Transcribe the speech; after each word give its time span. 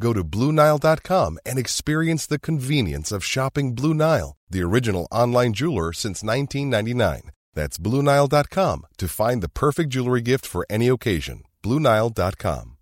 Go 0.00 0.14
to 0.14 0.24
BlueNile.com 0.24 1.38
and 1.44 1.58
experience 1.58 2.26
the 2.26 2.38
convenience 2.38 3.12
of 3.12 3.22
shopping 3.22 3.74
Blue 3.74 3.94
Nile, 3.94 4.36
the 4.48 4.62
original 4.62 5.06
online 5.12 5.52
jeweler 5.52 5.92
since 5.92 6.22
1999. 6.24 7.30
That's 7.54 7.76
BlueNile.com 7.78 8.86
to 8.96 9.08
find 9.08 9.42
the 9.42 9.50
perfect 9.50 9.90
jewelry 9.90 10.22
gift 10.22 10.46
for 10.46 10.64
any 10.70 10.88
occasion. 10.88 11.42
BlueNile.com. 11.62 12.76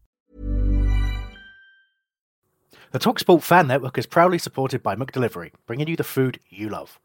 The 2.91 2.98
TalkSport 2.98 3.42
Fan 3.42 3.66
Network 3.66 3.98
is 3.98 4.06
proudly 4.06 4.38
supported 4.38 4.82
by 4.82 4.94
McDelivery, 4.94 5.50
bringing 5.66 5.88
you 5.88 5.96
the 5.96 6.05
food 6.05 6.41
you 6.48 6.70
love. 6.70 6.98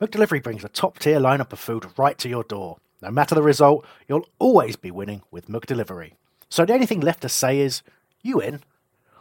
McDelivery 0.00 0.42
brings 0.42 0.64
a 0.64 0.68
top 0.68 0.98
tier 0.98 1.18
lineup 1.18 1.52
of 1.52 1.58
food 1.58 1.86
right 1.98 2.16
to 2.18 2.28
your 2.28 2.44
door. 2.44 2.78
No 3.02 3.10
matter 3.10 3.34
the 3.34 3.42
result, 3.42 3.84
you'll 4.08 4.28
always 4.38 4.76
be 4.76 4.90
winning 4.90 5.22
with 5.30 5.48
McDelivery. 5.48 6.12
So 6.48 6.64
the 6.64 6.72
only 6.72 6.86
thing 6.86 7.00
left 7.00 7.22
to 7.22 7.28
say 7.28 7.58
is, 7.58 7.82
you 8.22 8.40
in? 8.40 8.60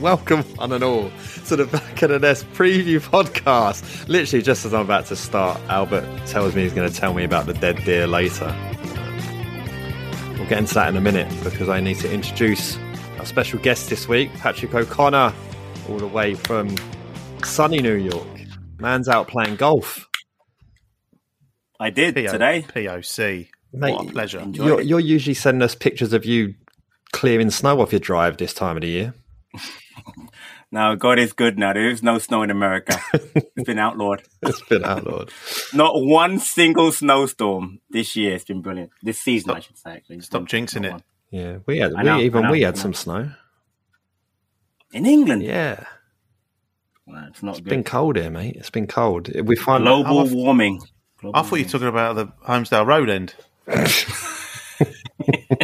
Welcome, 0.00 0.44
one 0.56 0.72
and 0.72 0.82
all, 0.82 1.10
to 1.48 1.56
the 1.56 1.66
Back 1.66 2.00
of 2.00 2.08
the 2.08 2.18
Nest 2.18 2.50
preview 2.54 3.00
podcast. 3.00 4.08
Literally, 4.08 4.42
just 4.42 4.64
as 4.64 4.72
I'm 4.72 4.80
about 4.80 5.04
to 5.06 5.16
start, 5.16 5.60
Albert 5.68 6.06
tells 6.26 6.54
me 6.54 6.62
he's 6.62 6.72
going 6.72 6.90
to 6.90 6.94
tell 6.94 7.12
me 7.12 7.22
about 7.22 7.44
the 7.44 7.52
dead 7.52 7.84
deer 7.84 8.06
later. 8.06 8.46
We'll 10.38 10.48
get 10.48 10.58
into 10.58 10.72
that 10.72 10.88
in 10.88 10.96
a 10.96 11.02
minute 11.02 11.30
because 11.44 11.68
I 11.68 11.80
need 11.80 11.98
to 11.98 12.10
introduce 12.10 12.78
our 13.18 13.26
special 13.26 13.58
guest 13.58 13.90
this 13.90 14.08
week, 14.08 14.32
Patrick 14.38 14.74
O'Connor, 14.74 15.34
all 15.90 15.98
the 15.98 16.06
way 16.06 16.34
from 16.34 16.74
sunny 17.44 17.82
New 17.82 17.96
York. 17.96 18.26
Man's 18.78 19.06
out 19.06 19.28
playing 19.28 19.56
golf. 19.56 20.08
I 21.78 21.90
did 21.90 22.14
P- 22.14 22.26
today. 22.26 22.64
POC. 22.66 23.48
Mate, 23.74 23.92
what 23.92 24.08
a 24.08 24.12
pleasure. 24.12 24.46
You're, 24.50 24.80
you're 24.80 24.98
usually 24.98 25.34
sending 25.34 25.60
us 25.60 25.74
pictures 25.74 26.14
of 26.14 26.24
you 26.24 26.54
clearing 27.12 27.50
snow 27.50 27.82
off 27.82 27.92
your 27.92 28.00
drive 28.00 28.38
this 28.38 28.54
time 28.54 28.78
of 28.78 28.80
the 28.80 28.88
year. 28.88 29.14
Now 30.72 30.94
God 30.94 31.18
is 31.18 31.32
good. 31.32 31.58
Now 31.58 31.72
there 31.72 31.88
is 31.88 32.02
no 32.02 32.18
snow 32.18 32.42
in 32.42 32.50
America. 32.50 33.00
it's 33.12 33.64
been 33.66 33.78
outlawed. 33.78 34.22
It's 34.42 34.62
been 34.62 34.84
outlawed. 34.84 35.30
Not 35.74 35.94
one 35.96 36.38
single 36.38 36.92
snowstorm 36.92 37.80
this 37.90 38.14
year. 38.14 38.34
It's 38.36 38.44
been 38.44 38.62
brilliant. 38.62 38.90
This 39.02 39.20
season, 39.20 39.50
I 39.50 39.60
should 39.60 39.78
say. 39.78 39.92
Actually, 39.92 40.20
Stop 40.20 40.42
jinxing 40.42 40.84
it. 40.86 40.92
one. 40.92 41.02
Yeah, 41.30 41.58
we 41.66 41.78
had 41.78 41.94
I 41.94 42.02
know, 42.02 42.18
even 42.20 42.42
know, 42.44 42.50
we 42.50 42.62
had 42.62 42.76
some 42.78 42.94
snow. 42.94 43.30
in 44.92 45.06
England. 45.06 45.42
Yeah, 45.42 45.84
Well, 47.06 47.24
it's 47.28 47.42
not 47.42 47.52
it's 47.52 47.60
good. 47.60 47.70
been 47.70 47.84
cold 47.84 48.16
here, 48.16 48.30
mate. 48.30 48.56
It's 48.56 48.70
been 48.70 48.86
cold. 48.88 49.28
We 49.44 49.56
find 49.56 49.84
Global 49.84 50.20
I'm 50.20 50.32
warming. 50.34 50.80
Global 51.20 51.38
I 51.38 51.42
thought 51.42 51.56
you 51.56 51.64
were 51.64 51.70
talking 51.70 51.88
about 51.88 52.16
the 52.16 52.26
Holmesdale 52.46 52.86
Road 52.86 53.10
end. 53.10 53.34
I 53.68 53.82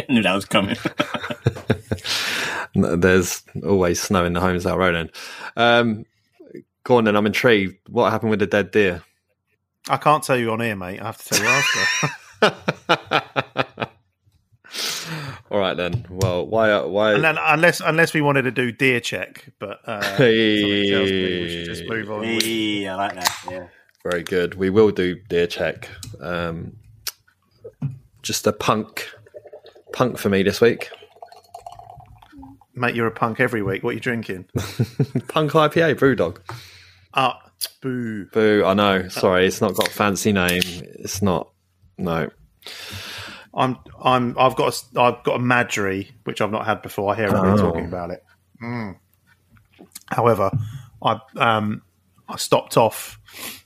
knew 0.09 0.21
that 0.21 0.35
was 0.35 0.45
coming. 0.45 0.77
there's 2.77 3.43
always 3.63 4.01
snow 4.01 4.25
in 4.25 4.33
the 4.33 4.39
homes 4.39 4.65
Road 4.65 4.95
end. 4.95 5.11
Um, 5.55 6.05
go 6.83 6.97
on 6.97 7.03
then. 7.05 7.15
I'm 7.15 7.25
intrigued. 7.25 7.77
What 7.89 8.11
happened 8.11 8.29
with 8.31 8.39
the 8.39 8.47
dead 8.47 8.71
deer? 8.71 9.03
I 9.89 9.97
can't 9.97 10.23
tell 10.23 10.37
you 10.37 10.51
on 10.51 10.59
here, 10.59 10.75
mate. 10.75 10.99
I 11.01 11.05
have 11.05 11.17
to 11.17 11.23
tell 11.29 11.39
you 11.41 11.47
after. 12.41 13.87
All 15.49 15.59
right 15.59 15.77
then. 15.77 16.05
Well, 16.09 16.45
why? 16.45 16.77
Why? 16.83 17.13
and 17.13 17.23
then, 17.23 17.37
unless 17.39 17.79
unless 17.79 18.13
we 18.13 18.21
wanted 18.21 18.41
to 18.43 18.51
do 18.51 18.71
deer 18.71 18.99
check, 18.99 19.45
but 19.59 19.79
uh, 19.87 20.01
somebody 20.01 20.89
tells 20.89 21.09
me 21.09 21.41
we 21.41 21.49
should 21.49 21.65
just 21.65 21.87
move 21.87 22.11
on. 22.11 22.19
with- 22.21 22.43
I 22.43 22.95
like 22.95 23.15
that. 23.15 23.37
Yeah. 23.49 23.67
Very 24.03 24.23
good. 24.23 24.55
We 24.55 24.69
will 24.69 24.91
do 24.91 25.15
deer 25.29 25.47
check. 25.47 25.89
Um, 26.19 26.77
just 28.21 28.45
a 28.45 28.51
punk, 28.51 29.09
punk 29.93 30.17
for 30.17 30.29
me 30.29 30.43
this 30.43 30.59
week. 30.59 30.89
Mate, 32.77 32.95
you're 32.95 33.07
a 33.07 33.11
punk 33.11 33.39
every 33.39 33.61
week. 33.63 33.83
What 33.83 33.89
are 33.91 33.93
you 33.93 33.99
drinking? 33.99 34.45
Punk 35.27 35.51
IPA, 35.51 35.95
Brewdog. 35.95 36.37
Ah, 37.13 37.39
boo. 37.81 38.25
Boo. 38.31 38.63
I 38.65 38.73
know. 38.75 39.07
Sorry, 39.07 39.47
it's 39.47 39.61
not 39.61 39.73
got 39.75 39.87
a 39.87 39.91
fancy 39.91 40.31
name. 40.31 40.61
It's 40.63 41.21
not. 41.23 41.49
No. 41.97 42.29
I'm 43.53 43.77
I'm 43.99 44.37
I've 44.37 44.55
got 44.55 44.73
a, 44.95 45.01
I've 45.01 45.23
got 45.23 45.37
a 45.37 45.39
Madri, 45.39 46.11
which 46.25 46.39
I've 46.41 46.51
not 46.51 46.65
had 46.67 46.83
before. 46.83 47.11
I 47.11 47.15
hear 47.15 47.25
everyone 47.27 47.59
Oh. 47.59 47.63
talking 47.63 47.85
about 47.85 48.11
it. 48.11 48.23
Mm. 48.61 48.97
However, 50.07 50.51
I 51.03 51.19
um 51.37 51.81
I 52.29 52.35
stopped 52.37 52.77
off 52.77 53.19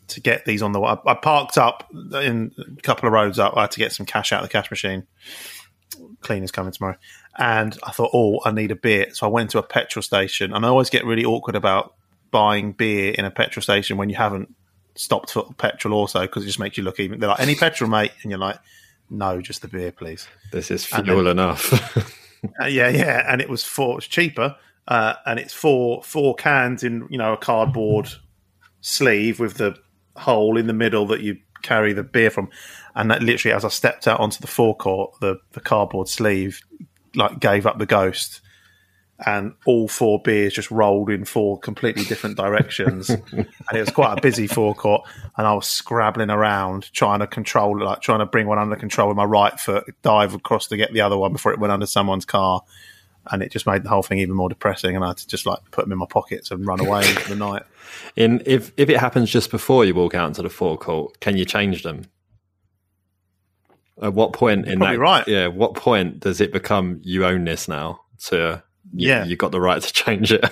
to 0.08 0.22
get 0.22 0.46
these 0.46 0.62
on 0.62 0.72
the. 0.72 0.80
I, 0.82 0.98
I 1.06 1.16
parked 1.16 1.58
up 1.58 1.90
in 2.14 2.54
a 2.78 2.82
couple 2.82 3.08
of 3.08 3.14
roads 3.14 3.40
up. 3.40 3.58
I 3.58 3.62
had 3.62 3.72
to 3.72 3.80
get 3.80 3.92
some 3.92 4.06
cash 4.06 4.32
out 4.32 4.42
of 4.44 4.48
the 4.48 4.54
cash 4.54 4.72
machine. 4.72 5.06
Cleaner's 6.22 6.52
coming 6.52 6.72
tomorrow, 6.72 6.96
and 7.38 7.78
I 7.84 7.92
thought, 7.92 8.12
oh, 8.14 8.40
I 8.46 8.52
need 8.52 8.72
a 8.72 8.76
beer. 8.76 9.08
So 9.14 9.26
I 9.26 9.30
went 9.30 9.50
to 9.52 9.60
a 9.60 9.64
petrol 9.64 10.04
station, 10.04 10.54
and 10.54 10.66
I 10.66 10.70
always 10.70 10.90
get 10.90 11.06
really 11.06 11.26
awkward 11.26 11.56
about 11.56 11.96
buying 12.32 12.72
beer 12.72 13.14
in 13.14 13.26
a 13.26 13.32
petrol 13.32 13.62
station 13.62 13.98
when 13.98 14.10
you 14.10 14.16
haven't 14.16 14.54
stopped 14.96 15.32
for 15.32 15.54
petrol 15.58 15.94
also 15.94 16.22
because 16.22 16.44
it 16.44 16.48
just 16.48 16.60
makes 16.60 16.78
you 16.78 16.84
look 16.84 17.00
even. 17.00 17.20
They're 17.20 17.30
like, 17.30 17.40
any 17.40 17.56
petrol, 17.56 17.90
mate, 17.90 18.12
and 18.24 18.32
you're 18.32 18.40
like. 18.40 18.58
No, 19.14 19.42
just 19.42 19.62
the 19.62 19.68
beer, 19.68 19.92
please. 19.92 20.26
This 20.54 20.72
is 20.72 20.86
fuel 20.86 21.26
then- 21.26 21.28
enough. 21.28 22.18
Uh, 22.60 22.66
yeah, 22.66 22.90
yeah, 22.90 23.24
and 23.32 23.40
it 23.40 23.48
was 23.48 23.64
four. 23.64 24.00
It's 24.00 24.08
cheaper, 24.08 24.56
uh, 24.88 25.14
and 25.28 25.40
it's 25.40 25.54
four 25.54 26.02
four 26.02 26.34
cans 26.34 26.84
in 26.84 27.08
you 27.12 27.18
know 27.20 27.34
a 27.34 27.38
cardboard 27.38 28.10
sleeve 28.80 29.40
with 29.40 29.58
the 29.58 29.78
hole 30.16 30.58
in 30.58 30.66
the 30.66 30.74
middle 30.74 31.06
that 31.06 31.22
you 31.22 31.38
carry 31.62 31.94
the 31.94 32.02
beer 32.02 32.32
from. 32.32 32.50
And 32.96 33.12
that 33.12 33.22
literally, 33.22 33.56
as 33.56 33.64
I 33.64 33.68
stepped 33.70 34.08
out 34.08 34.20
onto 34.20 34.40
the 34.40 34.48
forecourt, 34.48 35.20
the 35.22 35.40
the 35.52 35.60
cardboard 35.60 36.08
sleeve 36.08 36.62
like 37.16 37.40
gave 37.40 37.66
up 37.66 37.78
the 37.78 37.86
ghost, 37.86 38.42
and 39.26 39.54
all 39.66 39.88
four 39.88 40.22
beers 40.22 40.54
just 40.54 40.72
rolled 40.72 41.10
in 41.10 41.26
four 41.26 41.60
completely 41.60 42.04
different 42.04 42.38
directions. 42.38 43.10
and 43.32 43.48
it 43.74 43.80
was 43.80 43.92
quite 43.92 44.18
a 44.18 44.22
busy 44.22 44.48
forecourt, 44.48 45.04
and 45.38 45.46
I 45.46 45.54
was 45.54 45.68
scrabbling 45.68 46.30
around 46.30 46.92
trying 46.94 47.20
to 47.20 47.28
control, 47.28 47.84
like 47.84 48.02
trying 48.02 48.20
to 48.20 48.26
bring 48.26 48.48
one 48.48 48.58
under 48.58 48.76
control 48.76 49.10
with 49.10 49.18
my 49.18 49.26
right 49.26 49.60
foot, 49.60 49.86
dive 50.02 50.34
across 50.34 50.68
to 50.68 50.78
get 50.78 50.94
the 50.94 51.02
other 51.02 51.18
one 51.18 51.34
before 51.34 51.54
it 51.54 51.60
went 51.60 51.72
under 51.72 51.86
someone's 51.86 52.26
car, 52.26 52.62
and 53.32 53.44
it 53.44 53.52
just 53.52 53.68
made 53.68 53.84
the 53.84 53.90
whole 53.90 54.04
thing 54.04 54.18
even 54.18 54.36
more 54.36 54.50
depressing. 54.50 54.96
And 54.96 55.06
I 55.06 55.10
had 55.10 55.18
to 55.18 55.28
just 55.28 55.46
like 55.46 55.60
put 55.72 55.86
them 55.86 55.92
in 55.92 56.00
my 56.00 56.08
pockets 56.10 56.50
and 56.50 56.66
run 56.66 56.80
away 56.80 57.08
into 57.08 57.30
the 57.30 57.36
night. 57.36 57.64
in 58.16 58.42
if 58.46 58.72
if 58.78 58.90
it 58.90 58.98
happens 58.98 59.30
just 59.30 59.52
before 59.52 59.86
you 59.86 59.94
walk 59.94 60.16
out 60.16 60.28
into 60.28 60.42
the 60.42 60.50
forecourt, 60.50 61.20
can 61.20 61.38
you 61.38 61.46
change 61.46 61.84
them? 61.84 62.06
At 64.02 64.14
what 64.14 64.34
point 64.34 64.68
in 64.68 64.80
that? 64.80 64.98
right. 65.00 65.28
Yeah. 65.28 65.48
What 65.48 65.74
point 65.76 66.20
does 66.20 66.42
it 66.42 66.52
become 66.54 67.00
you 67.04 67.26
own 67.26 67.44
this 67.46 67.68
now? 67.68 68.02
To 68.26 68.62
you, 68.94 69.08
Yeah. 69.10 69.26
you 69.26 69.36
got 69.36 69.52
the 69.52 69.62
right 69.62 69.82
to 69.82 69.94
change 69.94 70.32
it. 70.32 70.46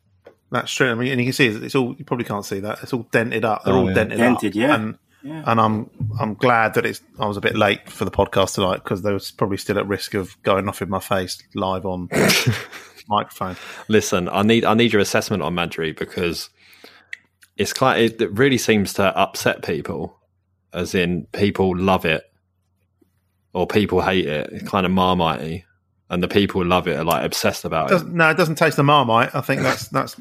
That's 0.50 0.72
true. 0.72 0.90
I 0.90 0.94
mean, 0.94 1.10
and 1.12 1.20
you 1.20 1.26
can 1.26 1.32
see 1.32 1.46
it's 1.46 1.56
it's 1.64 1.74
all. 1.74 1.94
You 1.98 2.04
probably 2.04 2.24
can't 2.26 2.44
see 2.44 2.60
that. 2.60 2.82
It's 2.82 2.92
all 2.92 3.06
dented 3.12 3.44
up. 3.44 3.64
They're 3.64 3.74
Oh, 3.74 3.78
all 3.82 3.88
yeah. 3.88 3.94
dented, 3.94 4.18
Dented, 4.18 4.50
up. 4.50 4.54
yeah. 4.54 4.74
And 4.74 4.98
Yeah. 5.22 5.42
and 5.46 5.60
I'm 5.60 5.90
I'm 6.20 6.34
glad 6.34 6.74
that 6.74 6.84
it's. 6.84 7.00
I 7.18 7.26
was 7.26 7.36
a 7.36 7.40
bit 7.40 7.56
late 7.56 7.88
for 7.88 8.04
the 8.04 8.10
podcast 8.10 8.54
tonight 8.56 8.84
because 8.84 9.02
they 9.02 9.12
was 9.12 9.30
probably 9.30 9.56
still 9.56 9.78
at 9.78 9.86
risk 9.86 10.14
of 10.14 10.40
going 10.42 10.68
off 10.68 10.82
in 10.82 10.90
my 10.90 11.00
face 11.00 11.42
live 11.54 11.86
on 11.86 12.08
microphone. 13.08 13.56
Listen, 13.88 14.28
I 14.28 14.42
need 14.42 14.64
I 14.64 14.74
need 14.74 14.92
your 14.92 15.00
assessment 15.02 15.42
on 15.42 15.54
Madri 15.54 15.92
because 15.92 16.50
it's 17.56 17.72
quite 17.72 18.00
it, 18.00 18.20
it 18.20 18.32
really 18.38 18.58
seems 18.58 18.92
to 18.94 19.16
upset 19.16 19.62
people, 19.64 20.18
as 20.72 20.94
in 20.94 21.26
people 21.32 21.76
love 21.76 22.04
it 22.04 22.24
or 23.52 23.66
people 23.66 24.00
hate 24.00 24.26
it. 24.26 24.50
It's 24.52 24.68
kind 24.68 24.86
of 24.86 24.92
marmitey, 24.92 25.64
and 26.10 26.22
the 26.22 26.28
people 26.28 26.62
who 26.62 26.68
love 26.68 26.88
it 26.88 26.96
are 26.96 27.04
like 27.04 27.24
obsessed 27.24 27.64
about 27.64 27.90
it. 27.90 27.94
Doesn't, 27.94 28.14
no, 28.14 28.30
it 28.30 28.36
doesn't 28.36 28.56
taste 28.56 28.76
the 28.76 28.82
Marmite. 28.82 29.34
I 29.34 29.40
think 29.40 29.62
that's 29.62 29.88
that's 29.88 30.16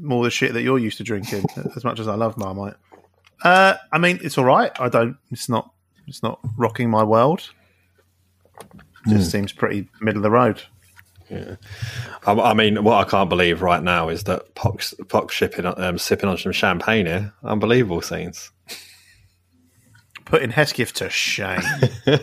more 0.00 0.24
the 0.24 0.30
shit 0.30 0.54
that 0.54 0.62
you're 0.62 0.78
used 0.78 0.98
to 0.98 1.04
drinking. 1.04 1.44
As 1.76 1.84
much 1.84 2.00
as 2.00 2.08
I 2.08 2.14
love 2.14 2.36
Marmite, 2.36 2.74
uh, 3.42 3.74
I 3.92 3.98
mean, 3.98 4.18
it's 4.22 4.38
all 4.38 4.44
right. 4.44 4.72
I 4.80 4.88
don't. 4.88 5.16
It's 5.30 5.48
not. 5.48 5.70
It's 6.06 6.22
not 6.22 6.40
rocking 6.56 6.90
my 6.90 7.02
world. 7.02 7.50
just 9.08 9.30
seems 9.30 9.52
pretty 9.52 9.88
middle 10.00 10.18
of 10.18 10.22
the 10.22 10.30
road. 10.30 10.62
I, 12.26 12.32
I 12.32 12.54
mean, 12.54 12.84
what 12.84 13.06
I 13.06 13.08
can't 13.08 13.28
believe 13.28 13.62
right 13.62 13.82
now 13.82 14.08
is 14.08 14.24
that 14.24 14.54
Pox, 14.54 14.94
Pox 15.08 15.34
shipping, 15.34 15.66
um, 15.66 15.98
sipping 15.98 16.28
on 16.28 16.38
some 16.38 16.52
champagne 16.52 17.06
here. 17.06 17.32
Unbelievable 17.42 18.02
scenes. 18.02 18.50
Putting 20.24 20.50
Hesketh 20.50 20.92
to 20.94 21.10
shame. 21.10 21.60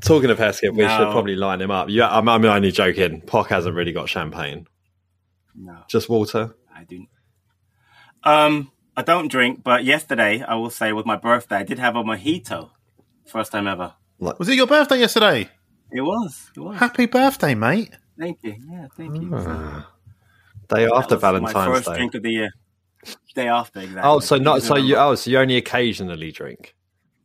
Talking 0.00 0.30
of 0.30 0.38
Hesketh, 0.38 0.72
we 0.72 0.84
No. 0.84 0.88
should 0.98 1.10
probably 1.10 1.34
line 1.36 1.60
him 1.60 1.70
up. 1.70 1.88
Yeah, 1.88 2.08
I'm, 2.08 2.28
I'm 2.28 2.44
only 2.44 2.70
joking. 2.70 3.22
Pock 3.22 3.48
hasn't 3.48 3.74
really 3.74 3.92
got 3.92 4.08
champagne, 4.08 4.66
No, 5.54 5.78
just 5.88 6.08
water. 6.08 6.54
I 6.74 6.84
do. 6.84 7.06
Um, 8.22 8.70
I 8.96 9.02
don't 9.02 9.28
drink, 9.28 9.62
but 9.64 9.84
yesterday 9.84 10.42
I 10.46 10.54
will 10.54 10.70
say 10.70 10.92
was 10.92 11.06
my 11.06 11.16
birthday. 11.16 11.56
I 11.56 11.62
did 11.64 11.78
have 11.78 11.96
a 11.96 12.02
mojito, 12.04 12.70
first 13.26 13.52
time 13.52 13.66
ever. 13.66 13.94
Was 14.18 14.48
it 14.48 14.54
your 14.54 14.66
birthday 14.66 14.98
yesterday? 14.98 15.48
It 15.90 16.00
was. 16.02 16.50
It 16.56 16.60
was. 16.60 16.76
Happy 16.78 17.06
birthday, 17.06 17.54
mate. 17.54 17.90
Thank 18.18 18.38
you. 18.42 18.56
Yeah, 18.70 18.86
thank 18.96 19.14
you. 19.16 19.28
Day 19.30 20.84
That 20.86 20.92
after 20.94 21.14
was 21.16 21.22
my 21.22 21.32
Valentine's 21.32 21.76
first 21.76 21.88
Day. 21.88 21.96
drink 21.96 22.14
of 22.14 22.22
the 22.22 22.30
year. 22.30 22.50
Day 23.34 23.48
after, 23.48 23.80
exactly. 23.80 24.02
Oh, 24.04 24.20
so 24.20 24.36
not 24.38 24.62
so 24.62 24.76
you. 24.76 24.96
Oh, 24.96 25.14
so 25.14 25.30
you 25.30 25.38
only 25.38 25.56
occasionally 25.56 26.32
drink. 26.32 26.74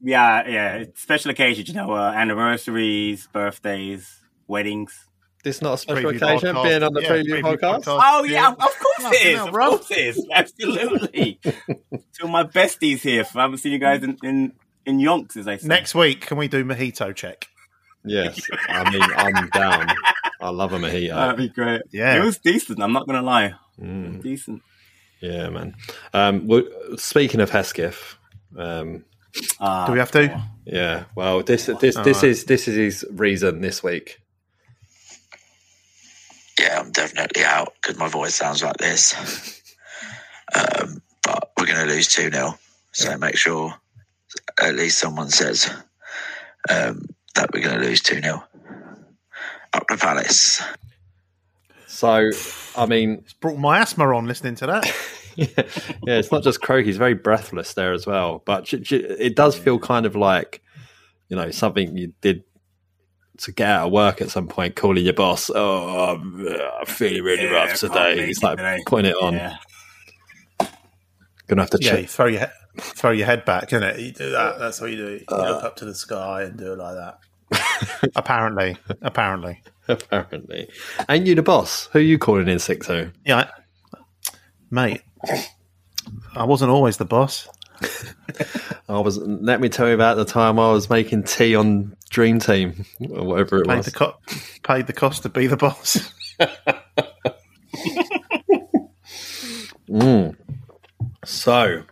Yeah, 0.02 0.48
yeah. 0.48 0.84
Special 0.96 1.32
occasions, 1.32 1.68
you 1.70 1.74
know, 1.76 1.92
uh, 1.94 2.12
anniversaries, 2.16 3.28
birthdays, 3.32 4.20
weddings. 4.48 4.94
This 5.44 5.62
not 5.62 5.74
a 5.74 5.78
special 5.78 6.12
Preview 6.12 6.16
occasion 6.18 6.56
podcast. 6.56 6.64
being 6.64 6.84
on 6.84 6.94
the 6.94 7.02
Yeah, 7.02 7.10
preview, 7.10 7.42
preview 7.42 7.58
podcast. 7.58 7.84
podcast. 7.86 8.02
Oh 8.04 8.24
yeah, 8.26 8.50
of 8.52 8.58
course 8.58 8.74
it 9.00 9.02
Fucking 9.04 9.38
Of 9.40 9.52
bro. 9.52 9.70
course 9.70 9.92
it 9.92 9.98
is. 9.98 10.28
Absolutely. 10.34 11.40
Two 11.44 12.24
of 12.26 12.30
my 12.30 12.44
besties 12.44 13.00
here. 13.00 13.26
I 13.36 13.42
haven't 13.42 13.58
seen 13.60 13.72
you 13.72 13.80
guys 13.80 14.04
in 14.04 14.18
in, 14.24 14.54
in 14.86 15.00
yonks, 15.00 15.38
as 15.38 15.46
they 15.46 15.58
say. 15.58 15.68
Next 15.68 15.96
week, 15.96 16.22
can 16.22 16.38
we 16.38 16.48
do 16.48 16.64
mojito 16.64 17.16
check? 17.16 17.48
Yes, 18.06 18.40
I 18.68 18.90
mean 18.92 19.02
I'm 19.02 19.50
down. 19.50 19.88
I 20.40 20.50
love 20.50 20.74
a 20.74 20.78
mojito. 20.80 21.14
That'd 21.16 21.38
be 21.38 21.50
great. 21.50 21.82
Yeah. 21.92 22.22
it 22.22 22.26
was 22.26 22.38
decent. 22.38 22.82
I'm 22.82 22.94
not 22.94 23.08
gonna 23.08 23.22
lie. 23.24 23.54
Mm. 23.80 24.22
Decent. 24.22 24.62
Yeah, 25.22 25.50
man. 25.50 25.76
Um, 26.14 26.48
well, 26.48 26.64
speaking 26.98 27.40
of 27.42 27.50
Hesketh, 27.52 28.16
um, 28.58 29.06
Ah, 29.60 29.86
Do 29.86 29.94
we 29.94 30.00
have 30.00 30.12
to? 30.12 30.44
yeah. 30.66 31.06
Well, 31.16 31.42
this 31.44 31.68
this 31.80 31.96
All 31.96 32.04
this 32.04 32.18
right. 32.24 32.30
is 32.32 32.46
this 32.46 32.68
is 32.68 32.76
his 32.76 33.06
reason 33.12 33.62
this 33.62 33.82
week. 33.84 34.20
yeah, 36.60 36.80
I'm 36.80 36.92
definitely 36.92 37.44
out 37.46 37.74
because 37.82 37.98
my 37.98 38.08
voice 38.10 38.36
sounds 38.36 38.62
like 38.62 38.78
this. 38.78 39.62
um, 40.54 41.02
but 41.24 41.52
we're 41.58 41.66
going 41.66 41.88
to 41.88 41.94
lose 41.94 42.08
2 42.10 42.30
0. 42.30 42.58
So 42.92 43.18
make 43.18 43.38
sure 43.38 43.74
at 44.62 44.76
least 44.76 45.00
someone 45.00 45.30
says 45.30 45.70
um, 46.70 47.06
that 47.36 47.50
we're 47.54 47.64
going 47.64 47.80
to 47.80 47.86
lose 47.88 48.02
2 48.02 48.22
0. 48.22 48.44
Up 49.74 49.86
the 49.88 49.96
Palace. 49.98 50.62
So, 52.02 52.32
I 52.76 52.86
mean, 52.88 53.20
it's 53.24 53.34
Brought 53.34 53.58
my 53.60 53.80
asthma 53.80 54.16
on 54.16 54.26
listening 54.26 54.56
to 54.56 54.66
that. 54.66 54.86
yeah, 55.36 55.48
it's 56.18 56.32
not 56.32 56.42
just 56.42 56.60
croaky; 56.60 56.88
he's 56.88 56.98
very 56.98 57.14
breathless 57.14 57.76
there 57.76 57.94
as 57.94 58.08
well. 58.08 58.42
But 58.44 58.66
j- 58.66 58.80
j- 58.80 58.98
it 58.98 59.36
does 59.36 59.56
feel 59.56 59.78
kind 59.78 60.08
of 60.08 60.16
like, 60.16 60.64
you 61.30 61.38
know, 61.38 61.52
something 61.52 61.96
you 61.96 62.12
did 62.22 62.44
to 63.38 63.52
get 63.52 63.70
out 63.70 63.86
of 63.88 63.92
work 63.94 64.20
at 64.20 64.32
some 64.32 64.48
point, 64.48 64.76
calling 64.76 65.04
your 65.04 65.14
boss. 65.14 65.52
Oh, 65.54 66.16
I'm, 66.16 66.48
uh, 66.48 66.58
I'm 66.80 66.86
feeling 66.88 67.22
really 67.24 67.44
Yeah, 67.44 67.52
rough 67.52 67.76
today. 67.80 68.16
make 68.16 68.26
He's 68.26 68.42
like 68.42 68.58
today. 68.58 68.80
putting 68.88 69.12
it 69.12 69.16
on. 69.22 69.34
Yeah. 69.36 69.58
Gonna 71.48 71.62
have 71.62 71.70
to 71.72 71.78
yeah, 71.82 71.98
you 71.98 72.08
throw 72.08 72.26
your 72.26 72.42
he- 72.42 72.82
throw 72.82 73.12
your 73.12 73.28
head 73.28 73.46
back, 73.46 73.70
innit? 73.70 74.00
You 74.04 74.12
do 74.12 74.32
that. 74.32 74.58
That's 74.58 74.82
what 74.82 74.90
you 74.90 74.98
do. 74.98 75.10
You 75.30 75.38
look 75.38 75.64
up 75.64 75.76
to 75.78 75.86
the 75.86 75.94
sky 75.94 76.44
and 76.44 76.58
do 76.58 76.74
it 76.74 76.80
like 76.80 76.96
that. 76.96 78.10
apparently, 78.16 78.78
apparently, 79.04 79.62
Apparently, 80.12 80.70
ain't 81.10 81.28
you 81.28 81.36
the 81.36 81.42
boss? 81.44 81.88
Who 81.94 82.00
are 82.00 82.02
you 82.02 82.18
calling 82.18 82.48
in 82.48 82.60
sick 82.60 82.84
to? 82.84 83.08
Oh? 83.08 83.12
yeah, 83.26 83.50
mate. 84.70 85.02
I 86.36 86.44
wasn't 86.46 86.72
always 86.72 86.98
the 86.98 87.06
boss. 87.06 87.48
I 88.90 89.00
was. 89.00 89.18
Let 89.18 89.60
me 89.62 89.70
tell 89.70 89.88
you 89.88 89.94
about 89.96 90.18
the 90.18 90.26
time 90.26 90.60
I 90.60 90.72
was 90.72 90.90
making 90.90 91.24
tea 91.24 91.56
on 91.56 91.96
Dream 92.10 92.40
Team 92.40 92.86
or 93.10 93.24
whatever 93.26 93.58
it 93.62 93.68
Paid 93.68 93.78
was. 93.78 93.86
the 93.88 93.92
co- 93.92 94.18
paid 94.64 94.88
the 94.88 94.94
cost 94.94 95.24
to 95.24 95.30
be 95.30 95.48
the 95.48 95.58
boss. 95.58 96.14
Mm. 99.90 100.38
So, 101.26 101.84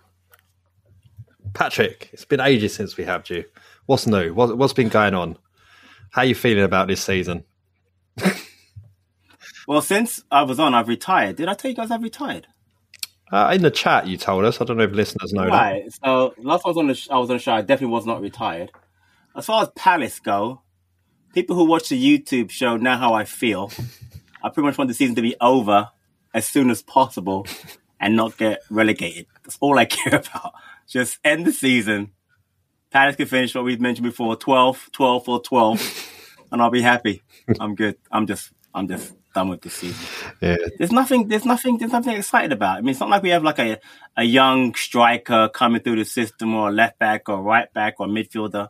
Patrick, 1.53 2.09
it's 2.13 2.23
been 2.25 2.39
ages 2.39 2.73
since 2.73 2.95
we 2.95 3.03
had 3.03 3.29
you. 3.29 3.43
What's 3.87 4.07
new? 4.07 4.33
What, 4.33 4.57
what's 4.57 4.71
been 4.73 4.87
going 4.87 5.13
on? 5.13 5.37
How 6.11 6.21
are 6.21 6.25
you 6.25 6.35
feeling 6.35 6.63
about 6.63 6.87
this 6.87 7.03
season? 7.03 7.43
Well, 9.67 9.81
since 9.81 10.23
I 10.31 10.41
was 10.43 10.59
on, 10.59 10.73
I've 10.73 10.87
retired. 10.87 11.35
Did 11.35 11.47
I 11.47 11.53
tell 11.53 11.69
you 11.69 11.77
guys 11.77 11.91
I've 11.91 12.01
retired? 12.01 12.47
Uh, 13.31 13.51
in 13.53 13.61
the 13.61 13.69
chat, 13.69 14.07
you 14.07 14.17
told 14.17 14.43
us. 14.45 14.59
I 14.59 14.65
don't 14.65 14.77
know 14.77 14.83
if 14.83 14.91
listeners 14.93 15.31
know 15.31 15.47
that. 15.47 15.93
So 16.03 16.33
last 16.39 16.63
time 16.63 16.65
I 16.65 16.69
was 16.69 16.77
on 16.77 16.87
the 16.87 16.95
sh- 16.95 17.09
I 17.11 17.17
was 17.19 17.29
on 17.29 17.35
the 17.35 17.41
show. 17.41 17.53
I 17.53 17.61
definitely 17.61 17.93
was 17.93 18.05
not 18.07 18.21
retired. 18.21 18.71
As 19.35 19.45
far 19.45 19.61
as 19.61 19.69
Palace 19.75 20.19
go, 20.19 20.61
people 21.35 21.55
who 21.55 21.65
watch 21.65 21.89
the 21.89 22.03
YouTube 22.19 22.49
show 22.49 22.77
know 22.77 22.97
how 22.97 23.13
I 23.13 23.25
feel. 23.25 23.71
I 24.41 24.49
pretty 24.49 24.65
much 24.65 24.77
want 24.77 24.87
the 24.87 24.95
season 24.95 25.15
to 25.15 25.21
be 25.21 25.35
over 25.39 25.89
as 26.33 26.47
soon 26.47 26.71
as 26.71 26.81
possible 26.81 27.45
and 27.99 28.15
not 28.15 28.37
get 28.37 28.61
relegated. 28.71 29.27
That's 29.43 29.57
all 29.59 29.77
I 29.77 29.85
care 29.85 30.15
about. 30.15 30.53
Just 30.87 31.19
end 31.23 31.45
the 31.45 31.51
season. 31.53 32.11
Palace 32.89 33.15
can 33.17 33.27
finish 33.27 33.53
what 33.53 33.65
we've 33.65 33.79
mentioned 33.79 34.05
before 34.07 34.35
12, 34.35 34.89
12 34.91 35.29
or 35.29 35.41
12, 35.41 36.11
and 36.51 36.61
I'll 36.61 36.69
be 36.69 36.81
happy. 36.81 37.21
I'm 37.59 37.75
good. 37.75 37.97
I'm 38.11 38.27
just, 38.27 38.51
I'm 38.73 38.87
just 38.87 39.13
done 39.33 39.49
with 39.49 39.61
this 39.61 39.73
season 39.73 40.05
Yeah, 40.41 40.57
there's 40.77 40.91
nothing 40.91 41.27
there's 41.27 41.45
nothing 41.45 41.77
there's 41.77 41.91
nothing 41.91 42.17
excited 42.17 42.51
about. 42.51 42.77
I 42.77 42.81
mean 42.81 42.89
it's 42.89 42.99
not 42.99 43.09
like 43.09 43.23
we 43.23 43.29
have 43.29 43.43
like 43.43 43.59
a 43.59 43.77
a 44.17 44.23
young 44.23 44.73
striker 44.75 45.49
coming 45.49 45.81
through 45.81 45.97
the 45.97 46.05
system 46.05 46.53
or 46.55 46.69
a 46.69 46.71
left 46.71 46.99
back 46.99 47.29
or 47.29 47.41
right 47.41 47.71
back 47.73 47.95
or 47.99 48.07
midfielder. 48.07 48.69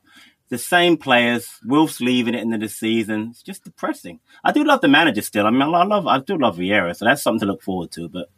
The 0.50 0.58
same 0.58 0.98
players, 0.98 1.60
Wolves 1.64 2.02
leaving 2.02 2.34
it 2.34 2.42
into 2.42 2.58
the 2.58 2.70
season. 2.70 3.30
It's 3.32 3.44
just 3.44 3.64
depressing. 3.64 4.20
I 4.44 4.52
do 4.52 4.64
love 4.64 4.82
the 4.82 4.88
manager 4.88 5.22
still. 5.22 5.46
I 5.46 5.52
mean 5.52 5.62
I 5.62 5.84
love 5.84 6.08
I 6.08 6.20
do 6.20 6.38
love 6.38 6.58
Vieira, 6.58 6.96
so 6.96 7.06
that's 7.06 7.24
something 7.24 7.42
to 7.42 7.46
look 7.46 7.62
forward 7.62 7.92
to, 7.94 8.10
but 8.10 8.30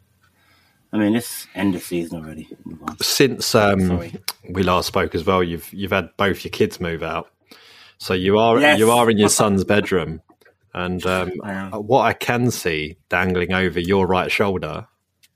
I 0.92 0.98
mean 0.98 1.16
it's 1.16 1.48
end 1.54 1.74
of 1.74 1.82
season 1.82 2.24
already. 2.24 2.48
Since 3.00 3.54
um, 3.54 4.00
we 4.48 4.62
last 4.62 4.86
spoke 4.86 5.14
as 5.14 5.24
well, 5.24 5.42
you've 5.42 5.72
you've 5.72 5.92
had 5.92 6.10
both 6.16 6.44
your 6.44 6.50
kids 6.50 6.80
move 6.80 7.02
out, 7.02 7.30
so 8.02 8.14
you 8.14 8.38
are 8.38 8.58
Yes. 8.60 8.78
you 8.78 8.90
are 8.90 9.08
in 9.10 9.18
your 9.18 9.28
son's 9.40 9.64
bedroom, 9.64 10.20
and 10.74 11.04
um, 11.06 11.32
I 11.44 11.76
what 11.76 12.02
I 12.02 12.12
can 12.12 12.50
see 12.50 12.96
dangling 13.08 13.52
over 13.52 13.78
your 13.80 14.06
right 14.06 14.30
shoulder 14.30 14.86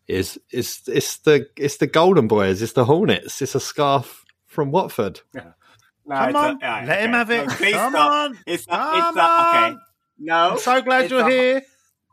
is 0.09 0.39
is 0.51 0.83
it's 0.87 1.19
the 1.19 1.47
it's 1.57 1.77
the 1.79 1.87
Golden 1.87 2.29
Boys, 2.29 2.63
it's 2.63 2.73
the 2.73 2.85
Hornets, 2.85 3.41
it's 3.43 3.55
a 3.55 3.61
scarf 3.61 4.25
from 4.47 4.71
Watford. 4.71 5.21
No, 6.09 6.15
Come 6.15 6.29
it's 6.29 6.37
a- 6.37 6.39
on, 6.39 6.63
all 6.63 6.71
right, 6.71 6.87
let 6.87 7.01
him 7.03 7.11
have 7.15 7.31
it. 7.33 7.47
No, 7.49 7.53
Come 7.73 7.93
stop. 7.93 8.11
on. 8.13 8.39
It's 8.47 8.63
a, 8.69 8.71
Come 8.71 9.09
it's 9.09 9.17
a, 9.17 9.21
okay. 9.21 9.59
on. 9.75 9.81
No. 10.21 10.51
I'm 10.53 10.59
so 10.61 10.81
glad 10.81 11.11
you're 11.11 11.27
a- 11.27 11.29
here. 11.31 11.63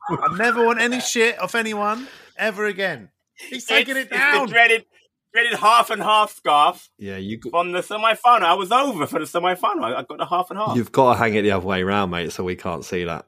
I 0.10 0.36
never 0.36 0.66
want 0.66 0.80
any 0.88 1.00
shit 1.00 1.40
off 1.40 1.54
anyone 1.54 2.08
ever 2.36 2.66
again. 2.66 3.10
He's 3.36 3.66
taking 3.66 3.96
it's, 3.96 4.08
it 4.08 4.16
down. 4.16 4.36
It's 4.36 4.46
the 4.48 4.52
dreaded, 4.52 4.86
dreaded 5.34 5.54
half 5.60 5.90
and 5.90 6.02
half 6.02 6.34
scarf 6.36 6.90
Yeah, 6.98 7.18
you 7.18 7.38
got... 7.38 7.50
from 7.50 7.72
the 7.72 7.82
semi 7.84 8.14
final. 8.16 8.48
I 8.48 8.54
was 8.54 8.72
over 8.72 9.06
for 9.08 9.20
the 9.20 9.28
semi 9.28 9.56
final. 9.56 9.86
I 9.86 9.96
I 9.96 10.04
got 10.04 10.18
the 10.20 10.26
half 10.26 10.50
and 10.50 10.60
half. 10.60 10.76
you've 10.76 10.92
got 10.92 11.14
to 11.14 11.20
hang 11.20 11.36
it 11.36 11.42
the 11.42 11.52
other 11.52 11.66
way 11.66 11.82
around, 11.82 12.12
mate, 12.12 12.32
so 12.32 12.44
we 12.44 12.56
can't 12.56 12.86
see 12.86 13.04
that. 13.04 13.26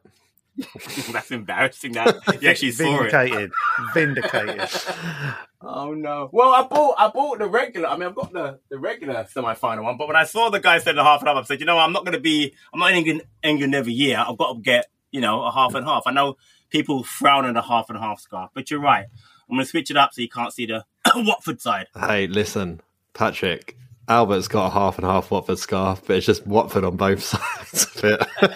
That's 1.12 1.32
embarrassing. 1.32 1.94
That 1.94 2.42
you 2.42 2.50
actually 2.50 2.72
saw 2.72 3.04
it. 3.04 3.12
Vindicated. 3.12 3.52
Vindicated. 3.94 4.70
Oh 5.68 5.96
no. 5.96 6.30
Well, 6.32 6.54
I 6.54 6.62
bought 6.62 6.94
I 7.00 7.08
bought 7.08 7.40
the 7.40 7.48
regular. 7.48 7.88
I 7.90 7.98
mean, 7.98 8.08
I've 8.08 8.14
got 8.14 8.32
the 8.32 8.60
the 8.70 8.78
regular 8.78 9.26
semi 9.28 9.56
final 9.56 9.84
one. 9.84 9.98
But 9.98 10.08
when 10.08 10.16
I 10.16 10.24
saw 10.24 10.52
the 10.52 10.60
guy 10.60 10.78
said 10.78 10.96
the 10.96 11.04
half 11.04 11.22
and 11.22 11.28
half, 11.28 11.38
I 11.38 11.42
said, 11.44 11.60
you 11.60 11.66
know, 11.66 11.76
what, 11.78 11.82
I'm 11.82 11.92
not 11.92 12.06
going 12.06 12.14
to 12.14 12.20
be. 12.20 12.54
I'm 12.72 12.80
not 12.80 12.92
in 12.92 12.98
England, 12.98 13.22
England 13.42 13.74
every 13.74 13.94
year. 13.94 14.24
I've 14.26 14.38
got 14.38 14.54
to 14.54 14.62
get 14.62 14.86
you 15.12 15.22
know 15.22 15.42
a 15.42 15.52
half 15.52 15.74
and 15.74 15.84
half. 15.84 16.04
I 16.06 16.12
know 16.12 16.38
people 16.70 17.04
frown 17.04 17.46
at 17.46 17.58
a 17.58 17.64
half 17.64 17.90
and 17.90 17.98
half 17.98 18.20
scarf, 18.20 18.52
but 18.54 18.70
you're 18.70 18.80
right. 18.80 19.06
I'm 19.50 19.56
going 19.56 19.66
to 19.66 19.70
switch 19.70 19.90
it 19.90 19.98
up 19.98 20.14
so 20.14 20.22
you 20.22 20.30
can't 20.30 20.54
see 20.54 20.68
the 20.68 20.86
Watford 21.16 21.62
side. 21.62 21.88
Hey, 21.98 22.28
listen, 22.28 22.82
Patrick. 23.14 23.78
Albert's 24.08 24.48
got 24.48 24.68
a 24.68 24.70
half 24.70 24.98
and 24.98 25.06
half 25.06 25.32
Watford 25.32 25.58
scarf, 25.58 26.02
but 26.06 26.18
it's 26.18 26.26
just 26.28 26.46
Watford 26.46 26.84
on 26.84 26.96
both 26.96 27.24
sides 27.24 27.86
of 27.96 28.04
it. 28.04 28.52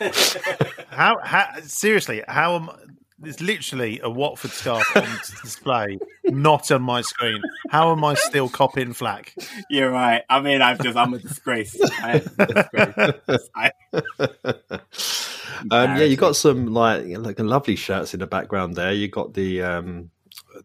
How, 0.90 1.18
how 1.22 1.48
seriously? 1.62 2.22
How 2.28 2.56
am? 2.56 2.70
There's 3.18 3.40
literally 3.40 3.98
a 4.02 4.08
Watford 4.08 4.52
scarf 4.52 4.84
on 4.96 5.02
display, 5.42 5.98
not 6.24 6.70
on 6.70 6.82
my 6.82 7.02
screen. 7.02 7.42
How 7.70 7.90
am 7.90 8.04
I 8.04 8.14
still 8.14 8.48
copying 8.48 8.92
flack? 8.92 9.34
You're 9.70 9.90
right. 9.90 10.22
I 10.28 10.40
mean, 10.40 10.62
I've 10.62 10.80
just 10.80 10.96
I'm 10.96 11.14
a 11.14 11.18
disgrace. 11.18 11.76
I 12.00 12.20
am 12.20 12.30
a 12.38 12.46
disgrace. 12.46 13.48
I, 13.56 14.80
Um, 15.70 15.96
yeah, 15.96 16.04
you 16.04 16.16
got 16.16 16.36
some 16.36 16.66
like 16.72 17.04
like 17.06 17.40
lovely 17.40 17.74
shirts 17.76 18.14
in 18.14 18.20
the 18.20 18.26
background 18.26 18.76
there. 18.76 18.92
You 18.92 19.08
got 19.08 19.34
the 19.34 19.62
um, 19.62 20.10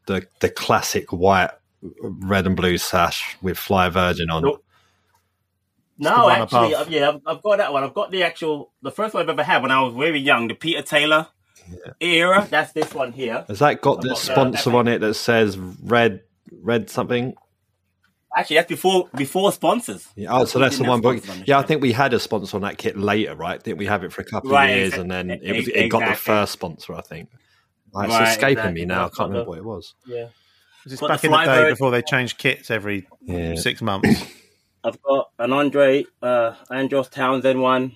the 0.06 0.28
the 0.40 0.50
classic 0.50 1.12
white, 1.12 1.52
red 2.02 2.46
and 2.48 2.56
blue 2.56 2.78
sash 2.78 3.36
with 3.42 3.58
Fly 3.58 3.90
Virgin 3.90 4.30
on. 4.30 4.44
Nope. 4.44 4.64
No, 6.00 6.30
actually, 6.30 6.74
above. 6.74 6.88
I've, 6.88 6.92
yeah, 6.92 7.10
I've, 7.10 7.22
I've 7.26 7.44
got 7.44 7.58
that 7.60 7.72
one. 7.72 7.84
I've 7.84 7.94
got 7.94 8.10
the 8.12 8.24
actual, 8.24 8.72
the 8.82 8.92
first 8.92 9.14
one 9.14 9.22
I've 9.24 9.30
ever 9.30 9.44
had 9.44 9.62
when 9.62 9.72
I 9.72 9.82
was 9.82 9.94
very 9.94 10.20
young, 10.20 10.48
the 10.48 10.56
Peter 10.56 10.82
Taylor 10.82 11.28
era. 12.00 12.48
That's 12.50 12.72
this 12.74 12.94
one 12.94 13.12
here. 13.12 13.46
Has 13.48 13.60
that 13.60 13.82
got 13.82 14.02
the 14.02 14.10
got 14.10 14.18
sponsor 14.18 14.70
that- 14.72 14.76
on 14.78 14.88
it 14.88 15.00
that 15.00 15.14
says 15.14 15.58
red 15.58 16.22
red 16.52 16.90
something? 16.90 17.36
Actually, 18.36 18.56
that's 18.56 18.70
before 18.70 19.08
before 19.16 19.52
sponsors. 19.52 20.08
Yeah, 20.16 20.30
oh, 20.32 20.46
so 20.46 20.58
We 20.58 20.66
that's 20.66 20.80
the 20.80 20.86
one. 20.86 21.04
have 21.04 21.24
But 21.24 21.30
on 21.30 21.40
the 21.42 21.44
yeah, 21.46 21.60
I 21.60 21.62
think 21.62 21.84
we 21.84 21.92
had 21.92 22.12
a 22.16 22.20
sponsor 22.20 22.58
on 22.58 22.64
that 22.64 22.80
kit 22.80 22.98
later, 22.98 23.36
right? 23.36 23.62
Didn't 23.62 23.78
we 23.78 23.86
have 23.86 24.04
it 24.04 24.12
for 24.12 24.24
a 24.24 24.26
couple 24.26 24.50
Right, 24.50 24.72
of 24.72 24.76
years, 24.78 24.94
exa- 24.94 25.02
and 25.02 25.12
then 25.12 25.30
it 25.30 25.56
was 25.56 25.68
it 25.68 25.90
got 25.90 26.10
the 26.10 26.16
first 26.16 26.52
sponsor, 26.54 26.96
I 26.96 27.02
think. 27.02 27.30
Like, 27.94 28.10
Right, 28.10 28.22
it's 28.24 28.32
escaping 28.32 28.52
exactly. 28.58 28.82
me 28.82 28.86
now. 28.86 29.06
I 29.06 29.10
can't 29.10 29.30
remember 29.30 29.50
what 29.50 29.58
it 29.60 29.66
was. 29.66 29.94
Yeah. 30.06 30.28
This 30.86 30.94
is 30.94 31.00
back 31.02 31.22
the 31.22 31.28
in 31.28 31.32
the 31.32 31.38
day 31.38 31.46
Flybird. 31.46 31.70
before 31.70 31.92
they 31.92 32.02
changed 32.02 32.38
kits 32.38 32.70
every 32.72 33.08
Yeah. 33.22 33.56
six 33.56 33.82
months. 33.82 34.26
I've 34.84 35.02
got 35.02 35.30
an 35.40 35.54
Andre 35.54 36.06
uh, 36.22 36.56
Andros 36.70 37.08
Townsend 37.08 37.62
one, 37.62 37.96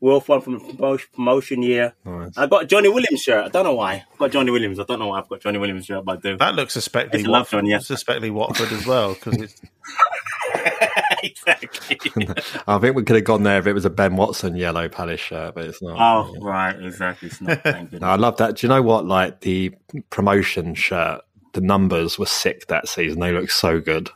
Wolf 0.00 0.28
one 0.28 0.40
from 0.42 0.60
promotion, 0.60 1.08
promotion 1.14 1.62
year. 1.62 1.94
Nice. 2.04 2.36
I 2.36 2.46
got 2.46 2.64
a 2.64 2.66
Jonny 2.66 2.88
Williams 2.90 3.20
shirt. 3.22 3.46
I 3.46 3.48
don't 3.48 3.64
know 3.64 3.74
why. 3.74 4.04
I've 4.12 4.18
got 4.18 4.30
Jonny 4.30 4.50
Williams. 4.50 4.78
I 4.78 4.84
don't 4.84 4.98
know 4.98 5.06
why 5.06 5.18
I've 5.20 5.28
got 5.28 5.40
Jonny 5.40 5.58
Williams 5.58 5.86
shirt, 5.86 6.04
but 6.04 6.18
I 6.18 6.20
do. 6.20 6.36
That 6.36 6.54
looks 6.56 6.74
suspectly 6.74 7.20
It's 7.20 7.28
a 7.28 7.30
love 7.30 7.40
Watford, 7.42 7.56
one, 7.58 7.66
yeah. 7.66 7.78
suspectly 7.78 8.30
Watford 8.30 8.70
as 8.72 8.86
well 8.86 9.14
because 9.14 9.40
it's 9.40 9.60
exactly. 11.22 12.28
I 12.66 12.78
think 12.78 12.96
we 12.96 13.02
could 13.02 13.16
have 13.16 13.24
gone 13.24 13.42
there 13.42 13.58
if 13.58 13.66
it 13.66 13.72
was 13.72 13.84
a 13.84 13.90
Ben 13.90 14.16
Watson 14.16 14.56
yellow 14.56 14.88
Palace 14.88 15.20
shirt, 15.20 15.54
but 15.54 15.66
it's 15.66 15.82
not. 15.82 15.96
oh, 15.98 16.34
right. 16.40 16.80
Exactly. 16.82 17.28
It's 17.28 17.40
not. 17.40 17.60
No. 18.00 18.06
I 18.06 18.16
love 18.16 18.36
that. 18.38 18.56
Do 18.56 18.66
you 18.66 18.68
know 18.68 18.82
what? 18.82 19.06
Like 19.06 19.40
the 19.40 19.74
promotion 20.10 20.74
shirt, 20.74 21.20
the 21.52 21.60
numbers 21.60 22.18
were 22.18 22.26
sick 22.26 22.66
that 22.68 22.88
season. 22.88 23.20
They 23.20 23.32
look 23.32 23.50
so 23.50 23.80
good, 23.80 24.10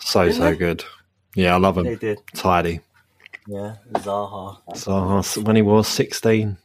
so 0.00 0.30
so 0.30 0.54
good. 0.54 0.84
Yeah, 1.34 1.54
I 1.54 1.58
love 1.58 1.74
them. 1.76 1.84
They 1.84 1.96
did. 1.96 2.18
Tidy. 2.34 2.80
Yeah. 3.46 3.76
Zaha. 3.92 4.58
Uh, 4.86 5.42
when 5.42 5.56
he 5.56 5.62
was 5.62 5.88
sixteen, 5.88 6.56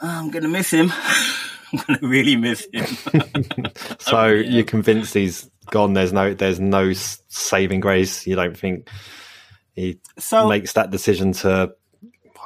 I'm 0.00 0.30
going 0.30 0.42
to 0.42 0.48
miss 0.48 0.70
him. 0.70 0.92
I'm 1.72 1.78
going 1.86 1.98
to 2.00 2.06
really 2.06 2.36
miss 2.36 2.66
him. 2.72 2.86
so 3.98 4.16
oh, 4.16 4.26
you're 4.28 4.64
convinced 4.64 5.14
he's 5.14 5.50
gone. 5.70 5.94
There's 5.94 6.12
no, 6.12 6.34
there's 6.34 6.60
no 6.60 6.92
saving 6.92 7.80
grace. 7.80 8.26
You 8.26 8.36
don't 8.36 8.56
think 8.56 8.88
he 9.74 10.00
So, 10.18 10.48
makes 10.48 10.72
that 10.74 10.90
decision 10.90 11.32
to. 11.34 11.72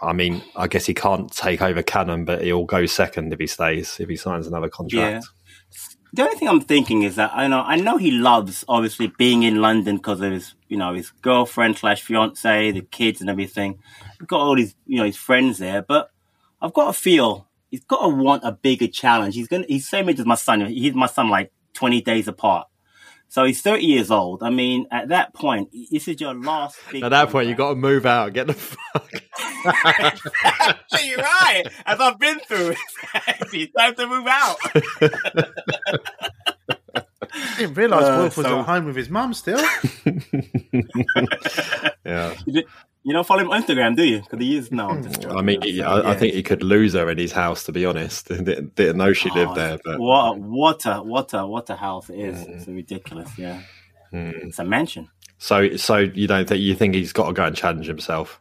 I 0.02 0.12
mean, 0.12 0.42
I 0.54 0.66
guess 0.66 0.84
he 0.84 0.92
can't 0.92 1.32
take 1.32 1.62
over 1.62 1.82
Cannon, 1.82 2.24
but 2.24 2.42
he'll 2.42 2.64
go 2.64 2.84
second 2.84 3.32
if 3.32 3.38
he 3.38 3.46
stays. 3.46 3.98
If 4.00 4.08
he 4.08 4.16
signs 4.16 4.46
another 4.46 4.68
contract. 4.68 5.24
the 6.12 6.22
only 6.22 6.36
thing 6.36 6.48
I'm 6.48 6.60
thinking 6.60 7.02
is 7.02 7.16
that 7.16 7.30
I 7.34 7.46
know 7.46 7.60
I 7.60 7.76
know 7.76 7.96
he 7.96 8.10
loves 8.10 8.64
obviously 8.68 9.12
being 9.16 9.44
in 9.44 9.62
London 9.62 9.96
because 9.96 10.20
of 10.20 10.32
his 10.32 10.54
you 10.68 10.76
know 10.76 10.92
his 10.92 11.10
girlfriend 11.22 11.78
slash 11.78 12.02
fiance, 12.02 12.72
the 12.72 12.82
kids 12.82 13.20
and 13.20 13.30
everything. 13.30 13.78
He's 14.18 14.26
got 14.26 14.40
all 14.40 14.56
his 14.56 14.74
you 14.86 14.98
know 14.98 15.04
his 15.04 15.16
friends 15.16 15.58
there, 15.58 15.80
but 15.80 16.10
I've 16.60 16.74
got 16.74 16.90
a 16.90 16.92
feel 16.92 17.48
he's 17.74 17.84
got 17.84 18.02
to 18.02 18.08
want 18.08 18.44
a 18.44 18.52
bigger 18.52 18.86
challenge. 18.86 19.34
He's 19.34 19.48
gonna 19.48 19.64
he's 19.68 19.88
same 19.88 20.08
age 20.08 20.20
as 20.20 20.26
my 20.26 20.36
son. 20.36 20.64
He's 20.66 20.94
my 20.94 21.06
son 21.06 21.28
like 21.28 21.52
20 21.74 22.00
days 22.02 22.28
apart. 22.28 22.68
So 23.28 23.42
he's 23.44 23.60
30 23.62 23.84
years 23.84 24.10
old. 24.12 24.44
I 24.44 24.50
mean, 24.50 24.86
at 24.92 25.08
that 25.08 25.34
point, 25.34 25.70
this 25.90 26.06
is 26.06 26.20
your 26.20 26.34
last. 26.34 26.78
Big 26.92 27.02
At 27.02 27.08
that 27.08 27.30
point, 27.30 27.48
you 27.48 27.56
contract. 27.56 27.58
got 27.58 27.68
to 27.70 27.74
move 27.80 28.06
out. 28.06 28.32
Get 28.32 28.46
the 28.46 28.52
fuck. 28.52 29.10
You're 31.04 31.18
right. 31.18 31.64
As 31.84 31.98
I've 31.98 32.18
been 32.20 32.38
through, 32.40 32.74
it's 33.52 33.72
time 33.76 33.94
to 33.96 34.06
move 34.06 34.26
out. 34.28 34.56
I 37.32 37.54
didn't 37.58 37.74
realise 37.74 38.04
Uh, 38.04 38.18
Wolf 38.20 38.36
was 38.36 38.46
so- 38.46 38.60
at 38.60 38.66
home 38.66 38.84
with 38.84 38.94
his 38.96 39.10
mum 39.10 39.34
still. 39.34 39.58
yeah. 42.06 42.34
You 43.04 43.12
di- 43.12 43.16
don't 43.18 43.26
follow 43.26 43.42
him 43.42 43.50
on 43.50 43.62
Instagram, 43.62 43.96
do 43.96 44.04
you? 44.04 44.20
Because 44.20 44.40
he 44.40 44.56
is 44.56 44.72
no. 44.72 44.88
I'm 44.88 45.02
hmm. 45.02 45.12
just. 45.12 45.26
I 45.26 45.42
mean, 45.42 45.62
he- 45.62 45.82
I, 45.82 46.12
I 46.12 46.14
think 46.16 46.34
he 46.34 46.42
could 46.42 46.62
lose 46.62 46.94
her 46.94 47.08
in 47.10 47.18
his 47.18 47.32
house. 47.32 47.64
To 47.64 47.72
be 47.72 47.86
honest, 47.86 48.28
didn't, 48.28 48.74
didn't 48.74 48.96
know 48.96 49.12
she 49.12 49.30
lived 49.30 49.52
Oh, 49.52 49.54
there. 49.54 49.78
But 49.84 50.00
What 50.00 50.36
a, 50.36 50.40
what 50.40 50.86
a 50.86 51.02
what 51.02 51.32
a 51.34 51.46
what 51.46 51.70
a 51.70 51.76
house 51.76 52.10
it 52.10 52.18
is. 52.18 52.42
It's 52.46 52.64
hmm. 52.64 52.74
ridiculous. 52.74 53.30
Yeah, 53.38 53.62
hmm. 54.10 54.30
it's 54.42 54.58
a 54.58 54.64
mansion. 54.64 55.08
so, 55.38 55.76
so 55.76 55.98
you 55.98 56.26
don't 56.26 56.48
think 56.48 56.60
you 56.60 56.74
think 56.74 56.94
he's 56.94 57.12
got 57.12 57.26
to 57.28 57.32
go 57.32 57.44
and 57.44 57.54
challenge 57.56 57.86
himself? 57.86 58.40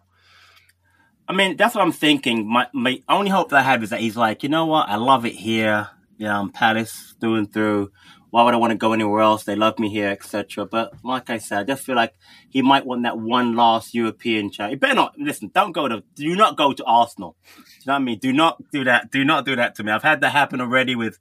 I 1.27 1.33
mean, 1.33 1.55
that's 1.57 1.75
what 1.75 1.81
I'm 1.81 1.91
thinking. 1.91 2.47
My 2.47 2.67
my 2.73 3.01
only 3.07 3.29
hope 3.29 3.49
that 3.49 3.59
I 3.59 3.63
have 3.63 3.83
is 3.83 3.89
that 3.91 3.99
he's 3.99 4.17
like, 4.17 4.43
you 4.43 4.49
know 4.49 4.65
what? 4.65 4.89
I 4.89 4.95
love 4.95 5.25
it 5.25 5.35
here. 5.35 5.89
Yeah, 6.17 6.39
I'm 6.39 6.51
Palace 6.51 7.15
through 7.19 7.35
and 7.35 7.51
through. 7.51 7.91
Why 8.33 8.41
would 8.41 8.55
I 8.55 8.57
want 8.57 8.71
to 8.71 8.77
go 8.77 8.93
anywhere 8.93 9.21
else? 9.21 9.43
They 9.43 9.55
love 9.55 9.77
me 9.77 9.89
here, 9.89 10.09
etc. 10.09 10.65
But 10.65 10.93
like 11.03 11.29
I 11.29 11.37
said, 11.37 11.59
I 11.59 11.63
just 11.65 11.83
feel 11.83 11.95
like 11.95 12.15
he 12.49 12.63
might 12.63 12.83
want 12.83 13.03
that 13.03 13.19
one 13.19 13.55
last 13.55 13.93
European 13.93 14.49
chance. 14.49 14.71
You 14.71 14.77
better 14.77 14.95
not 14.95 15.15
listen. 15.19 15.51
Don't 15.53 15.71
go 15.71 15.87
to. 15.87 16.01
Do 16.15 16.35
not 16.35 16.57
go 16.57 16.73
to 16.73 16.83
Arsenal. 16.83 17.35
Do 17.43 17.61
you 17.61 17.65
know 17.85 17.93
what 17.93 17.95
I 17.95 17.99
mean? 17.99 18.17
Do 18.17 18.33
not 18.33 18.71
do 18.71 18.85
that. 18.85 19.11
Do 19.11 19.23
not 19.23 19.45
do 19.45 19.55
that 19.55 19.75
to 19.75 19.83
me. 19.83 19.91
I've 19.91 20.01
had 20.01 20.21
that 20.21 20.31
happen 20.31 20.61
already 20.61 20.95
with, 20.95 21.19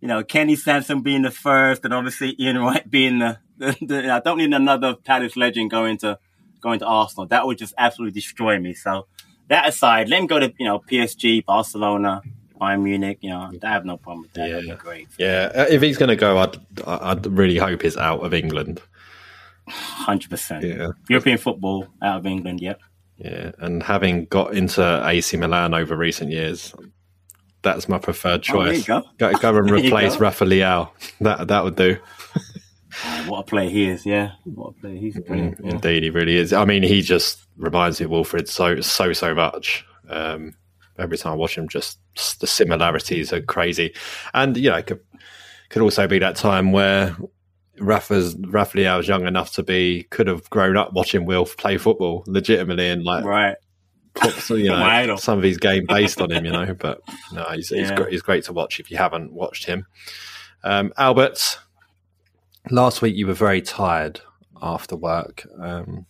you 0.00 0.08
know, 0.08 0.24
Kenny 0.24 0.56
Sansom 0.56 1.02
being 1.02 1.22
the 1.22 1.30
first, 1.30 1.84
and 1.84 1.94
obviously 1.94 2.34
Ian 2.40 2.58
Wright 2.58 2.90
being 2.90 3.20
the. 3.20 3.38
the, 3.58 3.76
the 3.80 4.10
I 4.10 4.18
don't 4.18 4.38
need 4.38 4.52
another 4.52 4.96
Palace 4.96 5.36
legend 5.36 5.70
going 5.70 5.98
to 5.98 6.18
going 6.60 6.80
to 6.80 6.84
Arsenal. 6.84 7.26
That 7.26 7.46
would 7.46 7.58
just 7.58 7.74
absolutely 7.78 8.20
destroy 8.20 8.58
me. 8.58 8.74
So 8.74 9.06
that 9.46 9.68
aside, 9.68 10.08
let 10.08 10.18
him 10.18 10.26
go 10.26 10.40
to 10.40 10.52
you 10.58 10.66
know 10.66 10.80
PSG, 10.80 11.44
Barcelona, 11.44 12.22
Bayern 12.60 12.82
Munich. 12.82 13.18
You 13.22 13.30
know, 13.30 13.50
I 13.62 13.68
have 13.70 13.84
no 13.84 13.96
problem 13.96 14.22
with 14.22 14.32
that. 14.34 14.50
That'd 14.50 14.68
be 14.68 14.74
great. 14.76 15.08
Yeah, 15.18 15.50
uh, 15.54 15.66
if 15.70 15.80
he's 15.82 15.96
going 15.96 16.08
to 16.10 16.16
go, 16.16 16.38
I'd 16.38 16.56
I'd 16.86 17.26
really 17.26 17.56
hope 17.58 17.82
he's 17.82 17.96
out 17.96 18.20
of 18.24 18.34
England. 18.34 18.80
Hundred 19.68 20.30
percent. 20.30 20.64
Yeah. 20.64 20.88
European 21.08 21.38
football 21.38 21.86
out 22.02 22.18
of 22.18 22.26
England. 22.26 22.60
Yep. 22.60 22.80
Yeah, 23.18 23.52
and 23.58 23.82
having 23.82 24.24
got 24.26 24.54
into 24.54 24.82
AC 25.06 25.36
Milan 25.36 25.74
over 25.74 25.94
recent 25.96 26.30
years, 26.30 26.74
that's 27.62 27.88
my 27.88 27.98
preferred 27.98 28.40
Oh, 28.50 28.52
choice. 28.54 28.86
go. 28.86 29.02
go. 29.18 29.32
go 29.34 29.56
and 29.58 29.70
replace. 29.78 30.16
Rafa 30.18 30.44
Leao. 30.44 30.90
That 31.20 31.48
that 31.48 31.62
would 31.64 31.76
do. 31.76 31.98
Oh, 33.04 33.24
what 33.28 33.38
a 33.40 33.42
player 33.44 33.70
he 33.70 33.86
is. 33.88 34.04
Yeah. 34.04 34.32
What 34.44 34.70
a 34.70 34.72
player 34.80 34.96
he's 34.96 35.18
brilliant. 35.20 35.60
Yeah. 35.62 35.70
Indeed, 35.72 36.02
he 36.02 36.10
really 36.10 36.36
is. 36.36 36.52
I 36.52 36.64
mean, 36.64 36.82
he 36.82 37.02
just 37.02 37.38
reminds 37.56 38.00
me 38.00 38.06
of 38.06 38.10
Wilfried 38.10 38.48
so 38.48 38.80
so 38.80 39.12
so 39.12 39.34
much. 39.34 39.84
Um, 40.08 40.56
every 41.00 41.18
time 41.18 41.32
I 41.32 41.36
watch 41.36 41.56
him, 41.56 41.68
just 41.68 41.98
the 42.40 42.46
similarities 42.46 43.32
are 43.32 43.40
crazy, 43.42 43.94
and 44.34 44.56
you 44.56 44.70
know, 44.70 44.76
it 44.76 44.86
could 44.86 45.00
could 45.70 45.82
also 45.82 46.06
be 46.06 46.18
that 46.18 46.36
time 46.36 46.72
where 46.72 47.16
Rafa's 47.78 48.36
Rafa 48.36 48.76
Leao 48.76 48.98
was 48.98 49.08
young 49.08 49.26
enough 49.26 49.52
to 49.54 49.62
be 49.62 50.04
could 50.10 50.26
have 50.26 50.48
grown 50.50 50.76
up 50.76 50.92
watching 50.92 51.24
Wilf 51.24 51.56
play 51.56 51.78
football 51.78 52.24
legitimately 52.26 52.90
and 52.90 53.04
like 53.04 53.24
Right. 53.24 53.56
put 54.14 54.32
some, 54.34 54.58
you 54.58 54.64
know 54.68 55.16
some 55.16 55.38
of 55.38 55.44
his 55.44 55.56
game 55.56 55.86
based 55.86 56.20
on 56.20 56.30
him, 56.30 56.44
you 56.44 56.52
know. 56.52 56.74
But 56.74 57.00
no, 57.32 57.44
he's 57.54 57.68
he's, 57.68 57.90
great, 57.90 58.10
he's 58.12 58.22
great 58.22 58.44
to 58.44 58.52
watch 58.52 58.80
if 58.80 58.90
you 58.90 58.96
haven't 58.96 59.32
watched 59.32 59.64
him. 59.64 59.86
Um, 60.62 60.92
Albert, 60.98 61.58
last 62.70 63.00
week 63.00 63.16
you 63.16 63.26
were 63.26 63.34
very 63.34 63.62
tired 63.62 64.20
after 64.60 64.96
work. 64.96 65.46
Um, 65.58 66.04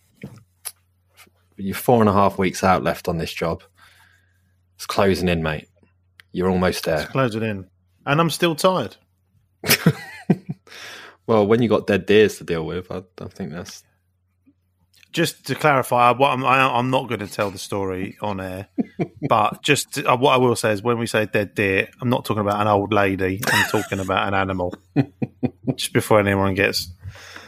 you're 1.55 1.75
four 1.75 2.01
and 2.01 2.09
a 2.09 2.13
half 2.13 2.37
weeks 2.37 2.63
out 2.63 2.83
left 2.83 3.07
on 3.07 3.17
this 3.17 3.31
job. 3.31 3.63
It's 4.81 4.87
closing 4.87 5.29
in, 5.29 5.43
mate. 5.43 5.67
You're 6.31 6.49
almost 6.49 6.85
there. 6.85 7.05
Close 7.05 7.35
it 7.35 7.43
in. 7.43 7.67
And 8.05 8.19
I'm 8.19 8.31
still 8.31 8.55
tired. 8.55 8.97
Well, 11.31 11.47
when 11.47 11.61
you 11.61 11.69
got 11.69 11.87
dead 11.87 12.07
deers 12.07 12.39
to 12.39 12.43
deal 12.43 12.65
with, 12.65 12.91
I, 12.91 13.03
I 13.21 13.27
think 13.29 13.53
that's 13.53 13.85
Just 15.13 15.45
to 15.47 15.55
clarify, 15.55 16.11
what 16.11 16.31
I'm, 16.31 16.43
I, 16.43 16.77
I'm 16.77 16.89
not 16.89 17.07
going 17.07 17.21
to 17.21 17.27
tell 17.27 17.49
the 17.51 17.57
story 17.57 18.17
on 18.21 18.41
air, 18.41 18.67
but 19.29 19.61
just 19.61 19.93
to, 19.93 20.11
uh, 20.11 20.17
what 20.17 20.33
I 20.33 20.37
will 20.37 20.57
say 20.57 20.73
is 20.73 20.83
when 20.83 20.97
we 20.97 21.07
say 21.07 21.27
dead 21.27 21.55
deer, 21.55 21.87
I'm 22.01 22.09
not 22.09 22.25
talking 22.25 22.41
about 22.41 22.59
an 22.59 22.67
old 22.67 22.91
lady. 22.91 23.39
I'm 23.47 23.69
talking 23.69 24.01
about 24.01 24.27
an 24.27 24.33
animal. 24.33 24.75
just 25.75 25.93
before 25.93 26.19
anyone 26.19 26.53
gets 26.53 26.91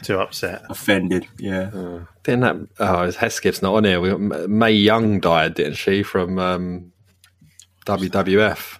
too 0.02 0.18
upset. 0.18 0.62
Offended. 0.70 1.26
Yeah. 1.38 2.04
didn't 2.22 2.40
that. 2.40 2.68
Oh, 2.78 3.08
Hesketh's 3.08 3.60
not 3.60 3.74
on 3.74 3.84
here. 3.84 4.00
We 4.00 4.08
got, 4.08 4.48
Mae 4.48 4.72
Young 4.72 5.20
died, 5.20 5.56
didn't 5.56 5.74
she, 5.74 6.02
from 6.02 6.38
um, 6.38 6.93
WWF? 7.84 8.78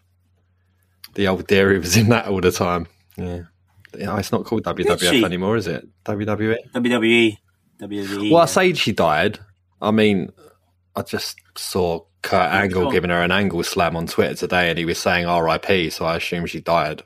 The 1.15 1.29
old 1.29 1.47
deer 1.47 1.73
who 1.73 1.81
was 1.81 1.97
in 1.97 2.09
that 2.09 2.27
all 2.27 2.41
the 2.41 2.51
time. 2.51 2.87
Yeah. 3.17 3.43
Yeah, 3.97 4.19
it's 4.19 4.33
not 4.33 4.45
called 4.45 4.65
WWF 4.65 5.25
anymore, 5.25 5.57
is 5.57 5.69
it? 5.69 5.87
WWE. 6.05 6.57
WWE. 6.75 7.39
WWE. 7.81 8.31
Well, 8.31 8.43
I 8.43 8.47
say 8.47 8.73
she 8.73 8.93
died. 8.93 9.39
I 9.81 9.91
mean, 9.91 10.33
I 10.97 11.03
just 11.03 11.39
saw 11.57 12.01
Kurt 12.23 12.53
Angle 12.53 12.91
giving 12.91 13.11
her 13.11 13.23
an 13.23 13.31
angle 13.31 13.63
slam 13.63 13.97
on 13.97 14.07
Twitter 14.07 14.35
today, 14.35 14.71
and 14.71 14.79
he 14.79 14.85
was 14.85 14.99
saying 14.99 15.27
RIP, 15.27 15.93
so 15.93 16.07
I 16.07 16.17
assume 16.17 16.47
she 16.47 16.61
died 16.61 17.03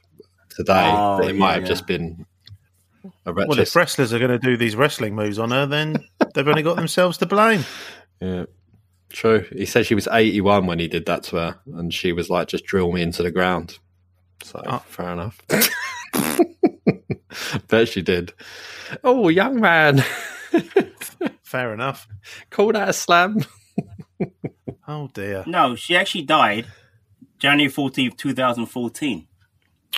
today. 0.51 0.91
Oh, 0.95 1.19
but 1.19 1.29
it 1.29 1.37
might 1.37 1.55
have 1.55 1.63
yeah. 1.63 1.69
just 1.69 1.87
been 1.87 2.25
a 3.27 3.33
Well, 3.33 3.59
if 3.59 3.75
wrestlers 3.75 4.13
are 4.13 4.19
going 4.19 4.31
to 4.31 4.39
do 4.39 4.57
these 4.57 4.77
wrestling 4.77 5.15
moves 5.15 5.39
on 5.39 5.51
her, 5.51 5.67
then 5.67 5.97
they've 6.35 6.47
only 6.47 6.63
got 6.63 6.77
themselves 6.77 7.19
to 7.19 7.27
blame. 7.27 7.65
Yeah, 8.21 8.47
true. 9.11 9.45
He 9.53 9.67
said 9.67 9.87
she 9.87 9.95
was 9.95 10.09
81 10.11 10.67
when 10.67 10.79
he 10.79 10.89
did 10.89 11.07
that 11.07 11.23
to 11.25 11.37
her, 11.37 11.59
and 11.75 11.93
she 11.93 12.13
was 12.13 12.31
like, 12.31 12.49
just 12.49 12.65
drill 12.65 12.93
me 12.93 13.03
into 13.03 13.23
the 13.23 13.31
ground. 13.31 13.79
So, 14.43 14.63
Oh. 14.67 14.83
fair 14.87 15.11
enough. 15.11 15.41
Bet 17.69 17.89
she 17.89 18.03
did. 18.03 18.33
Oh, 19.05 19.29
young 19.29 19.61
man. 19.61 20.03
Fair 21.43 21.73
enough. 21.73 22.07
Call 22.51 22.73
that 22.73 22.89
a 22.89 22.93
slam. 22.93 23.39
Oh 24.91 25.11
dear. 25.13 25.45
No, 25.47 25.77
she 25.77 25.95
actually 25.95 26.23
died 26.23 26.65
January 27.39 27.71
14th, 27.71 28.17
2014. 28.17 29.27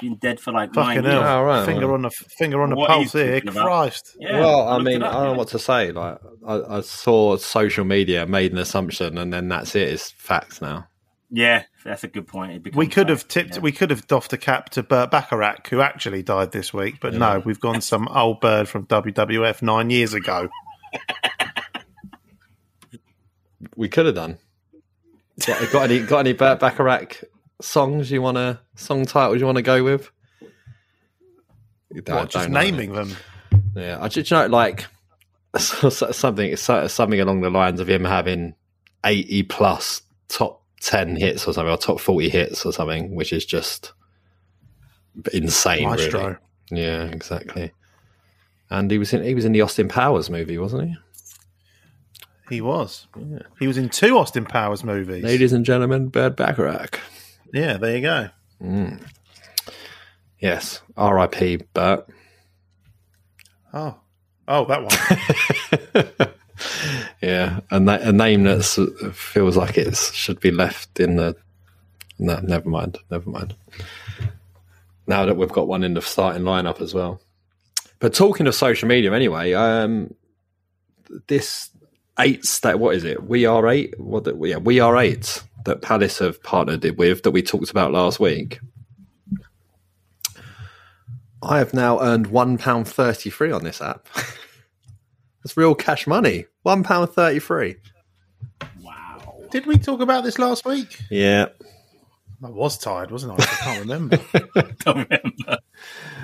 Been 0.01 0.17
dead 0.17 0.41
for 0.41 0.51
like 0.53 0.75
Fucking 0.75 1.03
nine 1.03 1.05
hell. 1.05 1.21
years. 1.21 1.25
Oh, 1.31 1.43
right, 1.45 1.65
finger 1.65 1.87
well. 1.87 1.95
on 1.95 2.03
the 2.03 2.11
finger 2.11 2.61
on 2.61 2.71
the 2.71 2.77
What 2.77 2.89
pulse 2.89 3.13
here. 3.13 3.37
about? 3.37 3.55
Christ. 3.67 4.17
Yeah, 4.19 4.41
well, 4.41 4.69
I 4.69 4.79
mean, 4.81 5.05
up, 5.05 5.15
I 5.15 5.19
don't 5.19 5.25
know 5.27 5.33
what 5.39 5.47
to 5.49 5.61
say. 5.61 5.93
Like, 5.93 6.19
I, 6.51 6.79
I 6.79 6.81
saw 6.81 7.37
social 7.37 7.85
media 7.85 8.27
made 8.27 8.53
an 8.53 8.59
assumption, 8.59 9.19
and 9.19 9.33
then 9.33 9.49
that's 9.49 9.75
it. 9.77 9.89
It's 9.89 10.11
facts 10.11 10.61
now. 10.61 10.89
Yeah, 11.31 11.63
that's 11.85 12.03
a 12.03 12.09
good 12.09 12.27
point. 12.27 12.65
We 12.65 12.71
becomes 12.71 12.95
could 12.95 13.09
have 13.09 13.29
tipped. 13.29 13.55
yeah. 13.55 13.61
We 13.61 13.71
could 13.71 13.91
have 13.91 14.07
doffed 14.09 14.33
a 14.33 14.37
cap 14.37 14.71
to 14.71 14.83
Burt 14.83 15.13
Bacharach, 15.13 15.69
who 15.69 15.81
actually 15.81 16.25
died 16.25 16.51
this 16.51 16.75
week. 16.75 16.97
But 17.01 17.15
no, 17.15 17.41
we've 17.45 17.61
gone 17.61 17.81
some 17.81 18.09
old 18.09 18.41
bird 18.41 18.69
from 18.69 18.87
WWF 18.87 19.63
nine 19.63 19.91
years 19.91 20.13
ago. 20.13 20.49
We 23.77 23.89
could 23.89 24.07
have 24.07 24.15
done. 24.15 24.39
Got, 25.47 25.71
got 25.71 25.91
any 25.91 26.01
got 26.01 26.19
any 26.21 26.33
Burt 26.33 26.59
Bacharach 26.59 27.23
songs 27.61 28.11
you 28.11 28.23
want 28.23 28.37
to 28.37 28.59
song 28.75 29.07
titles 29.07 29.39
you 29.39 29.47
want 29.47 29.57
to 29.57 29.63
go 29.63 29.85
with? 29.85 30.11
What, 32.07 32.31
just 32.31 32.49
naming 32.49 32.93
them. 32.93 33.17
Yeah, 33.75 33.99
I 34.01 34.09
just 34.09 34.31
you 34.31 34.37
know 34.37 34.47
like 34.47 34.87
something 35.59 36.57
something 36.57 37.21
along 37.21 37.41
the 37.41 37.51
lines 37.51 37.81
of 37.81 37.89
him 37.89 38.05
having 38.05 38.55
eighty 39.05 39.43
plus 39.43 40.03
top 40.29 40.63
ten 40.81 41.17
hits 41.17 41.47
or 41.47 41.53
something, 41.53 41.73
or 41.73 41.77
top 41.77 42.01
forty 42.01 42.29
hits 42.29 42.65
or 42.65 42.73
something, 42.73 43.15
which 43.15 43.33
is 43.33 43.45
just 43.45 43.93
insane. 45.33 45.89
Maestro. 45.89 46.39
Really. 46.71 46.83
Yeah, 46.83 47.05
exactly. 47.05 47.73
And 48.71 48.91
he 48.91 48.99
was 48.99 49.13
in 49.13 49.25
he 49.25 49.35
was 49.35 49.45
in 49.45 49.53
the 49.53 49.63
Austin 49.63 49.89
Powers 49.89 50.31
movie, 50.31 50.59
wasn't 50.59 50.89
he? 50.89 50.97
He 52.49 52.61
was. 52.61 53.07
He 53.61 53.69
was 53.69 53.79
in 53.79 53.89
two 53.89 54.19
Austin 54.19 54.45
Powers 54.45 54.83
movies. 54.83 55.23
Ladies 55.23 55.53
and 55.53 55.65
gentlemen, 55.65 56.09
Burt 56.09 56.37
Bacharach. 56.37 56.99
Yeah, 57.53 57.77
there 57.77 57.97
you 57.97 58.03
go. 58.03 58.29
Mm. 58.61 59.01
Yes, 60.41 60.81
R.I.P. 60.97 61.59
Burt. 61.75 62.09
Oh, 63.73 64.01
oh, 64.51 64.65
that 64.67 66.19
one. 66.19 66.29
Yeah, 67.23 67.61
a, 67.71 67.77
a 67.77 68.13
name 68.13 68.45
that 68.45 69.13
feels 69.15 69.57
like 69.57 69.77
it 69.77 69.97
should 69.97 70.41
be 70.41 70.51
left 70.51 71.01
in 71.01 71.17
the. 71.17 71.37
No, 72.19 72.41
never 72.41 72.69
mind. 72.69 72.99
Never 73.11 73.29
mind. 73.29 73.55
Now 75.07 75.27
that 75.27 75.37
we've 75.37 75.53
got 75.53 75.69
one 75.69 75.85
in 75.85 75.95
the 75.95 76.03
starting 76.03 76.43
lineup 76.43 76.81
as 76.81 76.95
well. 76.95 77.21
But 77.99 78.15
talking 78.15 78.47
of 78.47 78.55
social 78.55 78.89
media, 78.89 79.13
anyway, 79.13 79.53
um, 79.53 80.15
this 81.27 81.71
eight 82.19 82.45
state. 82.45 82.77
What 82.79 82.95
is 82.95 83.05
it? 83.05 83.19
WeAre8. 83.29 83.99
What? 83.99 84.25
The, 84.25 84.35
yeah, 84.37 84.57
WeAre8 84.57 85.43
that 85.67 85.83
Palace 85.83 86.19
have 86.19 86.43
partnered 86.43 86.85
it 86.85 86.97
with 86.97 87.23
that 87.23 87.33
we 87.33 87.43
talked 87.43 87.71
about 87.71 87.93
last 87.93 88.19
week. 88.19 88.61
I 91.43 91.59
have 91.59 91.75
now 91.75 92.01
earned 92.01 92.29
one 92.29 92.57
pound 92.57 92.89
thirty 92.89 93.29
three 93.29 93.53
on 93.53 93.65
this 93.65 93.83
app. 93.83 94.09
That's 95.43 95.57
real 95.57 95.75
cash 95.75 96.07
money. 96.07 96.47
One 96.63 96.83
pound 96.83 97.11
thirty 97.11 97.41
three. 97.41 97.77
Wow! 98.83 99.37
Did 99.51 99.67
we 99.67 99.79
talk 99.79 100.01
about 100.01 100.25
this 100.25 100.39
last 100.39 100.65
week? 100.65 101.01
Yeah. 101.11 101.47
I 102.43 102.49
was 102.49 102.79
tired, 102.79 103.11
wasn't 103.11 103.39
I? 103.39 103.43
I 103.43 103.47
can't 103.47 103.81
remember. 103.81 104.19
Don't 104.85 105.09
remember. 105.11 105.59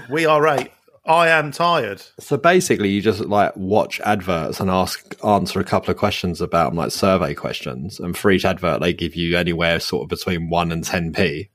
WeAre8. 0.09 0.71
I 1.05 1.29
am 1.29 1.53
tired. 1.53 2.03
So 2.19 2.37
basically, 2.37 2.89
you 2.89 3.01
just 3.01 3.21
like 3.21 3.55
watch 3.55 4.01
adverts 4.01 4.59
and 4.59 4.69
ask 4.71 5.15
answer 5.25 5.61
a 5.61 5.65
couple 5.65 5.91
of 5.91 5.97
questions 5.99 6.41
about 6.41 6.71
'em, 6.71 6.77
like 6.77 6.91
survey 6.91 7.33
questions, 7.33 8.01
and 8.01 8.17
for 8.17 8.31
each 8.31 8.45
advert, 8.45 8.81
they 8.81 8.93
give 8.93 9.15
you 9.15 9.37
anywhere 9.37 9.79
sort 9.79 10.03
of 10.05 10.09
between 10.09 10.49
one 10.49 10.73
and 10.73 10.83
ten 10.83 11.13
p, 11.13 11.49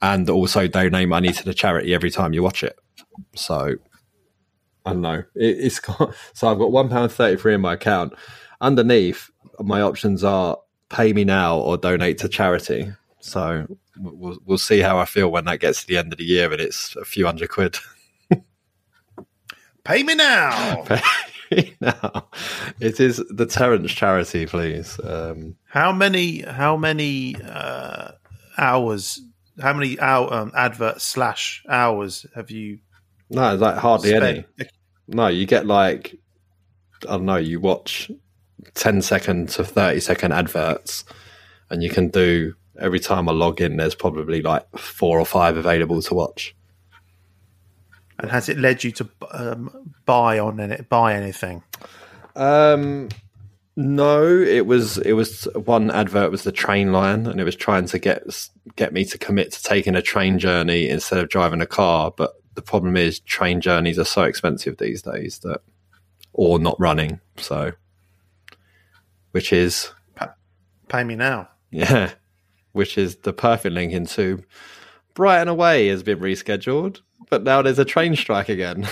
and 0.00 0.28
also 0.28 0.66
donate 0.66 1.08
money 1.08 1.32
to 1.32 1.44
the 1.44 1.54
charity 1.54 1.94
every 1.94 2.10
time 2.10 2.32
you 2.32 2.42
watch 2.42 2.64
it. 2.64 2.76
So 3.36 3.74
I 4.84 4.92
don't 4.92 5.02
know. 5.02 5.24
It, 5.34 5.58
it's 5.58 5.78
got 5.80 6.14
so 6.34 6.48
I've 6.48 6.58
got 6.58 6.72
one 6.72 6.88
pound 6.88 7.12
thirty 7.12 7.40
three 7.40 7.54
in 7.54 7.60
my 7.60 7.74
account. 7.74 8.14
Underneath, 8.60 9.30
my 9.60 9.80
options 9.80 10.22
are 10.24 10.58
pay 10.88 11.12
me 11.12 11.24
now 11.24 11.58
or 11.58 11.76
donate 11.76 12.18
to 12.18 12.28
charity. 12.28 12.92
So 13.20 13.66
we'll 13.98 14.38
we'll 14.44 14.58
see 14.58 14.80
how 14.80 14.98
I 14.98 15.04
feel 15.04 15.30
when 15.30 15.44
that 15.46 15.60
gets 15.60 15.82
to 15.82 15.86
the 15.86 15.98
end 15.98 16.12
of 16.12 16.18
the 16.18 16.24
year 16.24 16.52
and 16.52 16.60
it's 16.60 16.96
a 16.96 17.04
few 17.04 17.26
hundred 17.26 17.50
quid. 17.50 17.76
Pay 19.84 20.04
me 20.04 20.14
now. 20.14 20.82
pay- 20.86 21.74
now, 21.80 22.28
it 22.80 23.00
is 23.00 23.22
the 23.28 23.46
Terence 23.46 23.92
charity, 23.92 24.46
please. 24.46 24.98
Um, 25.02 25.56
How 25.64 25.92
many? 25.92 26.42
How 26.42 26.76
many 26.76 27.36
uh, 27.44 28.12
hours? 28.56 29.20
How 29.60 29.72
many 29.74 29.98
hour, 30.00 30.32
um, 30.32 30.52
advert 30.56 31.02
slash 31.02 31.62
hours 31.68 32.24
have 32.34 32.50
you 32.50 32.78
no, 33.32 33.54
like 33.54 33.76
hardly 33.76 34.14
any. 34.14 34.44
No, 35.08 35.26
you 35.26 35.46
get 35.46 35.66
like 35.66 36.16
I 37.08 37.12
don't 37.12 37.24
know. 37.24 37.36
You 37.36 37.60
watch 37.60 38.10
10 38.74 39.02
second 39.02 39.48
to 39.50 39.64
30 39.64 40.00
second 40.00 40.32
adverts, 40.32 41.04
and 41.70 41.82
you 41.82 41.90
can 41.90 42.08
do 42.08 42.54
every 42.78 43.00
time 43.00 43.28
I 43.28 43.32
log 43.32 43.60
in. 43.60 43.76
There's 43.76 43.94
probably 43.94 44.42
like 44.42 44.66
four 44.78 45.18
or 45.18 45.26
five 45.26 45.56
available 45.56 46.02
to 46.02 46.14
watch. 46.14 46.54
And 48.18 48.30
has 48.30 48.48
it 48.48 48.58
led 48.58 48.84
you 48.84 48.92
to 48.92 49.08
um, 49.32 49.94
buy 50.04 50.38
on 50.38 50.60
it? 50.60 50.88
Buy 50.88 51.14
anything? 51.14 51.62
Um, 52.36 53.08
no, 53.74 54.24
it 54.26 54.66
was 54.66 54.98
it 54.98 55.14
was 55.14 55.48
one 55.54 55.90
advert 55.90 56.30
was 56.30 56.44
the 56.44 56.52
train 56.52 56.92
line, 56.92 57.26
and 57.26 57.40
it 57.40 57.44
was 57.44 57.56
trying 57.56 57.86
to 57.86 57.98
get 57.98 58.22
get 58.76 58.92
me 58.92 59.04
to 59.06 59.18
commit 59.18 59.52
to 59.52 59.62
taking 59.62 59.96
a 59.96 60.02
train 60.02 60.38
journey 60.38 60.88
instead 60.88 61.18
of 61.18 61.30
driving 61.30 61.62
a 61.62 61.66
car. 61.66 62.12
But 62.14 62.34
the 62.54 62.62
problem 62.62 62.96
is, 62.96 63.20
train 63.20 63.60
journeys 63.60 63.98
are 63.98 64.04
so 64.04 64.22
expensive 64.22 64.78
these 64.78 65.02
days 65.02 65.38
that, 65.40 65.60
or 66.32 66.58
not 66.58 66.78
running. 66.78 67.20
So, 67.36 67.72
which 69.32 69.52
is 69.52 69.92
Pay 70.88 71.04
me 71.04 71.16
now. 71.16 71.48
yeah, 71.70 72.12
which 72.72 72.98
is 72.98 73.16
the 73.16 73.32
perfect 73.32 73.74
link 73.74 73.92
into 73.92 74.44
Brighton 75.14 75.48
away 75.48 75.88
has 75.88 76.02
been 76.02 76.20
rescheduled, 76.20 77.00
but 77.30 77.42
now 77.42 77.62
there's 77.62 77.78
a 77.78 77.84
train 77.84 78.16
strike 78.16 78.48
again, 78.48 78.88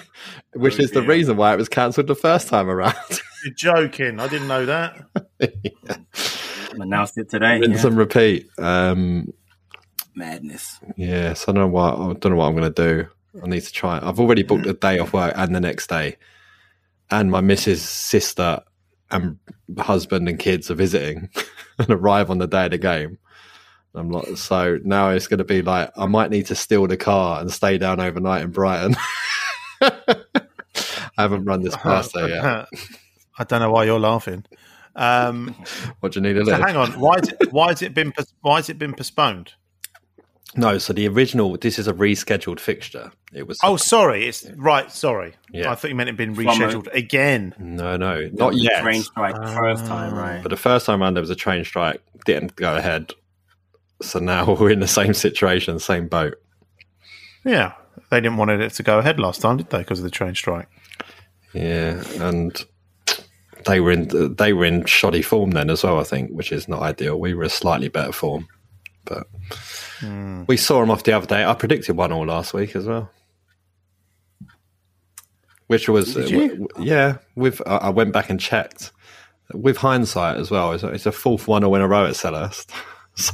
which 0.54 0.78
is 0.78 0.90
the 0.92 1.02
reason 1.02 1.36
why 1.36 1.52
it 1.52 1.56
was 1.56 1.68
cancelled 1.68 2.06
the 2.06 2.14
first 2.14 2.48
time 2.48 2.68
around. 2.68 2.94
You're 3.44 3.54
joking. 3.54 4.18
I 4.18 4.28
didn't 4.28 4.48
know 4.48 4.66
that. 4.66 4.98
Announced 6.72 7.18
it 7.18 7.30
today. 7.30 7.60
Rinse 7.60 7.82
yeah. 7.82 7.88
and 7.88 7.98
repeat. 7.98 8.48
Um, 8.58 9.32
Madness. 10.18 10.80
yeah, 10.96 11.32
so 11.34 11.52
I 11.52 11.54
don't 11.54 11.62
know 11.64 11.68
what 11.68 11.94
I 11.94 12.12
don't 12.14 12.26
know 12.32 12.36
what 12.36 12.46
I'm 12.48 12.56
going 12.56 12.72
to 12.72 13.02
do. 13.02 13.08
I 13.42 13.46
need 13.46 13.62
to 13.62 13.72
try. 13.72 13.98
I've 14.02 14.18
already 14.20 14.42
booked 14.42 14.66
a 14.66 14.72
day 14.74 14.98
off 14.98 15.12
work 15.12 15.32
and 15.36 15.54
the 15.54 15.60
next 15.60 15.86
day, 15.88 16.16
and 17.10 17.30
my 17.30 17.40
missus' 17.40 17.88
sister 17.88 18.60
and 19.10 19.38
husband 19.78 20.28
and 20.28 20.38
kids 20.38 20.70
are 20.70 20.74
visiting 20.74 21.28
and 21.78 21.88
arrive 21.90 22.30
on 22.30 22.38
the 22.38 22.46
day 22.46 22.66
of 22.66 22.72
the 22.72 22.78
game. 22.78 23.18
I'm 23.94 24.10
like, 24.10 24.36
so 24.36 24.78
now 24.84 25.10
it's 25.10 25.26
going 25.28 25.38
to 25.38 25.44
be 25.44 25.62
like 25.62 25.90
I 25.96 26.06
might 26.06 26.30
need 26.30 26.46
to 26.46 26.54
steal 26.54 26.86
the 26.86 26.96
car 26.96 27.40
and 27.40 27.50
stay 27.50 27.78
down 27.78 28.00
overnight 28.00 28.42
in 28.42 28.50
Brighton. 28.50 28.96
I 29.80 31.22
haven't 31.22 31.44
run 31.46 31.62
this 31.62 31.76
past 31.76 32.12
there 32.14 32.28
yet. 32.28 32.68
I 33.38 33.44
don't 33.44 33.60
know 33.60 33.70
why 33.70 33.84
you're 33.84 33.98
laughing. 34.00 34.44
Um, 34.96 35.54
What 36.00 36.12
do 36.12 36.20
you 36.20 36.22
need 36.26 36.34
to 36.34 36.44
so 36.44 36.50
live? 36.52 36.60
hang 36.60 36.76
on. 36.76 36.90
Why? 37.00 37.14
Is 37.16 37.28
it, 37.28 37.52
why 37.52 37.68
has 37.68 37.82
it 37.82 37.94
been? 37.94 38.12
Why 38.42 38.56
has 38.56 38.68
it 38.68 38.78
been 38.78 38.92
postponed? 38.94 39.52
No, 40.56 40.78
so 40.78 40.92
the 40.92 41.06
original. 41.06 41.56
This 41.56 41.78
is 41.78 41.86
a 41.88 41.92
rescheduled 41.92 42.58
fixture. 42.58 43.12
It 43.32 43.46
was. 43.46 43.58
Oh, 43.62 43.76
sorry. 43.76 44.26
It's 44.26 44.48
right. 44.56 44.90
Sorry. 44.90 45.34
Yeah. 45.52 45.70
I 45.70 45.74
thought 45.74 45.88
you 45.90 45.94
meant 45.94 46.08
it'd 46.08 46.16
been 46.16 46.34
From 46.34 46.46
a- 46.46 46.50
rescheduled 46.50 46.92
again. 46.94 47.54
no, 47.58 47.96
no, 47.96 48.28
not 48.32 48.54
yet. 48.54 48.82
Train 48.82 49.02
strike 49.02 49.34
ah. 49.38 49.54
first 49.54 49.86
time, 49.86 50.14
right? 50.14 50.42
But 50.42 50.48
the 50.48 50.56
first 50.56 50.86
time 50.86 51.02
around, 51.02 51.14
there 51.14 51.22
was 51.22 51.30
a 51.30 51.36
train 51.36 51.64
strike, 51.64 52.02
didn't 52.24 52.56
go 52.56 52.76
ahead. 52.76 53.12
So 54.00 54.18
now 54.18 54.54
we're 54.60 54.70
in 54.70 54.80
the 54.80 54.88
same 54.88 55.14
situation, 55.14 55.78
same 55.80 56.08
boat. 56.08 56.40
Yeah, 57.44 57.74
they 58.10 58.20
didn't 58.20 58.38
want 58.38 58.50
it 58.50 58.72
to 58.72 58.82
go 58.82 58.98
ahead 58.98 59.20
last 59.20 59.40
time, 59.40 59.58
did 59.58 59.70
they? 59.70 59.78
Because 59.78 60.00
of 60.00 60.04
the 60.04 60.10
train 60.10 60.34
strike. 60.34 60.68
Yeah, 61.52 62.02
and 62.20 62.64
they 63.66 63.80
were 63.80 63.92
in 63.92 64.34
they 64.36 64.52
were 64.52 64.64
in 64.64 64.84
shoddy 64.86 65.22
form 65.22 65.50
then 65.52 65.70
as 65.70 65.84
well. 65.84 66.00
I 66.00 66.04
think, 66.04 66.30
which 66.30 66.52
is 66.52 66.68
not 66.68 66.82
ideal. 66.82 67.18
We 67.18 67.34
were 67.34 67.44
a 67.44 67.50
slightly 67.50 67.88
better 67.88 68.12
form, 68.12 68.48
but 69.08 69.26
we 70.46 70.56
saw 70.56 70.80
them 70.80 70.90
off 70.90 71.02
the 71.04 71.12
other 71.12 71.26
day. 71.26 71.44
I 71.44 71.54
predicted 71.54 71.96
one 71.96 72.12
all 72.12 72.26
last 72.26 72.52
week 72.54 72.76
as 72.76 72.86
well. 72.86 73.10
Which 75.66 75.88
was, 75.88 76.14
Did 76.14 76.30
you? 76.30 76.48
w- 76.48 76.68
w- 76.68 76.88
yeah. 76.90 77.18
With 77.34 77.60
I 77.66 77.76
I 77.76 77.88
went 77.90 78.12
back 78.12 78.30
and 78.30 78.40
checked. 78.40 78.92
With 79.54 79.78
hindsight 79.78 80.36
as 80.36 80.50
well, 80.50 80.72
it's 80.72 80.82
a, 80.82 80.88
it's 80.88 81.06
a 81.06 81.12
fourth 81.12 81.48
one 81.48 81.64
in 81.64 81.80
a 81.80 81.88
row 81.88 82.04
at 82.06 82.12
Selhurst, 82.14 82.70
so 83.14 83.32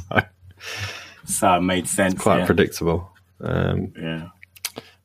So 1.25 1.53
it 1.55 1.61
made 1.61 1.87
sense. 1.87 2.21
quite 2.21 2.39
yeah. 2.39 2.45
predictable. 2.45 3.09
Um, 3.41 3.91
yeah. 4.01 4.29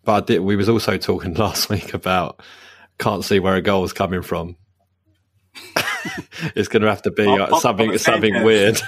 But 0.05 0.13
I 0.13 0.21
did, 0.27 0.39
we 0.41 0.55
was 0.57 0.69
also 0.69 0.97
talking 0.99 1.35
last 1.47 1.69
week 1.69 1.95
about 1.95 2.41
can't 2.99 3.25
see 3.25 3.41
where 3.41 3.57
a 3.57 3.63
goal 3.63 3.83
is 3.85 3.93
coming 3.93 4.23
from. 4.23 4.57
it's 6.55 6.69
going 6.69 6.83
to 6.83 6.89
have 6.89 7.03
to 7.03 7.11
be 7.11 7.27
uh, 7.27 7.49
pop 7.49 7.61
something 7.61 7.97
something 7.99 8.43
weird. 8.45 8.81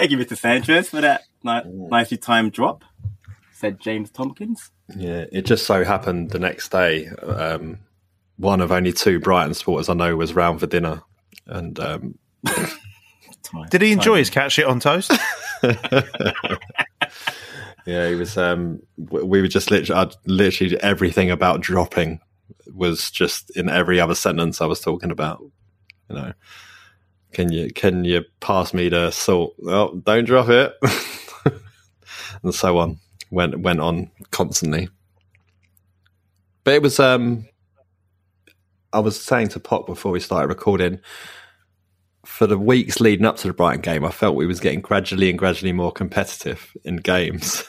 Exactly. 0.00 0.16
Thank 0.16 0.30
you, 0.30 0.36
Mr. 0.36 0.38
Sanchez, 0.38 0.88
for 0.88 1.00
that 1.00 1.22
ni- 1.42 1.88
nicely 1.88 2.16
timed 2.16 2.52
drop. 2.52 2.84
Said 3.52 3.80
James 3.80 4.10
Tomkins. 4.10 4.70
Yeah, 4.96 5.24
it 5.30 5.42
just 5.42 5.66
so 5.66 5.84
happened 5.84 6.30
the 6.30 6.38
next 6.38 6.70
day, 6.70 7.08
um, 7.08 7.78
one 8.36 8.60
of 8.60 8.72
only 8.72 8.92
two 8.92 9.20
Brighton 9.20 9.54
supporters 9.54 9.88
I 9.88 9.94
know 9.94 10.16
was 10.16 10.34
round 10.34 10.60
for 10.60 10.66
dinner, 10.66 11.02
and 11.46 11.78
um, 11.78 12.18
Did 13.70 13.82
he 13.82 13.92
enjoy 13.92 14.18
his 14.18 14.30
cat 14.30 14.52
shit 14.52 14.66
on 14.66 14.80
toast? 14.80 15.12
yeah, 15.62 16.08
he 18.08 18.14
was. 18.14 18.38
Um, 18.38 18.80
we 18.96 19.40
were 19.40 19.48
just 19.48 19.70
literally, 19.70 20.00
I'd, 20.00 20.14
literally 20.26 20.80
everything 20.80 21.30
about 21.30 21.60
dropping 21.60 22.20
was 22.72 23.10
just 23.10 23.54
in 23.56 23.68
every 23.68 24.00
other 24.00 24.14
sentence 24.14 24.60
I 24.60 24.66
was 24.66 24.80
talking 24.80 25.10
about. 25.10 25.42
You 26.08 26.16
know, 26.16 26.32
can 27.32 27.52
you 27.52 27.72
can 27.72 28.04
you 28.04 28.24
pass 28.40 28.74
me 28.74 28.88
the 28.88 29.10
salt? 29.10 29.54
Oh, 29.66 29.94
don't 30.04 30.24
drop 30.24 30.48
it, 30.48 30.74
and 32.42 32.54
so 32.54 32.78
on. 32.78 32.98
Went 33.30 33.60
went 33.60 33.80
on 33.80 34.10
constantly. 34.30 34.88
But 36.64 36.74
it 36.74 36.82
was 36.82 37.00
um 37.00 37.46
I 38.92 38.98
was 38.98 39.20
saying 39.20 39.48
to 39.48 39.60
Pop 39.60 39.86
before 39.86 40.12
we 40.12 40.20
started 40.20 40.48
recording, 40.48 41.00
for 42.24 42.46
the 42.46 42.58
weeks 42.58 43.00
leading 43.00 43.26
up 43.26 43.36
to 43.36 43.48
the 43.48 43.54
Brighton 43.54 43.80
game, 43.80 44.04
I 44.04 44.10
felt 44.10 44.36
we 44.36 44.46
was 44.46 44.60
getting 44.60 44.80
gradually 44.80 45.30
and 45.30 45.38
gradually 45.38 45.72
more 45.72 45.92
competitive 45.92 46.76
in 46.84 46.96
games. 46.96 47.64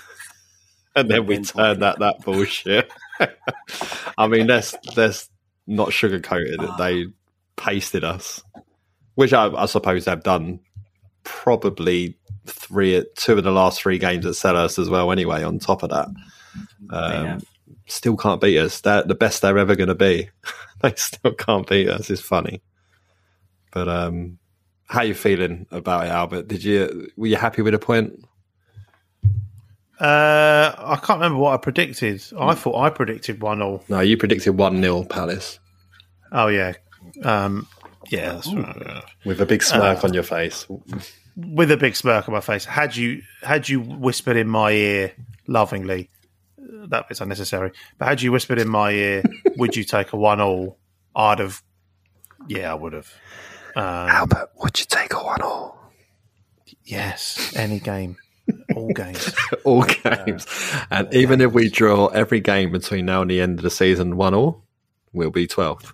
and 0.95 1.09
then 1.09 1.25
we 1.25 1.39
turned 1.39 1.81
that 1.81 1.99
that 1.99 2.21
bullshit. 2.23 2.91
I 4.17 4.27
mean, 4.27 4.47
let's 4.47 4.75
let's 4.95 5.29
not 5.67 5.89
sugarcoated. 5.89 6.77
They 6.77 7.05
pasted 7.55 8.03
us, 8.03 8.41
which 9.15 9.33
I, 9.33 9.47
I 9.47 9.65
suppose 9.65 10.05
they've 10.05 10.21
done 10.21 10.59
probably 11.23 12.17
three, 12.45 13.05
two 13.15 13.37
of 13.37 13.43
the 13.43 13.51
last 13.51 13.81
three 13.81 13.97
games 13.97 14.25
at 14.25 14.33
Selhurst 14.33 14.79
as 14.79 14.89
well. 14.89 15.11
Anyway, 15.11 15.43
on 15.43 15.59
top 15.59 15.83
of 15.83 15.89
that, 15.89 16.07
um, 16.89 17.41
still 17.87 18.17
can't 18.17 18.41
beat 18.41 18.57
us. 18.57 18.81
They're 18.81 19.03
the 19.03 19.15
best 19.15 19.41
they're 19.41 19.57
ever 19.57 19.75
going 19.75 19.89
to 19.89 19.95
be. 19.95 20.29
they 20.81 20.93
still 20.95 21.33
can't 21.33 21.67
beat 21.67 21.89
us. 21.89 22.09
It's 22.09 22.21
funny, 22.21 22.61
but 23.71 23.87
um, 23.87 24.39
how 24.87 25.03
you 25.03 25.13
feeling 25.13 25.67
about 25.71 26.05
it, 26.05 26.09
Albert? 26.09 26.47
Did 26.47 26.63
you 26.63 27.09
were 27.15 27.27
you 27.27 27.37
happy 27.37 27.61
with 27.61 27.73
the 27.73 27.79
point? 27.79 28.25
Uh, 29.99 30.73
I 30.79 30.95
can't 30.95 31.19
remember 31.19 31.37
what 31.37 31.53
I 31.53 31.57
predicted. 31.57 32.23
I 32.37 32.55
thought 32.55 32.75
I 32.75 32.89
predicted 32.89 33.39
one 33.39 33.61
all. 33.61 33.83
No, 33.87 33.99
you 33.99 34.17
predicted 34.17 34.57
one 34.57 34.81
0 34.81 35.03
Palace 35.03 35.59
Oh 36.31 36.47
yeah, 36.47 36.73
um, 37.23 37.67
yeah. 38.11 38.33
That's 38.33 38.53
right. 38.53 39.03
with 39.25 39.41
a 39.41 39.45
big 39.45 39.63
smirk 39.63 40.03
on 40.03 40.13
your 40.13 40.23
face. 40.23 40.67
With 41.37 41.71
a 41.71 41.77
big 41.77 41.95
smirk 41.95 42.27
on 42.27 42.33
my 42.33 42.41
face. 42.41 42.65
Had 42.65 42.95
you 42.95 43.21
had 43.41 43.69
you 43.69 43.79
whispered 43.79 44.37
in 44.37 44.47
my 44.47 44.71
ear 44.71 45.13
lovingly, 45.47 46.09
uh, 46.59 46.87
that 46.87 47.07
bit's 47.07 47.21
unnecessary. 47.21 47.71
But 47.97 48.09
had 48.09 48.21
you 48.21 48.31
whispered 48.31 48.59
in 48.59 48.69
my 48.69 48.91
ear, 48.91 49.23
would 49.57 49.75
you 49.75 49.83
take 49.83 50.13
a 50.13 50.17
one 50.17 50.41
all? 50.41 50.77
I'd 51.15 51.39
have. 51.39 51.63
Yeah, 52.47 52.71
I 52.71 52.75
would 52.75 52.93
have. 52.93 53.11
Um, 53.75 53.83
Albert, 53.83 54.49
would 54.61 54.77
you 54.79 54.85
take 54.87 55.13
a 55.13 55.23
one 55.23 55.41
all? 55.41 55.77
yes, 56.83 57.53
any 57.55 57.79
game, 57.79 58.17
all 58.75 58.89
games. 58.89 59.33
All 59.63 59.83
games, 59.83 60.47
and 60.89 61.13
even 61.13 61.39
if 61.39 61.53
we 61.53 61.69
draw 61.69 62.07
every 62.07 62.39
game 62.39 62.71
between 62.71 63.05
now 63.05 63.21
and 63.21 63.29
the 63.29 63.39
end 63.39 63.59
of 63.59 63.63
the 63.63 63.69
season 63.69 64.17
one 64.17 64.33
all, 64.33 64.63
we'll 65.13 65.29
be 65.29 65.45
twelfth. 65.45 65.93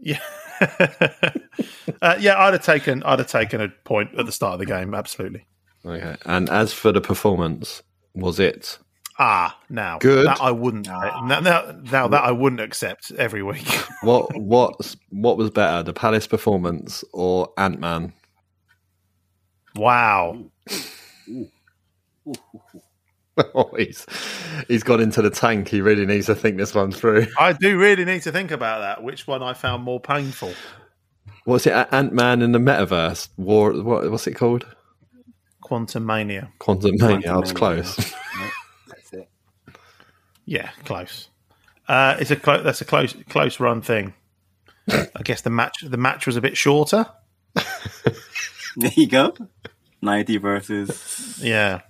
Yeah. 0.00 0.20
uh, 2.02 2.16
yeah, 2.18 2.38
I'd 2.38 2.54
have 2.54 2.64
taken 2.64 3.02
I'd 3.02 3.18
have 3.18 3.28
taken 3.28 3.60
a 3.60 3.68
point 3.84 4.10
at 4.18 4.26
the 4.26 4.32
start 4.32 4.54
of 4.54 4.60
the 4.60 4.66
game, 4.66 4.94
absolutely. 4.94 5.46
Okay. 5.84 6.16
And 6.24 6.48
as 6.50 6.72
for 6.72 6.92
the 6.92 7.00
performance, 7.00 7.82
was 8.14 8.40
it 8.40 8.78
Ah, 9.18 9.58
now 9.70 9.98
Good. 9.98 10.26
that 10.26 10.42
I 10.42 10.50
wouldn't 10.50 10.86
now, 10.86 11.40
now, 11.40 11.74
now 11.90 12.08
that 12.08 12.22
I 12.22 12.32
wouldn't 12.32 12.60
accept 12.60 13.12
every 13.12 13.42
week. 13.42 13.66
what 14.02 14.36
what 14.36 14.94
what 15.10 15.38
was 15.38 15.50
better, 15.50 15.82
the 15.82 15.94
Palace 15.94 16.26
performance 16.26 17.02
or 17.12 17.48
Ant 17.56 17.80
Man? 17.80 18.12
wow. 19.74 20.44
oh, 23.54 23.70
he's 23.76 24.06
he's 24.68 24.82
gone 24.82 25.00
into 25.00 25.22
the 25.22 25.30
tank. 25.30 25.68
He 25.68 25.80
really 25.80 26.06
needs 26.06 26.26
to 26.26 26.34
think 26.34 26.56
this 26.56 26.74
one 26.74 26.92
through. 26.92 27.26
I 27.38 27.52
do 27.52 27.78
really 27.78 28.04
need 28.04 28.22
to 28.22 28.32
think 28.32 28.50
about 28.50 28.80
that. 28.80 29.02
Which 29.02 29.26
one 29.26 29.42
I 29.42 29.52
found 29.54 29.82
more 29.82 30.00
painful? 30.00 30.52
What's 31.44 31.66
it? 31.66 31.72
Ant 31.92 32.12
Man 32.12 32.42
in 32.42 32.52
the 32.52 32.58
metaverse? 32.58 33.28
War? 33.36 33.72
What, 33.72 34.10
what's 34.10 34.26
it 34.26 34.34
called? 34.34 34.66
Quantumania. 35.62 36.48
Quantum 36.58 36.96
Mania. 36.98 37.34
I 37.34 37.36
was 37.36 37.52
close. 37.52 37.96
That's 38.88 39.12
it. 39.12 39.28
Yeah, 40.44 40.70
close. 40.84 41.28
Uh, 41.88 42.16
it's 42.20 42.30
a 42.30 42.36
clo- 42.36 42.62
that's 42.62 42.80
a 42.80 42.84
close 42.84 43.14
close 43.28 43.60
run 43.60 43.80
thing. 43.80 44.12
I 44.88 45.22
guess 45.22 45.42
the 45.42 45.50
match 45.50 45.84
the 45.84 45.96
match 45.96 46.26
was 46.26 46.36
a 46.36 46.40
bit 46.40 46.56
shorter. 46.56 47.06
There 48.76 48.90
you 48.94 49.08
go. 49.08 49.34
90 50.02 50.36
versus 50.36 51.40
Yeah, 51.42 51.80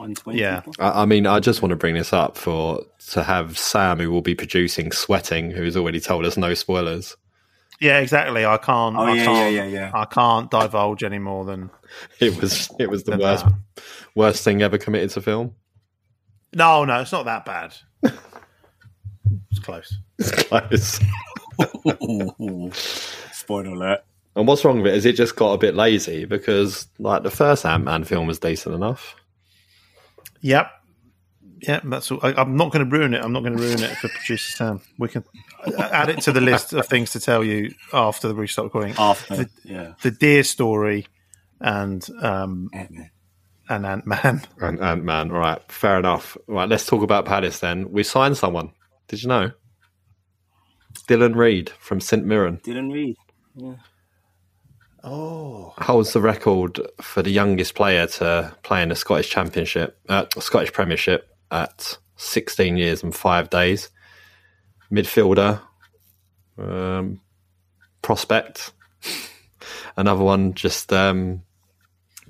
120. 0.00 0.38
Yeah. 0.40 0.60
people. 0.60 0.74
I, 0.78 1.02
I 1.02 1.04
mean, 1.06 1.26
I 1.26 1.38
just 1.40 1.62
want 1.62 1.70
to 1.70 1.76
bring 1.76 1.94
this 1.94 2.12
up 2.12 2.36
for 2.36 2.82
to 3.10 3.22
have 3.22 3.56
Sam, 3.58 3.98
who 3.98 4.10
will 4.10 4.22
be 4.22 4.34
producing 4.34 4.90
Sweating, 4.92 5.50
who's 5.50 5.76
already 5.76 6.00
told 6.00 6.24
us 6.24 6.36
no 6.36 6.54
spoilers. 6.54 7.16
yeah, 7.80 7.98
exactly. 8.00 8.44
I 8.46 8.56
can't. 8.56 8.96
Oh, 8.96 9.00
I 9.02 9.14
yeah, 9.14 9.24
can't, 9.24 9.54
yeah, 9.54 9.64
yeah, 9.64 9.66
yeah. 9.66 9.90
I 9.94 10.04
can't 10.06 10.50
divulge 10.50 11.02
any 11.04 11.18
more 11.18 11.44
than 11.44 11.70
It 12.18 12.40
was 12.40 12.70
it 12.78 12.88
was 12.90 13.04
the 13.04 13.16
worst 13.18 13.44
that. 13.44 13.82
worst 14.14 14.42
thing 14.44 14.62
ever 14.62 14.78
committed 14.78 15.10
to 15.10 15.20
film. 15.22 15.54
No, 16.54 16.84
no, 16.84 17.00
it's 17.00 17.12
not 17.12 17.24
that 17.26 17.44
bad. 17.44 17.74
It's 19.52 19.60
close. 19.60 19.96
It's 20.18 20.30
close. 20.30 21.00
Spoiler 23.32 23.70
alert. 23.70 24.00
And 24.36 24.46
what's 24.46 24.64
wrong 24.64 24.80
with 24.80 24.92
it? 24.92 24.96
Is 24.96 25.06
it 25.06 25.12
just 25.16 25.36
got 25.36 25.52
a 25.54 25.58
bit 25.58 25.74
lazy? 25.74 26.24
Because 26.24 26.86
like 26.98 27.22
the 27.24 27.30
first 27.30 27.66
Ant 27.66 27.84
Man 27.84 28.04
film 28.04 28.26
was 28.26 28.38
decent 28.38 28.74
enough. 28.74 29.16
Yep. 30.40 30.70
Yeah, 31.62 31.80
that's 31.84 32.10
all. 32.10 32.20
I, 32.22 32.32
I'm 32.34 32.56
not 32.56 32.72
going 32.72 32.88
to 32.88 32.96
ruin 32.96 33.12
it. 33.12 33.22
I'm 33.22 33.32
not 33.32 33.40
going 33.40 33.56
to 33.56 33.62
ruin 33.62 33.82
it 33.82 33.96
for 33.98 34.08
producer 34.08 34.50
Sam. 34.52 34.80
We 34.98 35.08
can 35.08 35.24
add 35.78 36.08
it 36.08 36.22
to 36.22 36.32
the 36.32 36.40
list 36.40 36.72
of 36.72 36.86
things 36.86 37.10
to 37.12 37.20
tell 37.20 37.44
you 37.44 37.74
after 37.92 38.32
we 38.32 38.46
start 38.46 38.64
recording. 38.66 38.94
After. 38.98 39.36
The, 39.36 39.50
yeah. 39.64 39.92
the 40.02 40.10
deer 40.10 40.42
story 40.42 41.06
and 41.60 42.06
um, 42.22 42.70
Ant-Man. 42.72 43.10
and 43.68 43.86
Ant 43.86 44.06
Man. 44.06 44.42
And 44.58 44.80
Ant 44.80 45.04
Man. 45.04 45.30
All 45.30 45.38
right, 45.38 45.60
fair 45.70 45.98
enough. 45.98 46.36
Right, 46.46 46.68
let's 46.68 46.86
talk 46.86 47.02
about 47.02 47.26
Palace 47.26 47.58
then. 47.60 47.92
We 47.92 48.04
signed 48.04 48.38
someone. 48.38 48.72
Did 49.08 49.22
you 49.22 49.28
know? 49.28 49.50
Dylan 51.08 51.36
Reid 51.36 51.70
from 51.78 52.00
St 52.00 52.24
Mirren 52.24 52.58
Dylan 52.64 52.92
Reid. 52.92 53.16
read. 53.56 53.78
Oh, 55.02 55.72
holds 55.78 56.12
the 56.12 56.20
record 56.20 56.78
for 57.00 57.22
the 57.22 57.30
youngest 57.30 57.74
player 57.74 58.06
to 58.06 58.54
play 58.62 58.82
in 58.82 58.90
the 58.90 58.94
Scottish 58.96 59.30
Championship, 59.30 59.98
uh, 60.08 60.26
Scottish 60.38 60.72
Premiership 60.72 61.34
at 61.50 61.96
16 62.16 62.76
years 62.76 63.02
and 63.02 63.14
five 63.14 63.48
days. 63.50 63.88
Midfielder, 64.92 65.60
um, 66.58 67.20
prospect. 68.02 68.72
Another 69.96 70.22
one 70.24 70.54
just 70.54 70.92
um, 70.92 71.42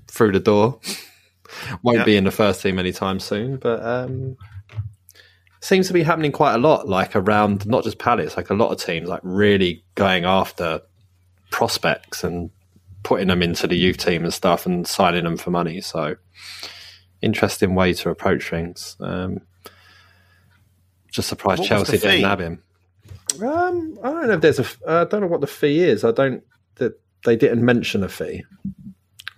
through 0.09 0.33
the 0.33 0.41
door. 0.41 0.79
Won't 1.83 1.99
Yeah. 1.99 2.05
be 2.05 2.17
in 2.17 2.25
the 2.25 2.31
first 2.31 2.63
team 2.63 2.79
anytime 2.79 3.19
soon, 3.19 3.57
but 3.57 3.85
um, 3.85 4.37
seems 5.61 5.89
to 5.89 5.93
be 5.93 6.03
happening 6.05 6.31
quite 6.33 6.55
a 6.55 6.59
lot. 6.59 6.89
Like 6.89 7.17
around 7.17 7.67
not 7.67 7.83
just 7.85 7.99
Palace, 7.99 8.37
like 8.37 8.51
a 8.51 8.55
lot 8.55 8.71
of 8.71 8.79
teams, 8.79 9.09
like 9.09 9.21
really 9.25 9.85
going 9.97 10.25
after 10.25 10.83
prospects 11.51 12.23
and 12.23 12.51
putting 13.03 13.29
them 13.29 13.43
into 13.43 13.67
the 13.67 13.77
youth 13.77 13.99
team 13.99 14.25
and 14.25 14.33
stuff 14.35 14.67
and 14.67 14.87
signing 14.87 15.25
them 15.25 15.37
for 15.37 15.51
money. 15.51 15.81
So 15.81 16.17
interesting 17.23 17.75
way 17.75 17.93
to 17.95 18.11
approach 18.11 18.51
things. 18.51 18.97
Um, 19.01 19.41
just 21.11 21.29
surprised 21.29 21.61
What 21.61 21.69
Chelsea 21.69 21.99
didn't 21.99 22.23
nab 22.23 22.41
him. 22.41 22.63
Um, 23.43 23.99
I 24.03 24.11
don't 24.11 24.27
know 24.29 24.35
if 24.35 24.41
there's 24.41 24.59
a. 24.59 24.63
f- 24.63 24.83
I 24.87 25.05
don't 25.05 25.21
know 25.23 25.27
what 25.27 25.41
the 25.41 25.47
fee 25.47 25.81
is. 25.81 26.05
I 26.05 26.13
don't. 26.13 26.43
That 26.77 27.01
they 27.25 27.37
didn't 27.37 27.65
mention 27.65 28.03
a 28.03 28.09
fee. 28.09 28.45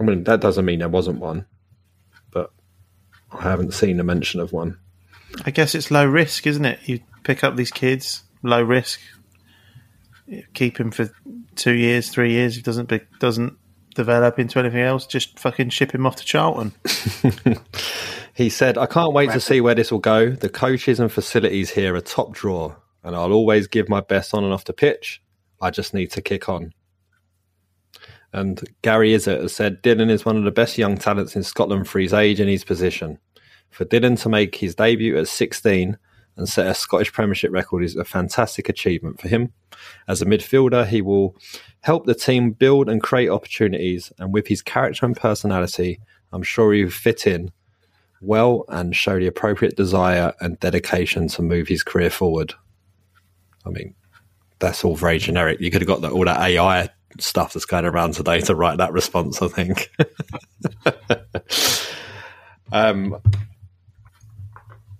I 0.00 0.02
mean, 0.04 0.24
that 0.24 0.40
doesn't 0.40 0.64
mean 0.64 0.80
there 0.80 0.88
wasn't 0.88 1.20
one, 1.20 1.46
but 2.30 2.52
I 3.30 3.42
haven't 3.42 3.74
seen 3.74 4.00
a 4.00 4.04
mention 4.04 4.40
of 4.40 4.52
one. 4.52 4.78
I 5.46 5.50
guess 5.50 5.74
it's 5.74 5.90
low 5.90 6.04
risk, 6.04 6.46
isn't 6.46 6.64
it? 6.64 6.80
You 6.84 7.00
pick 7.22 7.44
up 7.44 7.56
these 7.56 7.70
kids, 7.70 8.22
low 8.42 8.62
risk. 8.62 9.00
Keep 10.54 10.78
him 10.78 10.90
for 10.90 11.10
two 11.56 11.74
years, 11.74 12.08
three 12.08 12.32
years. 12.32 12.56
He 12.56 12.62
doesn't 12.62 12.88
be, 12.88 13.00
doesn't 13.20 13.56
develop 13.94 14.38
into 14.38 14.58
anything 14.58 14.80
else, 14.80 15.06
just 15.06 15.38
fucking 15.38 15.70
ship 15.70 15.94
him 15.94 16.06
off 16.06 16.16
to 16.16 16.24
Charlton. 16.24 16.72
He 18.34 18.48
said, 18.48 18.78
I 18.78 18.86
can't 18.86 19.12
wait 19.12 19.30
to 19.32 19.40
see 19.40 19.60
where 19.60 19.74
this 19.74 19.92
will 19.92 19.98
go. 19.98 20.30
The 20.30 20.48
coaches 20.48 20.98
and 20.98 21.12
facilities 21.12 21.70
here 21.70 21.94
are 21.94 22.00
top 22.00 22.32
drawer. 22.32 22.76
and 23.04 23.14
I'll 23.14 23.32
always 23.32 23.66
give 23.66 23.88
my 23.88 24.00
best 24.00 24.32
on 24.32 24.44
and 24.44 24.52
off 24.52 24.64
the 24.64 24.72
pitch. 24.72 25.22
I 25.60 25.70
just 25.70 25.92
need 25.92 26.10
to 26.12 26.22
kick 26.22 26.48
on. 26.48 26.72
And 28.32 28.62
Gary 28.80 29.10
Issott 29.10 29.42
has 29.42 29.54
said 29.54 29.82
Dylan 29.82 30.08
is 30.08 30.24
one 30.24 30.38
of 30.38 30.44
the 30.44 30.50
best 30.50 30.78
young 30.78 30.96
talents 30.96 31.36
in 31.36 31.42
Scotland 31.42 31.88
for 31.88 31.98
his 31.98 32.14
age 32.14 32.40
and 32.40 32.48
his 32.48 32.64
position. 32.64 33.18
For 33.70 33.84
Dylan 33.84 34.20
to 34.22 34.28
make 34.30 34.54
his 34.54 34.74
debut 34.74 35.18
at 35.18 35.28
16 35.28 35.98
and 36.36 36.48
set 36.48 36.66
a 36.66 36.74
Scottish 36.74 37.12
Premiership 37.12 37.52
record 37.52 37.84
is 37.84 37.96
a 37.96 38.04
fantastic 38.04 38.68
achievement 38.68 39.20
for 39.20 39.28
him. 39.28 39.52
As 40.08 40.22
a 40.22 40.26
midfielder, 40.26 40.86
he 40.86 41.02
will 41.02 41.36
help 41.80 42.06
the 42.06 42.14
team 42.14 42.52
build 42.52 42.88
and 42.88 43.02
create 43.02 43.28
opportunities, 43.28 44.12
and 44.18 44.32
with 44.32 44.48
his 44.48 44.62
character 44.62 45.04
and 45.04 45.16
personality, 45.16 46.00
I'm 46.32 46.42
sure 46.42 46.72
he 46.72 46.84
will 46.84 46.90
fit 46.90 47.26
in 47.26 47.50
well 48.20 48.64
and 48.68 48.94
show 48.94 49.18
the 49.18 49.26
appropriate 49.26 49.76
desire 49.76 50.32
and 50.40 50.58
dedication 50.60 51.28
to 51.28 51.42
move 51.42 51.68
his 51.68 51.82
career 51.82 52.08
forward. 52.10 52.54
I 53.66 53.70
mean, 53.70 53.94
that's 54.58 54.84
all 54.84 54.96
very 54.96 55.18
generic. 55.18 55.60
You 55.60 55.70
could 55.70 55.82
have 55.82 55.88
got 55.88 56.00
the, 56.00 56.10
all 56.10 56.24
that 56.24 56.40
AI 56.40 56.88
stuff 57.18 57.52
that's 57.52 57.66
going 57.66 57.84
around 57.84 58.14
today 58.14 58.40
to 58.42 58.54
write 58.54 58.78
that 58.78 58.92
response, 58.92 59.42
I 59.42 59.48
think. 59.48 59.90
um, 62.72 63.20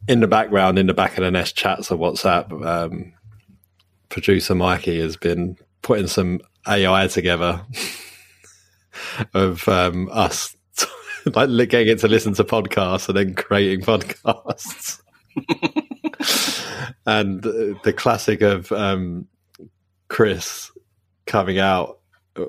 in 0.09 0.21
the 0.21 0.27
background, 0.27 0.79
in 0.79 0.87
the 0.87 0.95
back 0.95 1.17
of 1.19 1.25
the 1.25 1.31
Nest 1.31 1.57
chats 1.57 1.91
of 1.91 1.99
WhatsApp, 1.99 2.65
um, 2.67 3.13
producer 4.09 4.55
Mikey 4.55 5.01
has 5.01 5.17
been 5.17 5.57
putting 5.83 6.07
some 6.07 6.41
AI 6.67 7.07
together 7.09 7.63
of 9.35 9.69
um, 9.69 10.09
us 10.13 10.57
like 11.35 11.69
getting 11.69 11.89
it 11.89 11.99
to 12.01 12.09
listen 12.09 12.35
to 12.35 12.45
podcasts 12.45 13.09
and 13.09 13.17
then 13.17 13.35
creating 13.35 13.85
podcasts. 13.85 15.01
and 17.07 17.43
the 17.43 17.95
classic 17.97 18.41
of 18.41 18.71
um, 18.73 19.27
Chris 20.09 20.71
coming 21.27 21.59
out, 21.59 21.99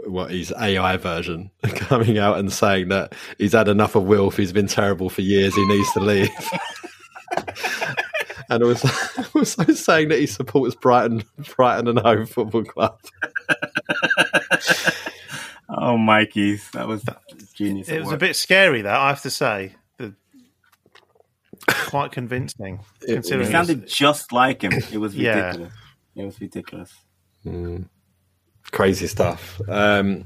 what 0.05 0.31
his 0.31 0.53
AI 0.59 0.97
version 0.97 1.51
coming 1.75 2.17
out 2.17 2.39
and 2.39 2.51
saying 2.51 2.89
that 2.89 3.13
he's 3.37 3.53
had 3.53 3.67
enough 3.67 3.95
of 3.95 4.03
Wilf, 4.03 4.37
he's 4.37 4.53
been 4.53 4.67
terrible 4.67 5.09
for 5.09 5.21
years, 5.21 5.53
he 5.55 5.67
needs 5.67 5.91
to 5.93 5.99
leave. 5.99 6.29
and 8.49 8.63
also, 8.63 8.87
also 9.35 9.63
saying 9.73 10.09
that 10.09 10.19
he 10.19 10.27
supports 10.27 10.75
Brighton, 10.75 11.23
Brighton 11.55 11.87
and 11.87 11.99
Hove 11.99 12.29
Football 12.29 12.63
Club. 12.63 12.99
oh, 15.69 15.97
Mikey's 15.97 16.69
that 16.71 16.87
was 16.87 17.03
genius. 17.53 17.89
It 17.89 17.99
was 17.99 18.07
work. 18.07 18.15
a 18.15 18.19
bit 18.19 18.35
scary, 18.35 18.81
that 18.81 18.95
I 18.95 19.09
have 19.09 19.21
to 19.21 19.29
say. 19.29 19.75
The, 19.97 20.13
quite 21.67 22.11
convincing. 22.11 22.79
it, 23.01 23.13
considering 23.13 23.47
it 23.47 23.51
sounded 23.51 23.87
just 23.87 24.31
like 24.31 24.63
him. 24.63 24.73
It 24.73 24.97
was 24.97 25.15
ridiculous. 25.15 25.71
Yeah. 26.15 26.23
It 26.23 26.25
was 26.25 26.41
ridiculous. 26.41 26.93
Mm. 27.45 27.87
Crazy 28.71 29.07
stuff. 29.07 29.61
Um, 29.67 30.25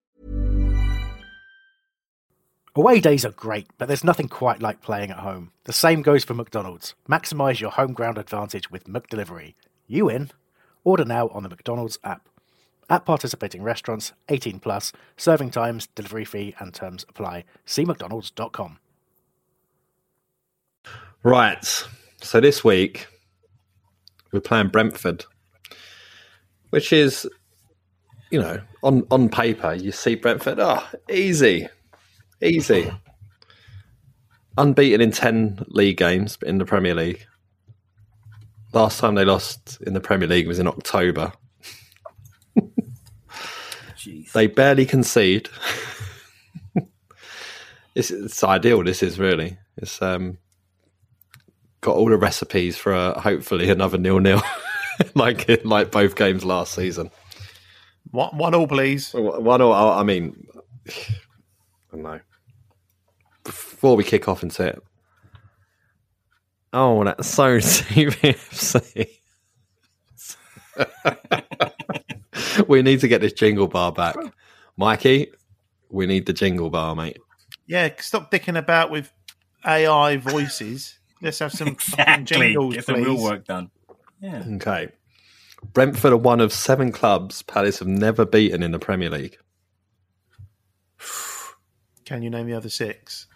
Away 2.73 3.01
days 3.01 3.25
are 3.25 3.31
great, 3.31 3.67
but 3.77 3.89
there's 3.89 4.03
nothing 4.03 4.29
quite 4.29 4.61
like 4.61 4.81
playing 4.81 5.11
at 5.11 5.17
home. 5.17 5.51
The 5.65 5.73
same 5.73 6.01
goes 6.01 6.23
for 6.23 6.33
McDonald's. 6.33 6.95
Maximise 7.09 7.59
your 7.59 7.71
home 7.71 7.91
ground 7.91 8.17
advantage 8.17 8.71
with 8.71 8.85
McDelivery. 8.85 9.55
You 9.87 10.07
in? 10.07 10.31
Order 10.85 11.03
now 11.03 11.27
on 11.29 11.43
the 11.43 11.49
McDonald's 11.49 11.99
app. 12.05 12.29
At 12.89 13.03
participating 13.03 13.61
restaurants, 13.61 14.13
18 14.29 14.61
plus, 14.61 14.93
serving 15.17 15.51
times, 15.51 15.87
delivery 15.95 16.23
fee, 16.23 16.55
and 16.59 16.73
terms 16.73 17.05
apply. 17.09 17.43
See 17.65 17.83
McDonald's.com. 17.83 18.79
Right. 21.23 21.85
So 22.21 22.39
this 22.39 22.63
week, 22.63 23.05
we're 24.31 24.39
playing 24.39 24.69
Brentford, 24.69 25.25
which 26.69 26.93
is, 26.93 27.27
you 28.29 28.39
know, 28.39 28.61
on, 28.81 29.05
on 29.11 29.27
paper, 29.27 29.73
you 29.73 29.91
see 29.91 30.15
Brentford, 30.15 30.59
oh, 30.61 30.87
easy 31.09 31.67
Easy. 32.41 32.91
Unbeaten 34.57 35.01
in 35.01 35.11
10 35.11 35.65
league 35.67 35.97
games 35.97 36.37
in 36.41 36.57
the 36.57 36.65
Premier 36.65 36.95
League. 36.95 37.25
Last 38.73 38.99
time 38.99 39.15
they 39.15 39.25
lost 39.25 39.79
in 39.81 39.93
the 39.93 40.01
Premier 40.01 40.27
League 40.27 40.47
was 40.47 40.59
in 40.59 40.67
October. 40.67 41.33
they 44.33 44.47
barely 44.47 44.85
concede. 44.85 45.49
it's, 47.95 48.09
it's, 48.11 48.43
ideal, 48.43 48.83
this 48.83 49.03
is 49.03 49.19
really. 49.19 49.57
It's 49.77 50.01
um, 50.01 50.37
got 51.81 51.95
all 51.95 52.09
the 52.09 52.17
recipes 52.17 52.75
for 52.77 52.93
uh, 52.93 53.19
hopefully 53.19 53.69
another 53.69 53.97
nil 53.97 54.19
nil, 54.19 54.41
like 55.15 55.47
like 55.65 55.91
both 55.91 56.15
games 56.15 56.43
last 56.43 56.73
season. 56.73 57.11
One, 58.09 58.35
one 58.37 58.55
all, 58.55 58.67
please. 58.67 59.11
One 59.13 59.61
all. 59.61 59.73
I 59.73 60.03
mean, 60.03 60.47
I 60.89 60.93
don't 61.91 62.03
know 62.03 62.19
before 63.43 63.95
we 63.95 64.03
kick 64.03 64.27
off 64.27 64.43
into 64.43 64.67
it. 64.67 64.83
Oh, 66.73 67.03
that's 67.03 67.27
so 67.27 67.57
CPFC. 67.57 69.07
we 72.67 72.81
need 72.81 73.01
to 73.01 73.07
get 73.07 73.21
this 73.21 73.33
jingle 73.33 73.67
bar 73.67 73.91
back. 73.91 74.15
Mikey, 74.77 75.31
we 75.89 76.05
need 76.05 76.25
the 76.25 76.33
jingle 76.33 76.69
bar, 76.69 76.95
mate. 76.95 77.17
Yeah, 77.67 77.89
stop 77.99 78.31
dicking 78.31 78.57
about 78.57 78.89
with 78.89 79.11
AI 79.65 80.17
voices. 80.17 80.99
Let's 81.21 81.39
have 81.39 81.51
some 81.51 81.67
exactly. 81.69 82.23
jingles, 82.37 82.75
Get 82.75 82.85
some 82.85 83.03
real 83.03 83.21
work 83.21 83.45
done. 83.45 83.69
Yeah. 84.21 84.43
Okay. 84.55 84.89
Brentford 85.73 86.13
are 86.13 86.17
one 86.17 86.41
of 86.41 86.51
seven 86.51 86.91
clubs 86.91 87.43
Palace 87.43 87.79
have 87.79 87.87
never 87.87 88.25
beaten 88.25 88.63
in 88.63 88.71
the 88.71 88.79
Premier 88.79 89.09
League. 89.09 89.37
Can 92.05 92.23
you 92.23 92.29
name 92.29 92.47
the 92.47 92.53
other 92.53 92.69
six? 92.69 93.27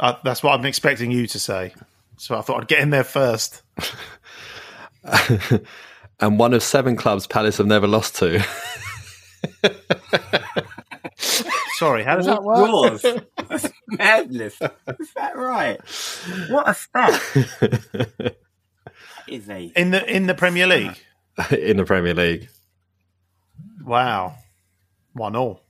Uh, 0.00 0.14
that's 0.22 0.42
what 0.42 0.58
I'm 0.58 0.64
expecting 0.66 1.10
you 1.10 1.26
to 1.26 1.38
say. 1.38 1.74
So 2.16 2.36
I 2.36 2.40
thought 2.40 2.62
I'd 2.62 2.68
get 2.68 2.80
in 2.80 2.90
there 2.90 3.04
first. 3.04 3.62
and 6.20 6.38
one 6.38 6.54
of 6.54 6.62
seven 6.62 6.96
clubs 6.96 7.26
Palace 7.26 7.58
have 7.58 7.66
never 7.66 7.86
lost 7.86 8.16
to. 8.16 8.44
Sorry, 11.76 12.02
how 12.02 12.16
does 12.16 12.26
that 12.26 12.42
work? 12.42 13.00
That's 13.48 13.68
madness. 13.86 14.58
Is 14.98 15.12
that 15.14 15.36
right? 15.36 15.80
What 16.48 16.68
a 16.68 16.74
stat! 16.74 17.22
is 19.28 19.48
a 19.48 19.72
in 19.76 19.90
the 19.90 20.04
in 20.12 20.26
the 20.26 20.34
Premier 20.34 20.66
League. 20.66 20.98
in 21.50 21.76
the 21.76 21.84
Premier 21.84 22.14
League. 22.14 22.48
Wow, 23.84 24.34
one 25.12 25.36
all 25.36 25.62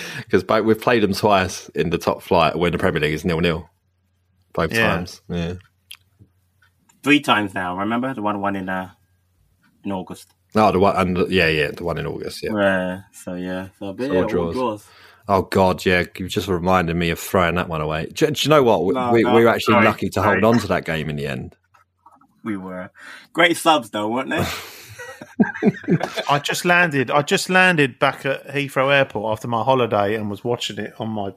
because 0.28 0.64
we've 0.64 0.80
played 0.80 1.02
them 1.02 1.12
twice 1.12 1.68
in 1.70 1.90
the 1.90 1.98
top 1.98 2.22
flight 2.22 2.56
when 2.56 2.72
the 2.72 2.78
Premier 2.78 3.00
League 3.00 3.14
is 3.14 3.24
nil 3.24 3.40
nil, 3.40 3.68
both 4.52 4.72
yeah. 4.72 4.94
times. 4.94 5.22
Yeah, 5.28 5.54
three 7.02 7.20
times 7.20 7.54
now. 7.54 7.78
Remember 7.78 8.14
the 8.14 8.22
one 8.22 8.40
one 8.40 8.56
in 8.56 8.68
uh, 8.68 8.90
in 9.84 9.92
August. 9.92 10.32
No, 10.54 10.68
oh, 10.68 10.72
the 10.72 10.78
one 10.78 10.96
and 10.96 11.30
yeah, 11.30 11.48
yeah, 11.48 11.70
the 11.70 11.84
one 11.84 11.98
in 11.98 12.06
August. 12.06 12.42
Yeah. 12.42 12.54
Uh, 12.54 13.00
so 13.12 13.34
yeah, 13.34 13.68
so, 13.78 13.96
so 13.96 14.12
yeah, 14.12 14.26
draws. 14.26 14.54
draws. 14.54 14.86
Oh 15.28 15.42
God, 15.42 15.84
yeah! 15.86 16.04
You 16.16 16.28
just 16.28 16.48
reminded 16.48 16.96
me 16.96 17.10
of 17.10 17.18
throwing 17.18 17.54
that 17.54 17.68
one 17.68 17.80
away. 17.80 18.06
Do, 18.06 18.26
do 18.26 18.32
you 18.36 18.50
know 18.50 18.62
what? 18.62 18.94
No, 18.94 19.12
we, 19.12 19.22
no, 19.22 19.34
we, 19.34 19.44
were 19.44 19.50
actually 19.50 19.74
sorry, 19.74 19.86
lucky 19.86 20.08
to 20.08 20.14
sorry. 20.14 20.40
hold 20.40 20.54
on 20.54 20.60
to 20.60 20.66
that 20.68 20.84
game 20.84 21.08
in 21.08 21.16
the 21.16 21.26
end. 21.26 21.56
We 22.42 22.56
were 22.56 22.90
great 23.32 23.56
subs, 23.56 23.90
though, 23.90 24.08
weren't 24.08 24.30
they? 24.30 24.44
I 26.28 26.38
just 26.38 26.64
landed. 26.64 27.10
I 27.10 27.22
just 27.22 27.50
landed 27.50 27.98
back 27.98 28.24
at 28.26 28.48
Heathrow 28.48 28.92
Airport 28.92 29.32
after 29.32 29.48
my 29.48 29.62
holiday 29.62 30.14
and 30.14 30.30
was 30.30 30.44
watching 30.44 30.78
it 30.78 30.94
on 30.98 31.10
my 31.10 31.32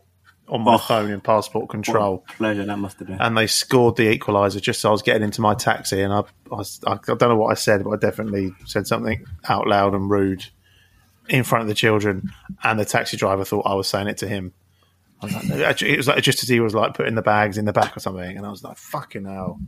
on 0.47 0.61
my 0.61 0.75
oh, 0.75 0.77
phone 0.77 1.11
in 1.11 1.21
passport 1.21 1.69
control. 1.69 2.23
pleasure 2.37 2.65
that 2.65 2.77
must 2.77 2.99
have 2.99 3.07
been. 3.07 3.19
And 3.19 3.37
they 3.37 3.47
scored 3.47 3.95
the 3.95 4.17
equaliser 4.17 4.61
just 4.61 4.79
as 4.79 4.85
I 4.85 4.91
was 4.91 5.01
getting 5.01 5.23
into 5.23 5.41
my 5.41 5.55
taxi, 5.55 6.01
and 6.01 6.13
I, 6.13 6.23
I, 6.51 6.63
I, 6.87 6.97
don't 7.03 7.21
know 7.21 7.35
what 7.35 7.51
I 7.51 7.55
said, 7.55 7.83
but 7.83 7.91
I 7.91 7.97
definitely 7.97 8.53
said 8.65 8.87
something 8.87 9.25
out 9.49 9.67
loud 9.67 9.93
and 9.95 10.09
rude 10.09 10.45
in 11.27 11.43
front 11.43 11.63
of 11.63 11.67
the 11.67 11.73
children, 11.73 12.31
and 12.63 12.79
the 12.79 12.85
taxi 12.85 13.17
driver 13.17 13.43
thought 13.43 13.65
I 13.65 13.73
was 13.73 13.87
saying 13.87 14.07
it 14.07 14.17
to 14.17 14.27
him. 14.27 14.53
I 15.21 15.25
was 15.25 15.33
like, 15.33 15.81
it 15.81 15.97
was 15.97 16.07
like 16.07 16.23
just 16.23 16.43
as 16.43 16.49
he 16.49 16.59
was 16.59 16.75
like 16.75 16.93
putting 16.93 17.15
the 17.15 17.21
bags 17.21 17.57
in 17.57 17.65
the 17.65 17.73
back 17.73 17.95
or 17.95 17.99
something, 17.99 18.37
and 18.37 18.45
I 18.45 18.49
was 18.49 18.63
like, 18.63 18.77
"Fucking 18.77 19.25
hell!" 19.25 19.59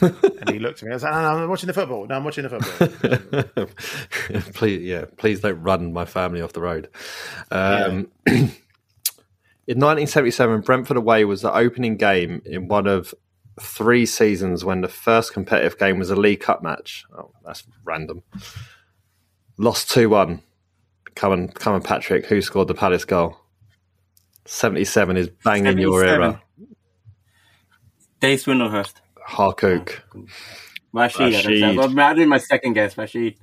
and 0.00 0.50
he 0.50 0.58
looked 0.58 0.82
at 0.82 0.84
me. 0.84 0.90
I 0.90 0.94
was 0.94 1.02
like, 1.02 1.12
no, 1.12 1.22
no, 1.22 1.42
"I'm 1.42 1.48
watching 1.48 1.66
the 1.66 1.72
football. 1.72 2.06
No, 2.06 2.14
I'm 2.14 2.24
watching 2.24 2.46
the 2.46 2.50
football." 2.50 4.42
please, 4.54 4.82
yeah, 4.82 5.06
please 5.16 5.40
don't 5.40 5.60
run 5.62 5.92
my 5.92 6.04
family 6.04 6.42
off 6.42 6.52
the 6.52 6.60
road. 6.60 6.88
Um, 7.50 8.08
in 8.26 8.52
1977, 9.66 10.60
Brentford 10.60 10.96
away 10.98 11.24
was 11.24 11.42
the 11.42 11.52
opening 11.52 11.96
game 11.96 12.42
in 12.44 12.68
one 12.68 12.86
of 12.86 13.14
three 13.60 14.06
seasons 14.06 14.64
when 14.64 14.82
the 14.82 14.88
first 14.88 15.32
competitive 15.32 15.78
game 15.78 15.98
was 15.98 16.10
a 16.10 16.16
League 16.16 16.40
Cup 16.40 16.62
match. 16.62 17.04
Oh, 17.16 17.32
that's 17.44 17.64
random. 17.84 18.22
Lost 19.56 19.90
2 19.90 20.08
1. 20.08 20.42
Come 21.14 21.32
on, 21.32 21.48
come 21.48 21.74
on, 21.74 21.82
Patrick. 21.82 22.26
Who 22.26 22.40
scored 22.42 22.68
the 22.68 22.74
Palace 22.74 23.04
goal? 23.04 23.39
77 24.50 25.16
is 25.16 25.28
bang 25.44 25.64
in 25.64 25.78
your 25.78 26.04
era. 26.04 26.42
Dave 28.18 28.40
Swindlehurst. 28.40 28.94
Harkouk. 29.28 30.00
Rashid. 30.92 31.32
Rashid. 31.34 31.78
I'm 31.78 32.16
doing 32.16 32.28
my 32.28 32.38
second 32.38 32.72
guess. 32.72 32.98
Rashid. 32.98 33.36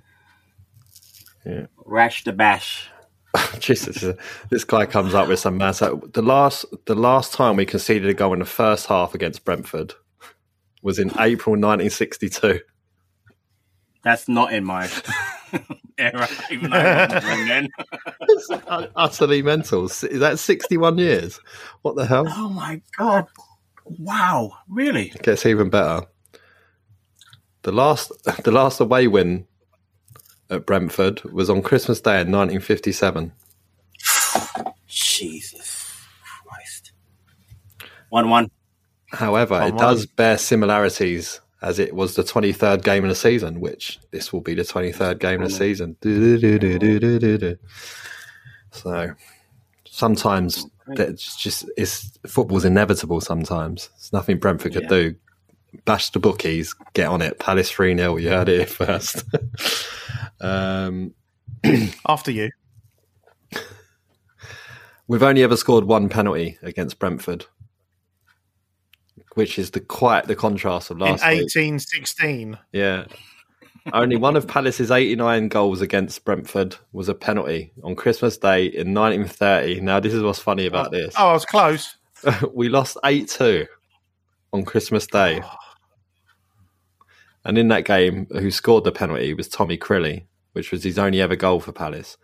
Yeah. 1.45 1.67
Rash 1.85 2.25
the 2.25 2.33
Bash. 2.33 2.89
Jesus, 3.59 4.03
uh, 4.03 4.15
this 4.49 4.65
guy 4.65 4.85
comes 4.85 5.13
up 5.13 5.29
with 5.29 5.39
some 5.39 5.57
mass. 5.57 5.79
The 5.79 6.21
last, 6.21 6.65
the 6.85 6.95
last 6.95 7.33
time 7.33 7.55
we 7.55 7.65
conceded 7.65 8.09
a 8.09 8.13
goal 8.13 8.33
in 8.33 8.39
the 8.39 8.45
first 8.45 8.87
half 8.87 9.15
against 9.15 9.45
Brentford 9.45 9.93
was 10.81 10.99
in 10.99 11.09
April 11.11 11.53
1962. 11.53 12.59
That's 14.03 14.27
not 14.27 14.51
in 14.51 14.65
my 14.65 14.89
era, 15.97 16.27
even 16.51 16.69
though 16.69 16.77
I 16.77 17.05
wasn't 17.07 17.23
born 17.23 17.47
then. 17.47 17.69
It's 18.29 18.49
utterly 18.95 19.41
mental. 19.41 19.85
Is 19.85 20.01
that 20.01 20.39
61 20.39 20.97
years? 20.97 21.39
What 21.81 21.95
the 21.95 22.05
hell? 22.05 22.25
Oh 22.27 22.49
my 22.49 22.81
god! 22.97 23.25
Wow, 23.85 24.51
really? 24.69 25.09
It 25.09 25.23
gets 25.23 25.45
even 25.45 25.69
better. 25.69 26.05
The 27.63 27.71
last, 27.71 28.11
the 28.43 28.51
last 28.51 28.79
away 28.79 29.07
win 29.07 29.47
at 30.49 30.65
Brentford 30.65 31.23
was 31.23 31.49
on 31.49 31.61
Christmas 31.61 32.01
Day 32.01 32.21
in 32.21 32.31
1957. 32.31 33.31
Jesus 34.87 36.05
Christ! 36.45 36.91
One-one. 38.09 38.49
However, 39.11 39.55
it 39.55 39.73
One-one. 39.73 39.77
does 39.77 40.05
bear 40.05 40.37
similarities 40.37 41.39
as 41.61 41.79
it 41.79 41.93
was 41.95 42.15
the 42.15 42.23
23rd 42.23 42.83
game 42.83 43.03
of 43.03 43.09
the 43.09 43.15
season, 43.15 43.59
which 43.59 43.99
this 44.11 44.31
will 44.31 44.41
be 44.41 44.53
the 44.53 44.61
23rd 44.63 45.19
game 45.19 45.41
of 45.41 45.49
the 45.49 45.55
season. 45.55 45.97
So 48.71 49.11
sometimes 49.85 50.65
it's 50.89 51.35
just 51.35 51.69
it's 51.75 52.17
football's 52.27 52.65
inevitable 52.65 53.21
sometimes. 53.21 53.89
There's 53.95 54.13
nothing 54.13 54.37
Brentford 54.37 54.73
could 54.73 54.83
Yeah. 54.83 54.89
do. 54.89 55.15
Bash 55.85 56.11
the 56.11 56.19
bookies, 56.19 56.73
get 56.93 57.07
on 57.07 57.21
it. 57.21 57.39
Palace 57.39 57.69
3 57.69 57.95
0, 57.97 58.17
you 58.17 58.29
heard 58.29 58.49
it 58.49 58.69
first. 58.69 59.23
um, 60.41 61.13
After 62.07 62.31
you, 62.31 62.49
We've 65.09 65.23
only 65.23 65.41
ever 65.43 65.55
scored 65.55 65.85
one 65.85 66.09
penalty 66.09 66.57
against 66.61 66.99
Brentford, 66.99 67.45
which 69.37 69.59
is 69.59 69.69
the 69.69 69.79
quite 69.79 70.25
the 70.25 70.35
contrast 70.35 70.89
of 70.89 70.97
in 70.97 71.01
last 71.01 71.23
week. 71.23 71.41
1816, 71.41 72.57
Yeah. 72.71 73.05
Only 73.93 74.15
one 74.15 74.35
of 74.35 74.47
Palace's 74.47 74.89
89 74.89 75.47
goals 75.47 75.79
against 75.79 76.25
Brentford 76.25 76.75
was 76.91 77.07
a 77.07 77.13
penalty 77.13 77.71
on 77.83 77.95
Christmas 77.95 78.35
Day 78.35 78.65
in 78.65 78.95
1930. 78.95 79.79
Now, 79.81 79.99
this 79.99 80.13
is 80.15 80.23
what's 80.23 80.39
funny 80.39 80.65
about 80.65 80.91
this. 80.91 81.13
oh, 81.19 81.29
I 81.29 81.33
was 81.33 81.45
close. 81.45 81.95
we 82.53 82.67
lost 82.67 82.97
8 83.05 83.27
2 83.29 83.67
on 84.53 84.65
Christmas 84.65 85.05
Day. 85.05 85.41
And 87.45 87.59
in 87.59 87.67
that 87.67 87.85
game, 87.85 88.25
who 88.31 88.49
scored 88.49 88.85
the 88.85 88.91
penalty 88.91 89.35
was 89.35 89.47
Tommy 89.47 89.77
Crilly, 89.77 90.25
which 90.53 90.71
was 90.71 90.83
his 90.83 90.97
only 90.97 91.21
ever 91.21 91.35
goal 91.35 91.59
for 91.59 91.71
Palace. 91.71 92.17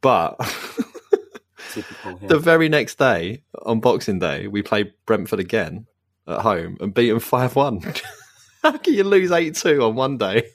But 0.00 0.34
Typical. 1.72 2.18
Yeah. 2.20 2.28
the 2.28 2.38
very 2.40 2.68
next 2.68 2.98
day, 2.98 3.44
on 3.62 3.78
Boxing 3.78 4.18
Day, 4.18 4.48
we 4.48 4.60
played 4.60 4.92
Brentford 5.06 5.38
again 5.38 5.86
at 6.28 6.40
home 6.40 6.76
and 6.80 6.92
beat 6.94 7.08
them 7.10 7.20
5 7.20 7.56
1. 7.56 7.80
How 8.62 8.76
can 8.76 8.94
you 8.94 9.04
lose 9.04 9.30
8 9.32 9.54
2 9.54 9.82
on 9.82 9.94
one 9.94 10.18
day 10.18 10.48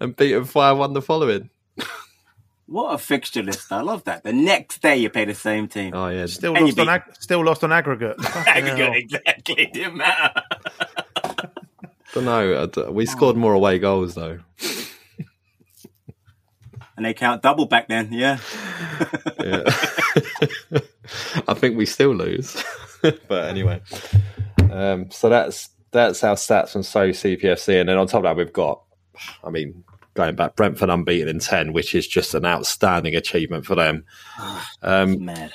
and 0.00 0.14
beat 0.16 0.32
them 0.32 0.44
5 0.44 0.76
1 0.78 0.92
the 0.92 1.02
following? 1.02 1.50
What 2.68 2.94
a 2.94 2.98
fixture 2.98 3.44
list! 3.44 3.70
I 3.70 3.80
love 3.82 4.02
that. 4.04 4.24
The 4.24 4.32
next 4.32 4.82
day 4.82 4.96
you 4.96 5.08
play 5.08 5.24
the 5.24 5.34
same 5.36 5.68
team. 5.68 5.94
Oh, 5.94 6.08
yeah. 6.08 6.26
Still 6.26 6.56
And 6.56 6.64
lost 6.66 6.78
on 6.80 6.88
ag- 6.88 7.14
still 7.20 7.44
lost 7.44 7.62
on 7.62 7.70
aggregate. 7.72 8.16
Aggregate, 8.24 8.78
hell. 8.78 8.92
exactly. 8.94 9.66
Didn't 9.72 9.96
matter. 9.98 10.42
don't 12.12 12.24
know. 12.24 12.62
I 12.62 12.66
d- 12.66 12.90
We 12.90 13.06
scored 13.06 13.36
more 13.36 13.52
away 13.54 13.78
goals, 13.78 14.16
though. 14.16 14.40
And 16.96 17.04
they 17.06 17.14
count 17.14 17.42
double 17.42 17.66
back 17.66 17.86
then. 17.88 18.08
Yeah. 18.12 18.38
Yeah. 19.38 19.62
I 21.46 21.54
think 21.54 21.76
we 21.76 21.86
still 21.86 22.14
lose. 22.14 22.60
but 23.28 23.44
anyway. 23.44 23.80
Um, 24.70 25.10
so 25.10 25.28
that's 25.28 25.70
that's 25.92 26.22
our 26.24 26.34
stats 26.34 26.70
from 26.70 26.82
So 26.82 27.10
CPFC. 27.10 27.80
And 27.80 27.88
then 27.88 27.96
on 27.96 28.06
top 28.06 28.18
of 28.18 28.22
that, 28.24 28.36
we've 28.36 28.52
got, 28.52 28.82
I 29.42 29.50
mean, 29.50 29.84
going 30.14 30.34
back, 30.34 30.56
Brentford 30.56 30.90
unbeaten 30.90 31.28
in 31.28 31.38
10, 31.38 31.72
which 31.72 31.94
is 31.94 32.06
just 32.06 32.34
an 32.34 32.44
outstanding 32.44 33.14
achievement 33.14 33.66
for 33.66 33.74
them. 33.74 34.04
Um, 34.82 35.24
Mad. 35.24 35.52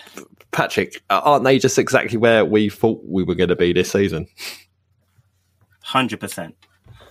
Patrick, 0.51 1.01
aren't 1.09 1.43
they 1.43 1.59
just 1.59 1.77
exactly 1.77 2.17
where 2.17 2.43
we 2.43 2.69
thought 2.69 3.01
we 3.05 3.23
were 3.23 3.35
going 3.35 3.49
to 3.49 3.55
be 3.55 3.71
this 3.71 3.91
season? 3.91 4.27
Hundred 5.81 6.19
percent. 6.19 6.55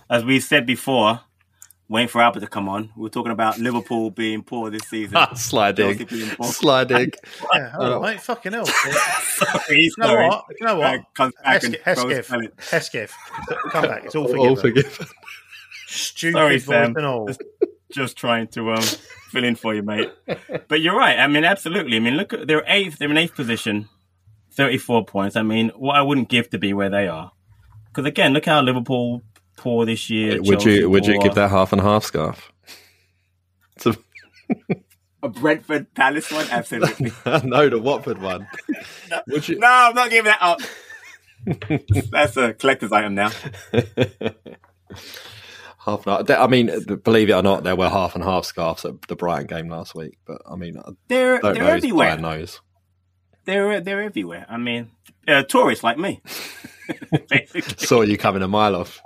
As 0.09 0.23
we 0.23 0.39
said 0.39 0.65
before, 0.65 1.21
waiting 1.91 2.07
for 2.07 2.21
Albert 2.21 2.39
to 2.39 2.47
come 2.47 2.67
on. 2.69 2.89
We 2.95 3.03
were 3.03 3.09
talking 3.09 3.31
about 3.33 3.59
Liverpool 3.59 4.09
being 4.09 4.41
poor 4.43 4.69
this 4.71 4.83
season. 4.89 5.17
Sliding. 5.35 5.97
Chelsea 5.97 6.05
being 6.05 6.29
poor. 6.35 6.47
Sliding. 6.47 7.11
Yeah, 7.53 7.69
hold 7.71 7.93
on, 7.93 8.01
mate. 8.01 8.21
Fucking 8.21 8.53
hell. 8.53 8.65
Sorry, 8.65 9.81
You 9.81 9.91
know 9.97 10.07
sorry. 10.07 10.27
what? 10.29 10.45
You 10.59 10.65
know 10.67 10.75
what? 10.77 10.99
Uh, 10.99 11.03
comes 11.13 11.33
back 11.43 11.63
and 11.63 11.75
Hesketh, 11.83 12.25
throws 12.27 12.47
Hesketh, 12.69 13.13
Come 13.71 13.83
back. 13.83 14.05
It's 14.05 14.15
all 14.15 14.27
forgiven. 14.27 14.47
All 14.49 14.55
forgiven. 14.55 15.07
Stupid 15.87 16.33
Sorry, 16.33 16.57
voice 16.57 16.65
Sam. 16.65 16.95
and 16.95 17.05
all. 17.05 17.27
Just, 17.27 17.43
just 17.91 18.17
trying 18.17 18.47
to 18.49 18.71
um, 18.71 18.81
fill 19.29 19.43
in 19.43 19.55
for 19.55 19.75
you, 19.75 19.83
mate. 19.83 20.09
But 20.69 20.79
you're 20.79 20.95
right. 20.95 21.19
I 21.19 21.27
mean, 21.27 21.43
absolutely. 21.43 21.97
I 21.97 21.99
mean, 21.99 22.15
look, 22.15 22.31
at 22.33 22.47
they're 22.47 22.63
eighth. 22.67 22.97
They're 22.99 23.11
in 23.11 23.17
eighth 23.17 23.35
position, 23.35 23.89
thirty-four 24.53 25.05
points. 25.05 25.35
I 25.35 25.41
mean, 25.41 25.69
what 25.75 25.97
I 25.97 26.01
wouldn't 26.01 26.29
give 26.29 26.49
to 26.51 26.57
be 26.57 26.73
where 26.73 26.89
they 26.89 27.07
are. 27.09 27.31
Because 27.87 28.05
again, 28.05 28.31
look 28.31 28.45
how 28.45 28.61
Liverpool 28.61 29.21
poor 29.57 29.85
this 29.85 30.09
year. 30.09 30.41
Would 30.41 30.59
Chelsea 30.59 30.73
you 30.79 30.89
would 30.89 31.05
you 31.05 31.19
give 31.21 31.35
that 31.35 31.49
half 31.49 31.71
and 31.71 31.81
half 31.81 32.03
scarf? 32.03 32.51
To- 33.79 33.97
a 35.23 35.29
Brentford 35.29 35.93
Palace 35.93 36.31
one? 36.31 36.47
Absolutely. 36.49 37.11
no, 37.47 37.69
the 37.69 37.79
Watford 37.79 38.21
one. 38.21 38.47
Would 39.27 39.47
you? 39.47 39.59
no, 39.59 39.67
I'm 39.67 39.95
not 39.95 40.09
giving 40.09 40.31
that 40.31 40.41
up. 40.41 40.59
That's 42.11 42.37
a 42.37 42.53
collector's 42.53 42.91
item 42.91 43.15
now. 43.15 43.31
Half 45.85 46.05
and 46.07 46.27
half. 46.27 46.39
I 46.39 46.47
mean, 46.47 46.71
believe 47.03 47.29
it 47.29 47.33
or 47.33 47.43
not, 47.43 47.63
there 47.63 47.75
were 47.75 47.89
half 47.89 48.15
and 48.15 48.23
half 48.23 48.45
scarves 48.45 48.85
at 48.85 49.01
the 49.07 49.15
Brighton 49.15 49.47
game 49.47 49.69
last 49.69 49.95
week. 49.95 50.17
But 50.25 50.41
I 50.49 50.55
mean, 50.55 50.81
They're 51.07 51.39
don't 51.39 51.53
they're 51.55 51.63
know. 51.63 51.69
everywhere. 51.69 52.07
Brian 52.17 52.21
knows. 52.21 52.61
They're 53.45 53.81
they're 53.81 54.01
everywhere. 54.01 54.45
I 54.49 54.57
mean, 54.57 54.91
uh, 55.27 55.43
tourists 55.43 55.83
like 55.83 55.97
me. 55.97 56.21
Saw 57.77 58.01
you 58.01 58.17
coming 58.17 58.43
a 58.43 58.47
mile 58.47 58.75
off 58.75 59.01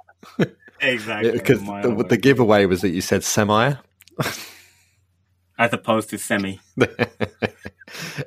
exactly. 0.81 1.31
because 1.31 1.61
the, 1.61 2.05
the 2.07 2.17
giveaway 2.17 2.65
was 2.65 2.81
that 2.81 2.89
you 2.89 3.01
said 3.01 3.23
semi. 3.23 3.73
as 5.57 5.73
opposed 5.73 6.09
to 6.09 6.17
semi. 6.17 6.59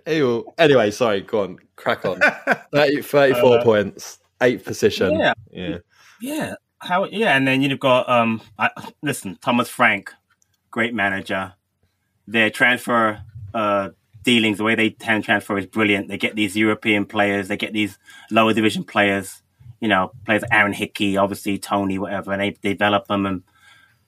Anyway, 0.06 0.90
sorry. 0.90 1.20
Go 1.20 1.42
on, 1.42 1.58
crack 1.76 2.04
on. 2.04 2.20
30, 2.72 3.02
34 3.02 3.58
Uh, 3.58 3.62
points, 3.64 4.18
eighth 4.40 4.64
position. 4.64 5.18
Yeah. 5.18 5.34
yeah. 5.50 5.78
Yeah. 6.20 6.54
How? 6.78 7.04
Yeah, 7.04 7.36
and 7.36 7.46
then 7.46 7.60
you've 7.60 7.80
got 7.80 8.08
um. 8.08 8.40
I, 8.58 8.70
listen, 9.02 9.36
Thomas 9.42 9.68
Frank, 9.68 10.12
great 10.70 10.94
manager. 10.94 11.54
Their 12.26 12.50
transfer 12.50 13.20
uh 13.52 13.90
dealings, 14.22 14.58
the 14.58 14.64
way 14.64 14.74
they 14.74 14.96
hand 15.00 15.24
transfer 15.24 15.58
is 15.58 15.66
brilliant. 15.66 16.08
They 16.08 16.18
get 16.18 16.36
these 16.36 16.56
European 16.56 17.04
players, 17.04 17.48
they 17.48 17.56
get 17.56 17.72
these 17.72 17.98
lower 18.30 18.52
division 18.52 18.84
players. 18.84 19.42
You 19.80 19.88
know, 19.88 20.12
players 20.24 20.42
like 20.42 20.52
Aaron 20.52 20.72
Hickey, 20.72 21.16
obviously 21.16 21.58
Toney, 21.58 21.98
whatever, 21.98 22.32
and 22.32 22.42
they 22.42 22.50
develop 22.50 23.06
them. 23.06 23.26
And 23.26 23.42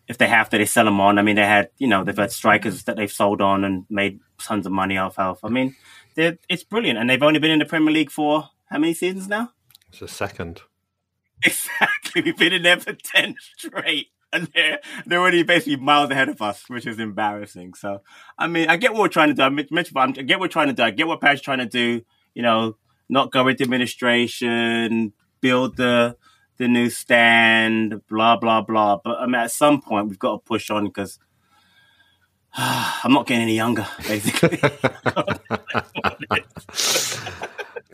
if 0.09 0.19
they 0.19 0.27
have 0.27 0.49
to, 0.51 0.59
they 0.59 0.65
sell 0.65 0.85
them 0.85 1.01
on. 1.01 1.19
I 1.19 1.23
mean, 1.23 1.37
they 1.37 1.47
had 1.47 1.71
you 1.79 1.87
know 1.87 2.05
they've 2.05 2.17
had 2.17 2.33
strikers 2.33 2.85
that 2.85 2.97
they've 2.97 3.11
sold 3.11 3.41
on 3.41 3.65
and 3.65 3.87
made 3.89 4.21
tons 4.39 4.67
of 4.67 4.73
money 4.73 4.99
off 4.99 5.19
of. 5.19 5.39
I 5.45 5.49
mean, 5.49 5.77
it's 6.17 6.65
brilliant, 6.65 6.99
and 6.99 7.09
they've 7.09 7.23
only 7.23 7.39
been 7.39 7.53
in 7.53 7.61
the 7.61 7.65
Premier 7.65 7.93
League 7.93 8.11
for 8.11 8.51
how 8.71 8.79
many 8.79 8.95
seasons 8.95 9.29
now? 9.29 9.53
It's 9.89 10.03
a 10.03 10.09
second. 10.09 10.63
Exactly. 11.43 12.21
We've 12.21 12.37
been 12.37 12.53
in 12.53 12.63
there 12.65 12.79
for 12.79 12.93
10 12.93 13.35
straight. 13.57 14.09
And 14.31 14.49
they're, 14.55 14.79
they're 15.07 15.21
already 15.21 15.43
basically 15.43 15.77
miles 15.77 16.11
ahead 16.11 16.29
of 16.29 16.43
us, 16.43 16.69
which 16.69 16.87
is 16.87 16.99
embarrassing. 16.99 17.73
So, 17.73 18.03
I 18.39 18.47
mean, 18.47 18.69
I 18.69 18.77
get 18.77 18.93
what 18.93 19.01
we're 19.01 19.09
trying 19.09 19.29
to 19.29 19.35
do. 19.35 19.43
I 19.43 19.49
mentioned, 19.49 19.97
I 19.97 20.11
get 20.11 20.39
what 20.39 20.41
we're 20.41 20.49
trying 20.49 20.67
to 20.67 20.75
do. 20.75 20.83
I 20.83 20.91
get 20.91 21.07
what 21.07 21.23
Pat's 21.23 21.41
trying 21.41 21.61
to 21.61 21.67
do. 21.67 22.03
You 22.35 22.43
know, 22.43 22.77
not 23.09 23.33
go 23.33 23.49
into 23.49 23.65
administration, 23.65 25.15
build 25.41 25.77
the 25.77 26.17
the 26.59 26.69
new 26.69 26.91
stand, 26.91 28.07
blah 28.09 28.37
blah 28.37 28.61
blah. 28.63 28.99
But 29.03 29.19
I 29.19 29.27
mean, 29.27 29.37
at 29.37 29.51
some 29.51 29.81
point, 29.81 30.09
we've 30.09 30.19
got 30.19 30.33
to 30.33 30.39
push 30.39 30.71
on 30.71 30.87
because 30.87 31.19
I'm 32.57 33.13
not 33.13 33.27
getting 33.27 33.43
any 33.43 33.57
younger, 33.57 33.87
basically. 34.07 34.61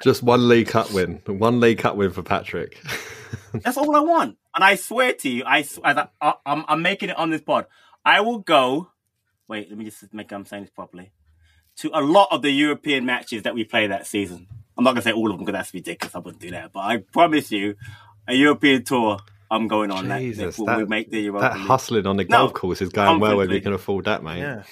Just 0.03 0.23
one 0.23 0.49
League 0.49 0.69
Cup 0.69 0.93
win. 0.93 1.21
One 1.27 1.61
League 1.61 1.79
Cup 1.79 1.97
win 1.97 2.11
for 2.11 2.23
Patrick. 2.23 2.83
That's 3.53 3.77
all 3.77 3.95
I 3.95 4.01
want. 4.01 4.37
And 4.55 4.65
I 4.65 4.77
swear 4.77 5.13
to 5.15 5.29
you, 5.29 5.45
I, 5.45 5.67
I, 5.85 6.09
I 6.21 6.35
I'm, 6.45 6.65
I'm 6.69 6.83
making 6.83 7.11
it 7.11 7.17
on 7.17 7.31
this 7.31 7.41
pod. 7.41 7.67
I 8.05 8.21
will 8.21 8.39
go. 8.39 8.91
Wait, 9.49 9.69
let 9.69 9.79
me 9.79 9.85
just 9.85 10.13
make 10.13 10.29
sure 10.29 10.39
I'm 10.39 10.45
saying 10.45 10.65
this 10.65 10.71
properly. 10.71 11.13
To 11.79 11.91
a 11.93 12.01
lot 12.01 12.29
of 12.31 12.43
the 12.43 12.51
European 12.51 13.05
matches 13.05 13.43
that 13.43 13.55
we 13.55 13.65
play 13.65 13.87
that 13.87 14.07
season. 14.07 14.49
I'm 14.77 14.85
not 14.85 14.93
gonna 14.93 15.03
say 15.03 15.13
all 15.13 15.31
of 15.31 15.37
them 15.39 15.45
because 15.47 15.59
that's 15.59 15.75
ridiculous. 15.75 16.15
I 16.15 16.19
wouldn't 16.19 16.41
do 16.41 16.51
that. 16.51 16.73
But 16.73 16.81
I 16.81 16.99
promise 16.99 17.51
you, 17.53 17.77
a 18.29 18.35
European 18.35 18.85
tour. 18.85 19.19
I'm 19.49 19.69
going 19.69 19.93
on 19.93 20.09
that. 20.09 20.19
Jesus, 20.19 20.57
that 20.57 20.63
when 20.65 20.77
we 20.77 20.83
that, 20.83 20.89
make 20.89 21.11
the 21.13 21.21
Europa 21.21 21.51
that 21.51 21.57
hustling 21.57 22.05
on 22.07 22.17
the 22.17 22.25
No, 22.25 22.39
golf 22.39 22.55
course 22.55 22.83
is 22.83 22.89
going 22.89 23.21
well 23.21 23.31
if 23.31 23.35
you 23.35 23.61
confidently. 23.61 23.61
can 23.61 23.73
afford 23.75 24.05
that, 24.07 24.25
mate. 24.25 24.41
Yeah. 24.41 24.65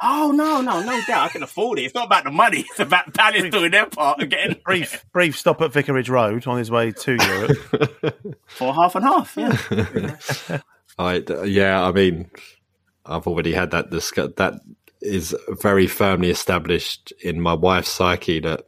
Oh 0.00 0.30
no, 0.32 0.60
no, 0.60 0.80
no 0.82 1.00
doubt. 1.06 1.24
I 1.24 1.28
can 1.28 1.42
afford 1.42 1.78
it. 1.80 1.82
It's 1.86 1.94
not 1.94 2.06
about 2.06 2.24
the 2.24 2.30
money. 2.30 2.60
It's 2.70 2.78
about 2.78 3.12
Palace 3.14 3.50
doing 3.50 3.70
their 3.72 3.86
part 3.86 4.20
and 4.20 4.30
getting 4.30 4.60
Brief, 4.64 5.04
brief 5.12 5.36
stop 5.38 5.60
at 5.62 5.72
Vicarage 5.72 6.08
Road 6.08 6.46
on 6.46 6.58
his 6.58 6.70
way 6.70 6.92
to 6.92 7.16
Europe. 7.16 8.36
for 8.46 8.74
half 8.74 8.94
and 8.94 9.04
half. 9.04 9.36
Yeah. 9.36 10.58
I, 10.98 11.22
yeah, 11.44 11.82
I 11.82 11.92
mean, 11.92 12.30
I've 13.04 13.26
already 13.26 13.54
had 13.54 13.70
that 13.72 13.90
discuss. 13.90 14.32
That 14.36 14.54
is 15.00 15.34
very 15.62 15.86
firmly 15.86 16.30
established 16.30 17.12
in 17.22 17.40
my 17.40 17.54
wife's 17.54 17.90
psyche 17.90 18.40
that 18.40 18.62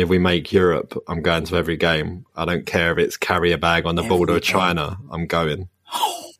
if 0.00 0.08
we 0.08 0.18
make 0.18 0.52
Europe, 0.52 0.96
I'm 1.08 1.22
going 1.22 1.44
to 1.44 1.56
every 1.56 1.76
game. 1.76 2.26
I 2.36 2.44
don't 2.44 2.66
care 2.66 2.92
if 2.92 2.98
it's 2.98 3.16
carry 3.16 3.52
a 3.52 3.58
bag 3.58 3.86
on 3.86 3.94
the 3.94 4.02
border 4.02 4.32
of 4.32 4.38
Every 4.38 4.46
game. 4.46 4.60
China. 4.60 4.98
I'm 5.10 5.26
going. 5.26 5.68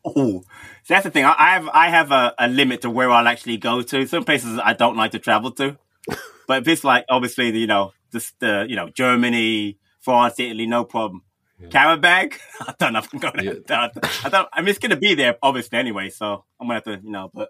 Oh, 0.03 0.43
so 0.83 0.93
that's 0.93 1.03
the 1.03 1.11
thing. 1.11 1.25
I, 1.25 1.35
I 1.37 1.49
have 1.53 1.69
I 1.69 1.89
have 1.89 2.11
a, 2.11 2.33
a 2.39 2.47
limit 2.47 2.81
to 2.81 2.89
where 2.89 3.11
I'll 3.11 3.27
actually 3.27 3.57
go 3.57 3.81
to. 3.81 4.07
Some 4.07 4.23
places 4.23 4.59
I 4.63 4.73
don't 4.73 4.97
like 4.97 5.11
to 5.11 5.19
travel 5.19 5.51
to, 5.51 5.77
but 6.47 6.61
if 6.61 6.67
it's 6.67 6.83
like 6.83 7.05
obviously 7.09 7.51
the, 7.51 7.59
you 7.59 7.67
know 7.67 7.93
just 8.11 8.39
the 8.39 8.65
you 8.67 8.75
know 8.75 8.89
Germany, 8.89 9.77
France, 9.99 10.39
Italy, 10.39 10.65
no 10.65 10.83
problem. 10.83 11.23
Qarabag, 11.61 12.33
I 12.61 12.73
don't 12.79 12.93
know 12.93 12.99
if 12.99 13.13
I'm 13.13 13.19
going. 13.19 13.35
to 13.35 13.63
I 14.25 14.29
don't. 14.29 14.49
I 14.51 14.61
mean, 14.61 14.69
it's 14.69 14.79
going 14.79 14.89
to 14.89 14.97
be 14.97 15.13
there 15.13 15.37
obviously 15.43 15.77
anyway, 15.77 16.09
so 16.09 16.45
I'm 16.59 16.67
gonna 16.67 16.73
have 16.75 16.83
to 16.85 16.99
you 17.03 17.11
know. 17.11 17.29
But 17.31 17.49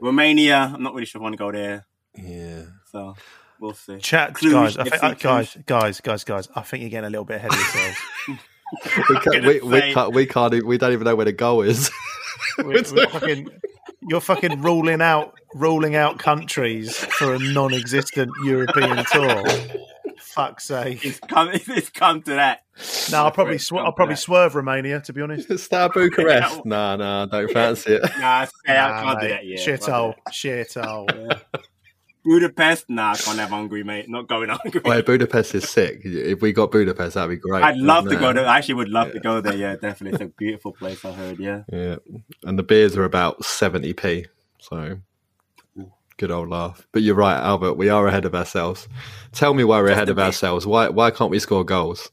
Romania, 0.00 0.70
I'm 0.74 0.82
not 0.82 0.92
really 0.92 1.06
sure 1.06 1.18
if 1.18 1.22
I 1.22 1.24
want 1.24 1.32
to 1.34 1.38
go 1.38 1.52
there. 1.52 1.86
Yeah. 2.14 2.64
So 2.92 3.16
we'll 3.60 3.74
see. 3.74 3.98
Chat, 3.98 4.34
Cluj, 4.34 4.52
guys, 4.52 4.76
I 4.76 4.84
think, 4.84 5.02
uh, 5.02 5.12
guys, 5.14 5.56
guys, 5.66 6.00
guys, 6.00 6.24
guys. 6.24 6.48
I 6.54 6.62
think 6.62 6.82
you're 6.82 6.90
getting 6.90 7.06
a 7.08 7.10
little 7.10 7.24
bit 7.24 7.36
ahead 7.36 7.52
of 7.52 7.58
yourselves. 7.58 7.98
We 9.08 9.18
can't, 9.20 9.46
we, 9.46 9.60
we 9.60 9.80
can't. 9.94 10.12
We 10.14 10.26
can't. 10.26 10.52
even- 10.54 10.66
We 10.68 10.76
don't 10.76 10.92
even 10.92 11.04
know 11.06 11.16
where 11.16 11.24
the 11.24 11.32
goal 11.32 11.62
is. 11.62 11.90
We're, 12.58 12.82
we're 12.92 13.08
fucking, 13.08 13.48
you're 14.10 14.20
fucking 14.20 14.60
ruling 14.60 15.00
out 15.00 15.32
ruling 15.54 15.94
out 15.96 16.18
countries 16.18 16.94
for 16.96 17.34
a 17.34 17.38
non-existent 17.38 18.30
European 18.44 19.04
tour. 19.10 19.44
Fuck's 20.18 20.64
sake! 20.64 21.04
It's 21.04 21.18
come. 21.20 21.50
It's 21.52 21.88
come 21.90 22.20
to 22.22 22.32
that. 22.32 22.64
No, 23.10 23.24
I'll 23.24 23.30
probably 23.30 23.58
sw- 23.58 23.74
I'll 23.74 23.92
probably 23.92 24.16
swerve 24.16 24.54
Romania. 24.56 25.00
To 25.02 25.12
be 25.12 25.22
honest, 25.22 25.56
Star 25.60 25.88
Bucharest. 25.88 26.64
No, 26.66 26.96
no, 26.96 27.26
don't 27.30 27.50
fancy 27.52 27.92
it. 27.94 28.02
Nah, 28.18 28.44
I 28.44 28.48
Nah, 28.66 29.02
can't 29.02 29.20
do 29.20 29.28
that 29.28 29.46
yet. 29.46 29.60
Shithole, 29.60 30.14
shithole. 30.30 31.40
Budapest? 32.24 32.90
Nah, 32.90 33.12
I 33.12 33.16
can't 33.16 33.38
have 33.38 33.50
hungry, 33.50 33.82
mate. 33.82 34.08
Not 34.08 34.28
going 34.28 34.48
hungry. 34.48 34.80
Wait, 34.84 35.06
Budapest 35.06 35.54
is 35.54 35.68
sick. 35.68 36.00
If 36.04 36.42
we 36.42 36.52
got 36.52 36.70
Budapest, 36.70 37.14
that'd 37.14 37.30
be 37.30 37.36
great. 37.36 37.62
I'd 37.62 37.76
love 37.76 38.04
to 38.04 38.10
wouldn't 38.10 38.22
go 38.22 38.32
there. 38.32 38.46
I 38.46 38.58
actually 38.58 38.74
would 38.74 38.88
love 38.88 39.12
to 39.12 39.20
go 39.20 39.40
there. 39.40 39.56
Yeah, 39.56 39.76
definitely. 39.76 40.16
It's 40.16 40.32
a 40.32 40.36
beautiful 40.36 40.72
place. 40.72 41.04
I 41.04 41.12
heard. 41.12 41.38
Yeah. 41.38 41.62
Yeah, 41.72 41.96
and 42.44 42.58
the 42.58 42.62
beers 42.62 42.96
are 42.96 43.04
about 43.04 43.44
seventy 43.44 43.92
p. 43.92 44.26
So 44.60 44.98
good 46.16 46.30
old 46.30 46.48
laugh. 46.48 46.86
But 46.92 47.02
you're 47.02 47.14
right, 47.14 47.38
Albert. 47.38 47.74
We 47.74 47.88
are 47.88 48.06
ahead 48.06 48.24
of 48.24 48.34
ourselves. 48.34 48.88
Tell 49.32 49.54
me 49.54 49.64
why 49.64 49.80
we're 49.80 49.90
ahead 49.90 50.08
of 50.08 50.18
ourselves. 50.18 50.66
Why 50.66 50.88
why 50.88 51.10
can't 51.10 51.30
we 51.30 51.38
score 51.38 51.64
goals? 51.64 52.10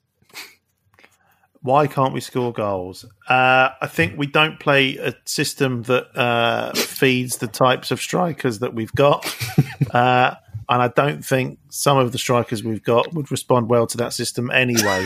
Why 1.66 1.88
can't 1.88 2.14
we 2.14 2.22
score 2.22 2.54
goals? 2.54 3.06
Uh, 3.28 3.70
I 3.82 3.88
think 3.88 4.20
we 4.20 4.28
don't 4.28 4.60
play 4.60 4.98
a 4.98 5.16
system 5.26 5.82
that 5.84 6.16
uh, 6.16 6.74
feeds 6.74 7.38
the 7.38 7.48
types 7.48 7.90
of 7.90 8.00
strikers 8.00 8.60
that 8.60 8.74
we've 8.74 8.94
got. 8.94 9.26
Uh, 9.92 10.36
and 10.68 10.82
I 10.82 10.88
don't 10.90 11.24
think 11.24 11.60
some 11.70 11.98
of 11.98 12.12
the 12.12 12.18
strikers 12.18 12.64
we've 12.64 12.84
got 12.84 13.14
would 13.14 13.30
respond 13.30 13.70
well 13.70 13.88
to 13.88 13.98
that 13.98 14.14
system 14.14 14.50
anyway. 14.52 15.06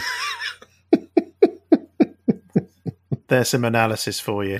There's 3.28 3.50
some 3.50 3.66
analysis 3.66 4.20
for 4.20 4.44
you. 4.44 4.60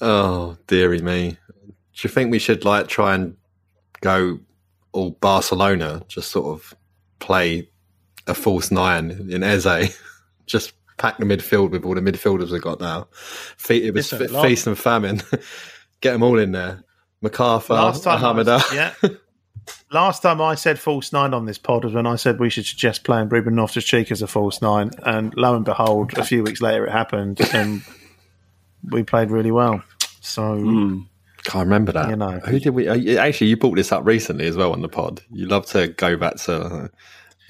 Oh 0.00 0.56
dearie 0.66 1.00
me. 1.00 1.30
Do 1.30 2.00
you 2.02 2.10
think 2.10 2.30
we 2.30 2.38
should 2.38 2.64
like 2.64 2.88
try 2.88 3.14
and 3.14 3.36
go 4.00 4.38
all 4.92 5.12
Barcelona? 5.12 6.02
Just 6.06 6.30
sort 6.30 6.46
of 6.46 6.74
play 7.18 7.68
a 8.26 8.34
false 8.34 8.70
nine 8.70 9.28
in 9.30 9.42
Eze. 9.42 9.98
Just 10.46 10.72
pack 10.98 11.18
the 11.18 11.24
midfield 11.24 11.70
with 11.70 11.84
all 11.84 11.94
the 11.94 12.00
midfielders 12.00 12.50
we've 12.50 12.60
got 12.62 12.80
now. 12.80 13.08
Fe- 13.12 13.78
It 13.84 13.94
was 13.94 14.12
Listen, 14.12 14.28
fe- 14.28 14.42
feast 14.48 14.66
and 14.66 14.78
famine. 14.78 15.22
Get 16.00 16.12
them 16.12 16.22
all 16.22 16.38
in 16.38 16.52
there. 16.52 16.84
McArthur, 17.24 17.70
Last 17.70 18.04
time, 18.04 18.24
I 18.24 18.32
was- 18.32 18.72
yeah. 18.74 18.94
Last 19.90 20.22
time 20.22 20.40
I 20.40 20.54
said 20.54 20.78
false 20.78 21.12
nine 21.12 21.34
on 21.34 21.44
this 21.46 21.58
pod 21.58 21.84
was 21.84 21.92
when 21.94 22.06
I 22.06 22.16
said 22.16 22.38
we 22.40 22.48
should 22.50 22.64
suggest 22.66 23.04
playing 23.04 23.28
Ruben 23.28 23.56
Loftus 23.56 23.84
Cheek 23.84 24.10
as 24.10 24.22
a 24.22 24.26
false 24.26 24.62
nine, 24.62 24.90
and 25.04 25.34
lo 25.36 25.54
and 25.56 25.64
behold, 25.64 26.16
a 26.16 26.24
few 26.24 26.42
weeks 26.42 26.60
later 26.62 26.86
it 26.86 26.90
happened, 26.92 27.40
and 27.52 27.82
we 28.90 29.02
played 29.02 29.30
really 29.30 29.50
well. 29.50 29.82
So 30.20 30.56
Can't 31.44 31.64
remember 31.66 31.92
that. 31.92 32.08
You 32.10 32.16
know. 32.16 32.38
who 32.40 32.58
did 32.60 32.70
we? 32.70 32.88
uh, 32.88 32.94
you- 32.94 33.18
Actually, 33.18 33.48
you 33.48 33.56
brought 33.56 33.76
this 33.76 33.92
up 33.92 34.06
recently 34.06 34.46
as 34.46 34.56
well 34.56 34.72
on 34.72 34.80
the 34.82 34.88
pod. 34.88 35.20
You 35.30 35.46
love 35.46 35.66
to 35.66 35.88
go 35.88 36.16
back 36.16 36.36
to, 36.44 36.60
uh, 36.62 36.88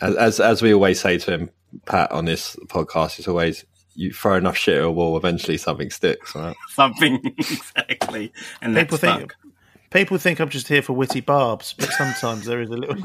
as 0.01 0.17
as, 0.17 0.41
as 0.41 0.63
we 0.63 0.73
always 0.75 1.01
say 1.01 1.19
to 1.19 1.31
him, 1.31 1.51
Pat, 1.87 2.11
on 2.13 2.25
this 2.25 2.57
podcast. 2.67 3.19
It's 3.19 3.29
always 3.29 3.65
you 3.95 4.13
throw 4.13 4.37
enough 4.37 4.57
shit 4.57 4.77
at 4.77 4.85
a 4.85 4.91
wall, 4.91 5.17
eventually 5.17 5.57
something 5.57 5.91
sticks, 5.91 6.35
right? 6.35 6.57
Something 6.69 7.21
exactly. 7.39 8.33
And 8.63 8.77
people 8.77 8.97
that's 8.97 9.19
think 9.19 9.33
stuck. 9.33 9.53
people 9.91 10.19
think 10.19 10.41
I'm 10.41 10.49
just 10.49 10.69
here 10.69 10.83
for 10.83 10.93
witty 10.93 11.21
barbs, 11.21 11.75
but 11.77 11.91
sometimes 11.91 12.47
there 12.47 12.61
is 12.61 12.71
a 12.71 12.77
little. 12.77 12.97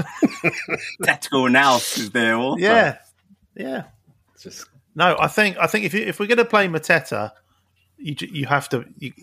tactical 1.04 1.48
analysis 1.48 2.10
there. 2.10 2.36
Also. 2.36 2.62
yeah, 2.62 2.98
yeah. 3.56 3.84
Just 4.40 4.68
No, 4.94 5.16
I 5.20 5.28
think 5.28 5.58
I 5.58 5.66
think 5.66 5.86
if 5.86 5.94
you, 5.94 6.02
if 6.02 6.20
we're 6.20 6.28
going 6.28 6.38
to 6.38 6.46
play 6.46 6.68
Mateta, 6.68 7.32
you 7.98 8.16
you 8.20 8.46
have 8.46 8.70
to. 8.70 8.86
You, 9.00 9.14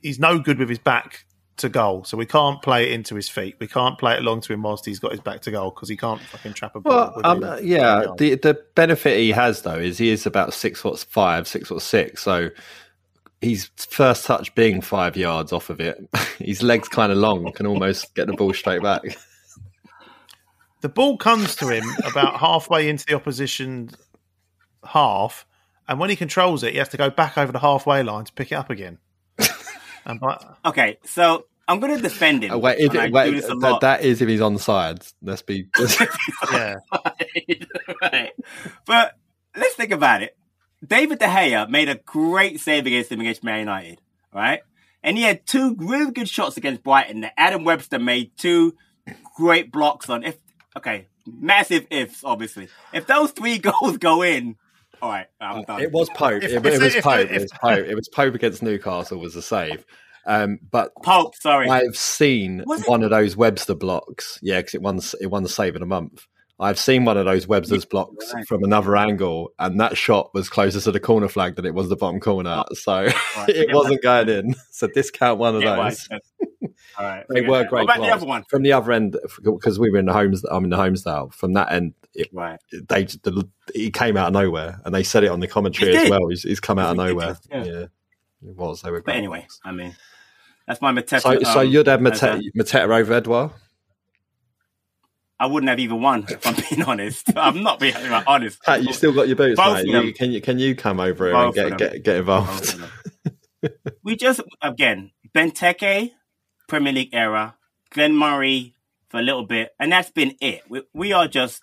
he's 0.00 0.18
no 0.18 0.38
good 0.38 0.58
with 0.58 0.70
his 0.70 0.78
back 0.78 1.26
to 1.60 1.68
goal, 1.68 2.04
so 2.04 2.16
we 2.16 2.26
can't 2.26 2.60
play 2.62 2.84
it 2.84 2.92
into 2.92 3.14
his 3.14 3.28
feet. 3.28 3.56
We 3.58 3.66
can't 3.66 3.98
play 3.98 4.14
it 4.14 4.20
along 4.20 4.42
to 4.42 4.52
him 4.52 4.62
whilst 4.62 4.84
he's 4.84 4.98
got 4.98 5.12
his 5.12 5.20
back 5.20 5.40
to 5.42 5.50
goal 5.50 5.70
because 5.70 5.88
he 5.88 5.96
can't 5.96 6.20
fucking 6.20 6.54
trap 6.54 6.76
a 6.76 6.80
ball. 6.80 7.12
well, 7.16 7.26
um, 7.26 7.58
yeah. 7.62 8.06
The 8.18 8.36
the 8.36 8.62
benefit 8.74 9.18
he 9.18 9.30
has 9.30 9.62
though 9.62 9.78
is 9.78 9.98
he 9.98 10.10
is 10.10 10.26
about 10.26 10.54
six 10.54 10.80
foot 10.80 10.98
five, 10.98 11.46
six 11.48 11.68
foot 11.68 11.82
six, 11.82 12.22
so. 12.22 12.50
He's 13.42 13.70
first 13.74 14.26
touch 14.26 14.54
being 14.54 14.82
five 14.82 15.16
yards 15.16 15.50
off 15.50 15.70
of 15.70 15.80
it. 15.80 15.96
His 16.38 16.62
legs 16.62 16.88
kind 16.88 17.10
of 17.10 17.16
long, 17.16 17.50
can 17.52 17.66
almost 17.66 18.14
get 18.14 18.26
the 18.26 18.34
ball 18.34 18.52
straight 18.52 18.82
back. 18.82 19.00
the 20.82 20.90
ball 20.90 21.16
comes 21.16 21.56
to 21.56 21.68
him 21.68 21.84
about 22.04 22.38
halfway 22.38 22.86
into 22.86 23.06
the 23.06 23.14
opposition 23.14 23.92
half, 24.84 25.46
and 25.88 25.98
when 25.98 26.10
he 26.10 26.16
controls 26.16 26.62
it, 26.62 26.72
he 26.72 26.78
has 26.78 26.90
to 26.90 26.98
go 26.98 27.08
back 27.08 27.38
over 27.38 27.50
the 27.50 27.60
halfway 27.60 28.02
line 28.02 28.26
to 28.26 28.32
pick 28.34 28.52
it 28.52 28.56
up 28.56 28.68
again. 28.68 28.98
And 30.10 30.20
by, 30.20 30.54
Okay, 30.64 30.98
so 31.04 31.46
I'm 31.66 31.80
going 31.80 31.96
to 31.96 32.02
defend 32.02 32.42
him. 32.42 32.52
Uh, 32.52 32.58
wait, 32.58 32.78
if, 32.78 32.94
and 32.94 33.12
wait 33.12 33.42
that, 33.42 33.78
that 33.80 34.02
is 34.02 34.20
if 34.20 34.28
he's 34.28 34.40
on 34.40 34.54
the 34.54 34.60
sides. 34.60 35.14
Let's 35.22 35.42
be. 35.42 35.66
yeah, 36.52 36.76
right. 38.02 38.32
But 38.86 39.14
let's 39.56 39.74
think 39.74 39.92
about 39.92 40.22
it. 40.22 40.36
David 40.84 41.18
De 41.18 41.26
Gea 41.26 41.68
made 41.68 41.88
a 41.88 41.94
great 41.94 42.60
save 42.60 42.86
against 42.86 43.12
him 43.12 43.20
against 43.20 43.44
Man 43.44 43.60
United, 43.60 44.00
right? 44.34 44.60
And 45.02 45.16
he 45.16 45.22
had 45.22 45.46
two 45.46 45.76
really 45.78 46.10
good 46.12 46.28
shots 46.28 46.56
against 46.56 46.82
Brighton. 46.82 47.20
that 47.22 47.34
Adam 47.36 47.64
Webster 47.64 47.98
made 47.98 48.36
two 48.36 48.74
great 49.36 49.70
blocks 49.70 50.10
on. 50.10 50.24
If 50.24 50.36
okay, 50.76 51.06
massive 51.26 51.86
ifs, 51.90 52.24
obviously. 52.24 52.68
If 52.92 53.06
those 53.06 53.30
three 53.32 53.58
goals 53.80 53.98
go 53.98 54.22
in, 54.22 54.56
all 55.02 55.10
right, 55.10 55.26
I'm 55.40 55.62
done. 55.64 55.80
It 55.82 55.92
was 55.92 56.08
Pope. 56.10 56.42
If- 56.42 56.50
it, 56.52 56.56
if- 56.56 56.64
it 56.66 56.80
was 56.82 56.94
if- 56.94 57.04
Pope. 57.04 57.30
it 57.30 57.40
was 57.42 57.52
Pope. 57.52 57.86
It 57.86 57.94
was 57.94 58.08
Pope 58.08 58.34
against 58.34 58.62
Newcastle 58.62 59.18
was 59.18 59.34
the 59.34 59.42
save. 59.42 59.84
Um, 60.26 60.58
but 60.70 60.92
Pope. 61.02 61.34
Sorry, 61.36 61.68
I've 61.68 61.96
seen 61.96 62.62
Was 62.66 62.82
it? 62.82 62.88
one 62.88 63.02
of 63.02 63.10
those 63.10 63.36
Webster 63.36 63.74
blocks. 63.74 64.38
Yeah, 64.42 64.58
because 64.58 64.74
it 64.74 64.82
won 64.82 65.00
it 65.20 65.26
won 65.28 65.42
the 65.42 65.48
save 65.48 65.76
in 65.76 65.82
a 65.82 65.86
month. 65.86 66.26
I've 66.60 66.78
seen 66.78 67.04
one 67.06 67.16
of 67.16 67.24
those 67.24 67.48
Webster's 67.48 67.84
blocks 67.86 68.32
right. 68.34 68.46
from 68.46 68.62
another 68.64 68.94
angle, 68.96 69.52
and 69.58 69.80
that 69.80 69.96
shot 69.96 70.32
was 70.34 70.48
closer 70.50 70.80
to 70.80 70.92
the 70.92 71.00
corner 71.00 71.28
flag 71.28 71.56
than 71.56 71.64
it 71.64 71.74
was 71.74 71.88
the 71.88 71.96
bottom 71.96 72.20
corner. 72.20 72.62
So 72.74 72.92
Oh, 73.08 73.12
right. 73.38 73.48
it 73.48 73.74
wasn't 73.74 74.02
going 74.02 74.28
in. 74.28 74.54
So 74.70 74.86
discount 74.88 75.38
one 75.38 75.56
of 75.56 75.62
those. 75.62 76.08
All 76.98 77.06
right, 77.06 77.24
They 77.30 77.40
were 77.42 77.64
great. 77.64 77.86
What 77.86 77.96
about 77.96 78.00
the 78.06 78.12
other 78.12 78.26
one? 78.26 78.44
From 78.50 78.62
the 78.62 78.72
other 78.72 78.92
end, 78.92 79.16
because 79.42 79.78
we 79.78 79.90
were 79.90 79.98
in 79.98 80.06
the 80.06 80.12
homes. 80.12 80.44
I'm 80.44 80.64
in 80.64 80.70
the 80.70 80.76
Holmesdale. 80.76 81.32
From 81.32 81.54
that 81.54 81.72
end, 81.72 81.94
it, 82.14 82.28
Right. 82.32 82.60
they 82.88 83.04
the, 83.04 83.48
he 83.74 83.90
came 83.90 84.16
out 84.18 84.26
of 84.28 84.32
nowhere, 84.34 84.80
and 84.84 84.94
they 84.94 85.02
said 85.02 85.24
it 85.24 85.30
on 85.30 85.40
the 85.40 85.48
commentary 85.48 85.96
as 85.96 86.10
well. 86.10 86.28
He's, 86.28 86.42
he's 86.42 86.60
come 86.60 86.78
out 86.78 86.90
of 86.90 86.96
nowhere. 86.96 87.38
Yeah. 87.50 87.64
yeah. 87.64 87.72
it 88.46 88.56
was. 88.56 88.82
They 88.82 88.90
were. 88.90 89.00
But 89.02 89.14
anyway, 89.16 89.40
blocks. 89.40 89.60
I 89.64 89.72
mean, 89.72 89.96
that's 90.66 90.82
my 90.82 90.92
Mateta. 90.92 91.20
so 91.22 91.40
so 91.40 91.60
um, 91.60 91.68
you'd 91.68 91.86
have 91.86 92.04
a- 92.04 92.10
Mateta, 92.10 92.42
Mateta 92.56 92.88
over 93.00 93.12
Edouard. 93.14 93.50
I 95.40 95.46
wouldn't 95.46 95.70
have 95.70 95.78
even 95.78 96.02
won 96.02 96.26
if 96.28 96.46
I'm 96.46 96.54
being 96.70 96.82
honest. 96.82 97.26
I'm 97.34 97.62
not 97.62 97.80
being 97.80 97.94
honest. 98.26 98.62
Pat, 98.62 98.84
you 98.84 98.92
still 98.92 99.14
got 99.14 99.26
your 99.26 99.36
boots, 99.36 99.56
Both 99.56 99.84
mate. 99.84 99.86
You, 99.86 100.12
can 100.12 100.30
you 100.30 100.40
can 100.42 100.58
you 100.58 100.76
come 100.76 101.00
over 101.00 101.24
here 101.24 101.32
Both 101.32 101.56
and 101.56 101.78
get 101.78 101.92
get 101.92 102.02
get 102.04 102.16
involved? 102.16 102.78
we 104.04 104.16
just 104.16 104.42
again 104.60 105.12
Benteke, 105.34 106.12
Premier 106.68 106.92
League 106.92 107.14
era, 107.14 107.56
Glenn 107.90 108.14
Murray 108.14 108.74
for 109.08 109.18
a 109.18 109.22
little 109.22 109.44
bit, 109.44 109.74
and 109.80 109.90
that's 109.90 110.10
been 110.10 110.36
it. 110.42 110.62
We, 110.68 110.82
we 110.92 111.12
are 111.14 111.26
just 111.26 111.62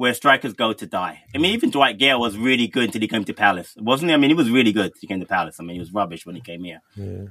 where 0.00 0.14
strikers 0.14 0.54
go 0.54 0.72
to 0.72 0.86
die. 0.86 1.22
I 1.34 1.38
mean, 1.38 1.52
mm. 1.52 1.56
even 1.56 1.70
Dwight 1.70 1.98
Gayle 1.98 2.18
was 2.18 2.38
really 2.38 2.66
good 2.66 2.84
until 2.84 3.02
he 3.02 3.06
came 3.06 3.22
to 3.22 3.34
Palace, 3.34 3.76
wasn't 3.78 4.08
he? 4.08 4.14
I 4.14 4.16
mean, 4.16 4.30
he 4.30 4.34
was 4.34 4.50
really 4.50 4.72
good 4.72 4.86
until 4.86 4.98
he 4.98 5.06
came 5.06 5.20
to 5.20 5.26
Palace. 5.26 5.60
I 5.60 5.62
mean, 5.62 5.74
he 5.74 5.78
was 5.78 5.92
rubbish 5.92 6.24
when 6.24 6.34
he 6.34 6.40
came 6.40 6.64
here. 6.64 6.80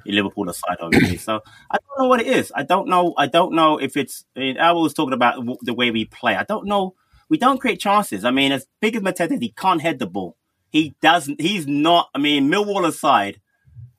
He 0.06 0.12
Liverpool 0.12 0.48
aside, 0.48 0.78
obviously. 0.80 1.18
so 1.18 1.42
I 1.72 1.78
don't 1.80 2.04
know 2.04 2.08
what 2.08 2.22
it 2.22 2.28
is. 2.28 2.52
I 2.54 2.62
don't 2.62 2.88
know. 2.88 3.16
I 3.18 3.26
don't 3.26 3.56
know 3.56 3.80
if 3.80 3.98
it's. 3.98 4.24
I 4.36 4.40
mean, 4.40 4.60
I 4.60 4.72
was 4.74 4.94
talking 4.94 5.14
about 5.14 5.44
the 5.64 5.74
way 5.74 5.90
we 5.90 6.06
play. 6.06 6.36
I 6.36 6.44
don't 6.44 6.68
know. 6.68 6.94
We 7.28 7.40
don't 7.40 7.60
create 7.60 7.80
chances. 7.80 8.24
I 8.24 8.30
mean, 8.30 8.52
as 8.52 8.68
big 8.80 8.96
as 8.96 9.02
Mateta, 9.02 9.32
is, 9.32 9.40
he 9.40 9.50
can't 9.50 9.82
head 9.82 9.98
the 9.98 10.06
ball. 10.06 10.38
He 10.70 10.94
doesn't. 11.02 11.42
He's 11.42 11.66
not. 11.66 12.10
I 12.14 12.20
mean, 12.20 12.52
Millwall 12.52 12.88
aside, 12.88 13.42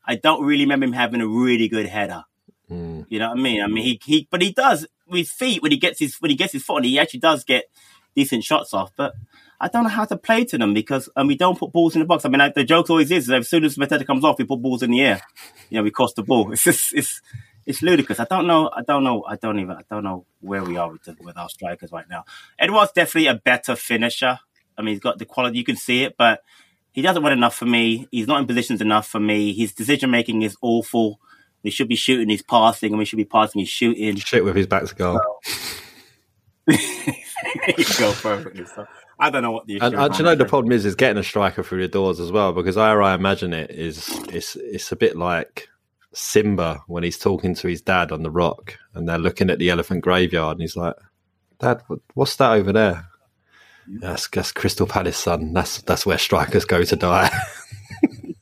I 0.07 0.15
don't 0.15 0.45
really 0.45 0.63
remember 0.63 0.87
him 0.87 0.93
having 0.93 1.21
a 1.21 1.27
really 1.27 1.67
good 1.67 1.87
header. 1.87 2.23
Mm. 2.71 3.07
You 3.09 3.19
know 3.19 3.31
what 3.31 3.39
I 3.39 3.41
mean? 3.41 3.63
I 3.63 3.67
mean, 3.67 3.83
he, 3.83 4.01
he 4.05 4.29
but 4.31 4.41
he 4.43 4.53
does 4.53 4.87
with 5.09 5.27
feet 5.29 5.61
when 5.61 5.73
he 5.73 5.79
gets 5.79 5.99
his 5.99 6.15
when 6.21 6.31
he 6.31 6.37
gets 6.37 6.53
his 6.53 6.63
foot 6.63 6.77
on, 6.77 6.85
he 6.85 7.01
actually 7.01 7.19
does 7.19 7.43
get 7.43 7.65
decent 8.15 8.45
shots 8.45 8.75
off. 8.75 8.93
But 8.97 9.15
I 9.61 9.69
don't 9.69 9.85
know 9.85 9.91
how 9.91 10.05
to 10.07 10.17
play 10.17 10.45
to 10.47 10.59
them 10.59 10.73
because 10.73 11.09
um, 11.17 11.27
we 11.27 11.37
don't 11.37 11.59
put 11.59 11.73
balls 11.73 11.95
in 11.95 12.01
the 12.01 12.07
box. 12.07 12.25
I 12.25 12.29
mean, 12.29 12.39
like, 12.39 12.55
the 12.55 12.65
joke 12.65 12.89
always 12.91 13.11
is 13.11 13.31
as 13.31 13.49
soon 13.49 13.65
as 13.65 13.77
Mateta 13.77 14.07
comes 14.07 14.25
off, 14.25 14.39
we 14.39 14.45
put 14.45 14.63
balls 14.63 14.83
in 14.83 14.91
the 14.91 15.03
air. 15.03 15.21
You 15.69 15.79
know, 15.79 15.83
we 15.83 15.91
cost 15.91 16.17
the 16.17 16.23
ball. 16.23 16.53
It's 16.53 16.65
just 16.65 16.95
it's 16.95 17.21
it's 17.67 17.83
ludicrous. 17.83 18.19
I 18.19 18.25
don't 18.25 18.47
know. 18.47 18.71
I 18.75 18.83
don't 18.83 19.05
know. 19.05 19.23
I 19.25 19.37
don't 19.37 19.59
even. 19.59 19.77
I 19.77 19.83
don't 19.91 20.03
know 20.03 20.25
where 20.41 20.65
we 20.65 20.77
are 20.77 20.91
with, 20.91 21.05
the, 21.05 21.17
with 21.21 21.37
our 21.37 21.49
strikers 21.49 21.93
right 21.93 22.09
now. 22.09 22.25
Edouard's 22.59 22.93
definitely 22.93 23.29
a 23.29 23.35
better 23.35 23.77
finisher. 23.77 24.39
I 24.79 24.83
mean, 24.83 24.95
he's 24.95 25.01
got 25.01 25.19
the 25.19 25.27
quality. 25.27 25.59
You 25.59 25.65
can 25.65 25.77
see 25.77 26.05
it, 26.05 26.17
but 26.17 26.43
he 26.93 27.03
doesn't 27.03 27.23
win 27.23 27.35
enough 27.35 27.55
for 27.55 27.67
me. 27.67 28.09
He's 28.11 28.27
not 28.27 28.41
in 28.41 28.47
positions 28.47 28.81
enough 28.81 29.07
for 29.07 29.21
me. 29.21 29.53
His 29.53 29.75
decision 29.75 30.11
making 30.11 30.43
is 30.43 30.57
awful. 30.63 31.21
We 31.63 31.71
should 31.71 31.89
be 31.89 31.97
shooting 31.97 32.31
his 32.31 32.43
passing, 32.43 32.93
and 32.93 32.99
we 32.99 33.05
should 33.05 33.19
be 33.19 33.27
passing 33.27 33.61
his 33.61 33.69
shooting. 33.69 34.17
Shit 34.17 34.45
with 34.45 34.57
his 34.57 34.67
back 34.67 34.87
to 34.87 34.95
goal. 34.95 35.21
you 37.79 37.85
go 37.99 38.13
perfectly. 38.13 38.65
So 38.67 38.87
I 39.19 39.31
don't 39.31 39.43
know 39.43 39.53
what 39.53 39.67
the 39.67 39.77
issue 39.77 39.85
And, 39.85 39.95
is. 39.95 40.01
and 40.01 40.19
you 40.19 40.25
know 40.25 40.35
the 40.35 40.45
problem 40.45 40.73
is 40.73 40.85
is 40.85 40.95
getting 40.95 41.19
a 41.19 41.23
striker 41.23 41.63
through 41.63 41.83
the 41.83 41.89
doors 41.89 42.21
as 42.21 42.31
well 42.33 42.53
because 42.53 42.77
how 42.77 43.01
I 43.03 43.15
imagine 43.15 43.53
it 43.53 43.71
is 43.71 44.09
it's 44.29 44.57
it's 44.57 44.93
a 44.93 44.97
bit 44.97 45.17
like 45.17 45.69
Simba 46.13 46.83
when 46.87 47.03
he's 47.03 47.19
talking 47.19 47.55
to 47.55 47.69
his 47.69 47.81
dad 47.83 48.13
on 48.13 48.23
the 48.23 48.31
rock 48.31 48.77
and 48.95 49.09
they're 49.09 49.19
looking 49.19 49.51
at 49.51 49.59
the 49.59 49.71
elephant 49.71 50.03
graveyard 50.03 50.53
and 50.57 50.61
he's 50.63 50.77
like, 50.77 50.95
Dad, 51.59 51.83
what's 52.15 52.37
that 52.37 52.53
over 52.53 52.73
there? 52.73 53.07
That's, 53.87 54.29
that's 54.29 54.53
Crystal 54.53 54.87
Palace, 54.87 55.17
son. 55.17 55.53
That's 55.53 55.83
that's 55.83 56.07
where 56.07 56.19
strikers 56.19 56.65
go 56.65 56.83
to 56.85 56.97
die. 56.97 57.31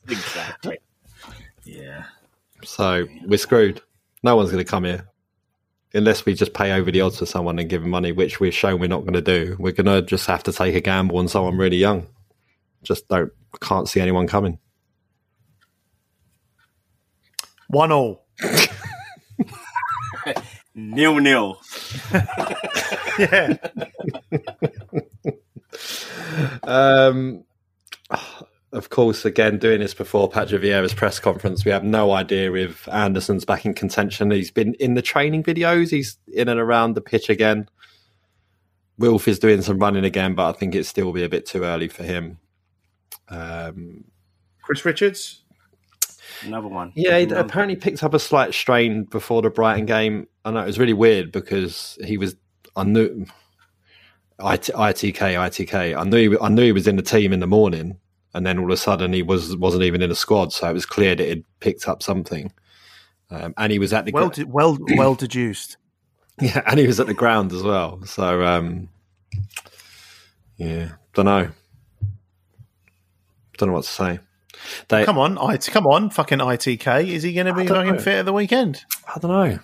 exactly. 0.07 0.77
Yeah. 1.65 2.05
so 2.63 3.05
we're 3.27 3.37
screwed. 3.37 3.81
No 4.23 4.35
one's 4.35 4.49
going 4.51 4.63
to 4.63 4.69
come 4.69 4.83
here 4.85 5.07
unless 5.93 6.25
we 6.25 6.33
just 6.33 6.53
pay 6.53 6.71
over 6.73 6.91
the 6.91 7.01
odds 7.01 7.19
for 7.19 7.25
someone 7.25 7.59
and 7.59 7.69
give 7.69 7.81
them 7.81 7.91
money, 7.91 8.11
which 8.11 8.39
we've 8.39 8.53
shown 8.53 8.79
we're 8.79 8.87
not 8.87 9.01
going 9.01 9.13
to 9.13 9.21
do. 9.21 9.55
We're 9.59 9.73
going 9.73 9.85
to 9.87 10.01
just 10.01 10.27
have 10.27 10.43
to 10.43 10.53
take 10.53 10.75
a 10.75 10.81
gamble 10.81 11.17
on 11.17 11.27
someone 11.27 11.57
really 11.57 11.77
young. 11.77 12.07
Just 12.83 13.07
don't 13.07 13.31
can't 13.61 13.89
see 13.89 13.99
anyone 13.99 14.27
coming. 14.27 14.59
One 17.67 17.91
all. 17.91 18.25
Nil 20.75 21.19
nil. 21.19 21.59
Yeah. 23.19 23.57
Um, 26.63 27.43
of 28.71 28.89
course, 28.89 29.25
again, 29.25 29.57
doing 29.57 29.79
this 29.79 29.93
before 29.93 30.29
Patrick 30.29 30.61
Vieira's 30.61 30.93
press 30.93 31.19
conference, 31.19 31.65
we 31.65 31.71
have 31.71 31.83
no 31.83 32.11
idea 32.11 32.53
if 32.53 32.87
Anderson's 32.89 33.45
back 33.45 33.65
in 33.65 33.73
contention. 33.73 34.31
He's 34.31 34.51
been 34.51 34.75
in 34.75 34.93
the 34.93 35.01
training 35.01 35.43
videos. 35.43 35.89
He's 35.89 36.17
in 36.27 36.47
and 36.47 36.59
around 36.59 36.93
the 36.93 37.01
pitch 37.01 37.29
again. 37.29 37.67
Wilf 38.97 39.27
is 39.27 39.39
doing 39.39 39.61
some 39.61 39.79
running 39.79 40.05
again, 40.05 40.35
but 40.35 40.49
I 40.49 40.51
think 40.57 40.75
it'd 40.75 40.85
still 40.85 41.13
be 41.13 41.23
a 41.23 41.29
bit 41.29 41.45
too 41.45 41.63
early 41.63 41.87
for 41.87 42.03
him. 42.03 42.37
Um, 43.29 44.03
Chris 44.61 44.85
Richards. 44.85 45.43
Another 46.43 46.67
one. 46.67 46.91
yeah, 46.95 47.17
he 47.17 47.25
one. 47.25 47.37
apparently 47.37 47.75
picked 47.75 48.03
up 48.03 48.13
a 48.13 48.19
slight 48.19 48.53
strain 48.53 49.03
before 49.03 49.41
the 49.41 49.49
Brighton 49.49 49.85
game. 49.85 50.27
I 50.45 50.51
know 50.51 50.61
it 50.61 50.67
was 50.67 50.79
really 50.79 50.93
weird 50.93 51.31
because 51.31 51.97
he 52.05 52.17
was. 52.17 52.35
I 52.75 52.83
knew 52.83 53.25
IT, 54.39 54.69
ITK, 54.73 55.15
ITK. 55.15 55.97
I 55.97 56.03
knew 56.03 56.37
I 56.39 56.49
knew 56.49 56.63
he 56.63 56.71
was 56.71 56.87
in 56.87 56.95
the 56.95 57.01
team 57.01 57.33
in 57.33 57.39
the 57.39 57.47
morning, 57.47 57.97
and 58.33 58.45
then 58.45 58.59
all 58.59 58.65
of 58.65 58.71
a 58.71 58.77
sudden 58.77 59.13
he 59.13 59.21
was 59.23 59.55
wasn't 59.57 59.83
even 59.83 60.01
in 60.01 60.11
a 60.11 60.15
squad. 60.15 60.53
So 60.53 60.69
it 60.69 60.73
was 60.73 60.85
clear 60.85 61.15
that 61.15 61.27
he'd 61.27 61.45
picked 61.59 61.87
up 61.87 62.03
something. 62.03 62.51
Um, 63.31 63.53
and 63.57 63.71
he 63.71 63.79
was 63.79 63.93
at 63.93 64.05
the 64.05 64.11
Well, 64.11 64.29
de- 64.29 64.45
well, 64.45 64.77
well 64.95 65.15
deduced. 65.15 65.77
yeah, 66.41 66.61
and 66.65 66.79
he 66.79 66.87
was 66.87 66.99
at 66.99 67.07
the 67.07 67.13
ground 67.13 67.51
as 67.51 67.63
well. 67.63 68.03
So 68.05 68.43
um, 68.43 68.89
yeah, 70.57 70.91
don't 71.13 71.25
know, 71.25 71.49
don't 73.57 73.69
know 73.69 73.73
what 73.73 73.83
to 73.83 73.89
say. 73.89 74.19
They, 74.89 75.05
Come 75.05 75.17
on, 75.17 75.37
come 75.59 75.87
on, 75.87 76.09
fucking 76.09 76.39
ITK. 76.39 77.07
Is 77.07 77.23
he 77.23 77.33
going 77.33 77.45
to 77.45 77.53
be 77.53 77.65
fucking 77.65 77.93
know. 77.93 77.99
fit 77.99 78.19
at 78.19 78.25
the 78.25 78.33
weekend? 78.33 78.83
I 79.07 79.19
don't 79.19 79.31
know. 79.31 79.59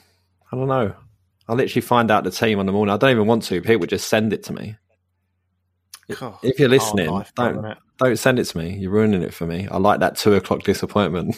I 0.51 0.55
don't 0.55 0.67
know. 0.67 0.95
I 1.47 1.53
literally 1.53 1.81
find 1.81 2.09
out 2.09 2.23
the 2.23 2.31
team 2.31 2.59
on 2.59 2.65
the 2.65 2.71
morning. 2.71 2.93
I 2.93 2.97
don't 2.97 3.11
even 3.11 3.27
want 3.27 3.43
to. 3.43 3.61
People 3.61 3.85
just 3.87 4.07
send 4.07 4.31
it 4.33 4.43
to 4.43 4.53
me. 4.53 4.77
God, 6.19 6.37
If 6.43 6.59
you're 6.59 6.69
listening, 6.69 7.09
life, 7.09 7.31
don't? 7.35 7.77
Don't 7.97 8.17
send 8.17 8.39
it 8.39 8.45
to 8.45 8.57
me. 8.57 8.75
You're 8.77 8.91
ruining 8.91 9.21
it 9.21 9.33
for 9.33 9.45
me. 9.45 9.67
I 9.69 9.77
like 9.77 9.99
that 10.01 10.17
two 10.17 10.33
o'clock 10.33 10.63
disappointment 10.63 11.35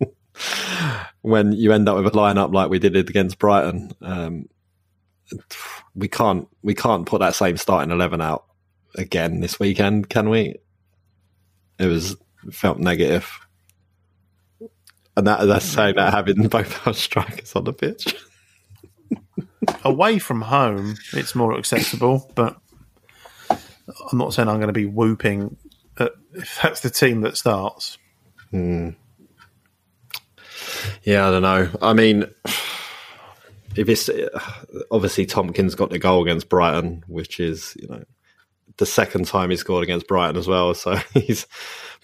when 1.22 1.52
you 1.52 1.72
end 1.72 1.88
up 1.88 1.96
with 1.96 2.06
a 2.06 2.10
lineup 2.16 2.52
like 2.52 2.70
we 2.70 2.78
did 2.78 2.96
it 2.96 3.08
against 3.08 3.38
Brighton. 3.38 3.92
Um, 4.00 4.48
we 5.94 6.08
can't 6.08 6.48
we 6.62 6.74
can't 6.74 7.06
put 7.06 7.20
that 7.20 7.34
same 7.34 7.56
starting 7.56 7.92
eleven 7.92 8.20
out 8.20 8.44
again 8.96 9.40
this 9.40 9.60
weekend, 9.60 10.08
can 10.08 10.28
we? 10.28 10.56
It 11.78 11.86
was 11.86 12.16
felt 12.50 12.78
negative, 12.78 13.30
and 15.16 15.26
that 15.26 15.44
that's 15.44 15.64
saying 15.64 15.96
that 15.96 16.12
having 16.12 16.48
both 16.48 16.86
our 16.86 16.94
strikers 16.94 17.54
on 17.54 17.64
the 17.64 17.72
pitch. 17.72 18.14
Away 19.84 20.18
from 20.18 20.40
home, 20.40 20.96
it's 21.12 21.34
more 21.34 21.52
acceptable, 21.56 22.30
but 22.34 22.56
I'm 24.10 24.18
not 24.18 24.34
saying 24.34 24.48
I'm 24.48 24.56
going 24.56 24.68
to 24.68 24.72
be 24.72 24.86
whooping 24.86 25.56
at, 25.98 26.12
if 26.34 26.58
that's 26.62 26.80
the 26.80 26.90
team 26.90 27.22
that 27.22 27.36
starts. 27.36 27.98
Hmm. 28.50 28.90
Yeah, 31.02 31.28
I 31.28 31.30
don't 31.30 31.42
know. 31.42 31.70
I 31.80 31.92
mean, 31.92 32.24
if 33.76 33.88
it's 33.88 34.10
obviously 34.90 35.26
Tomkins 35.26 35.74
got 35.74 35.90
the 35.90 35.98
goal 35.98 36.22
against 36.22 36.48
Brighton, 36.48 37.04
which 37.06 37.40
is 37.40 37.76
you 37.80 37.88
know 37.88 38.04
the 38.76 38.86
second 38.86 39.26
time 39.26 39.50
he 39.50 39.56
scored 39.56 39.84
against 39.84 40.06
Brighton 40.06 40.36
as 40.36 40.46
well. 40.46 40.74
So 40.74 40.96
he's 41.14 41.46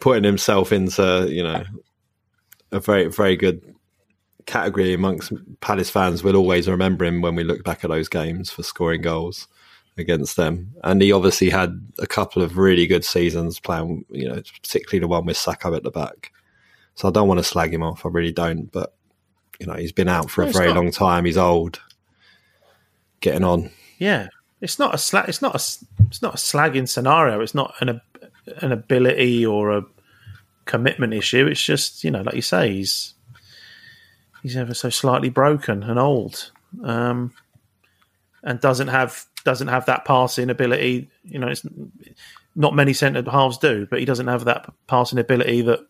putting 0.01 0.25
himself 0.25 0.73
into 0.73 1.29
you 1.31 1.43
know 1.43 1.65
a 2.73 2.81
very 2.81 3.07
very 3.07 3.37
good 3.37 3.75
category 4.47 4.93
amongst 4.93 5.33
Palace 5.61 5.91
fans. 5.91 6.23
We'll 6.23 6.37
always 6.37 6.69
remember 6.69 7.05
him 7.05 7.21
when 7.21 7.35
we 7.35 7.45
look 7.45 7.65
back 7.65 7.85
at 7.85 7.91
those 7.91 8.09
games 8.09 8.51
for 8.51 8.63
scoring 8.63 9.03
goals 9.03 9.49
against 9.97 10.37
them. 10.37 10.73
And 10.83 11.01
he 11.01 11.13
obviously 11.13 11.51
had 11.51 11.81
a 11.99 12.07
couple 12.07 12.43
of 12.43 12.59
really 12.59 12.87
good 12.87 13.05
seasons 13.05 13.61
playing, 13.61 14.05
you 14.11 14.29
know, 14.29 14.43
particularly 14.63 15.01
the 15.01 15.09
one 15.09 15.25
with 15.27 15.37
Sakho 15.37 15.77
at 15.77 15.83
the 15.83 15.91
back. 15.91 16.33
So 16.97 17.09
I 17.09 17.11
don't 17.11 17.29
want 17.29 17.39
to 17.39 17.45
slag 17.45 17.73
him 17.73 17.83
off. 17.83 18.05
I 18.05 18.09
really 18.09 18.33
don't. 18.33 18.71
But 18.71 18.95
you 19.61 19.67
know, 19.67 19.75
he's 19.75 19.93
been 19.93 20.09
out 20.09 20.31
for 20.31 20.43
No, 20.43 20.51
a 20.51 20.53
very 20.53 20.69
not. 20.69 20.77
long 20.77 20.91
time. 20.91 21.25
He's 21.25 21.37
old, 21.39 21.81
getting 23.21 23.45
on. 23.45 23.71
Yeah, 23.99 24.29
it's 24.61 24.79
not 24.79 24.95
a 24.95 24.97
sla- 24.97 25.29
It's 25.29 25.43
not 25.43 25.55
a. 25.55 25.63
It's 26.07 26.23
not 26.23 26.35
a 26.35 26.39
slagging 26.39 26.89
scenario. 26.89 27.41
It's 27.41 27.55
not 27.55 27.75
an 27.81 28.01
an 28.59 28.73
ability 28.73 29.45
or 29.47 29.71
a 29.77 29.85
commitment 30.67 31.15
issue. 31.15 31.47
It's 31.47 31.63
just 31.63 32.05
you 32.05 32.11
know, 32.11 32.23
like 32.23 32.35
you 32.35 32.43
say, 32.43 32.73
he's 32.73 33.15
he's 34.43 34.57
ever 34.57 34.75
so 34.75 34.91
slightly 34.91 35.31
broken 35.31 35.83
and 35.85 35.99
old, 35.99 36.51
um, 36.83 37.33
and 38.43 38.61
doesn't 38.61 38.89
have 38.89 39.25
doesn't 39.45 39.69
have 39.69 39.87
that 39.87 40.05
passing 40.05 40.51
ability. 40.51 41.11
You 41.25 41.39
know, 41.39 41.49
it's 41.49 41.67
not 42.55 42.75
many 42.75 42.93
centre 42.93 43.29
halves 43.31 43.59
do, 43.59 43.87
but 43.89 43.99
he 43.99 44.05
doesn't 44.05 44.27
have 44.27 44.45
that 44.45 44.73
passing 44.87 45.19
ability 45.19 45.63
that 45.63 45.81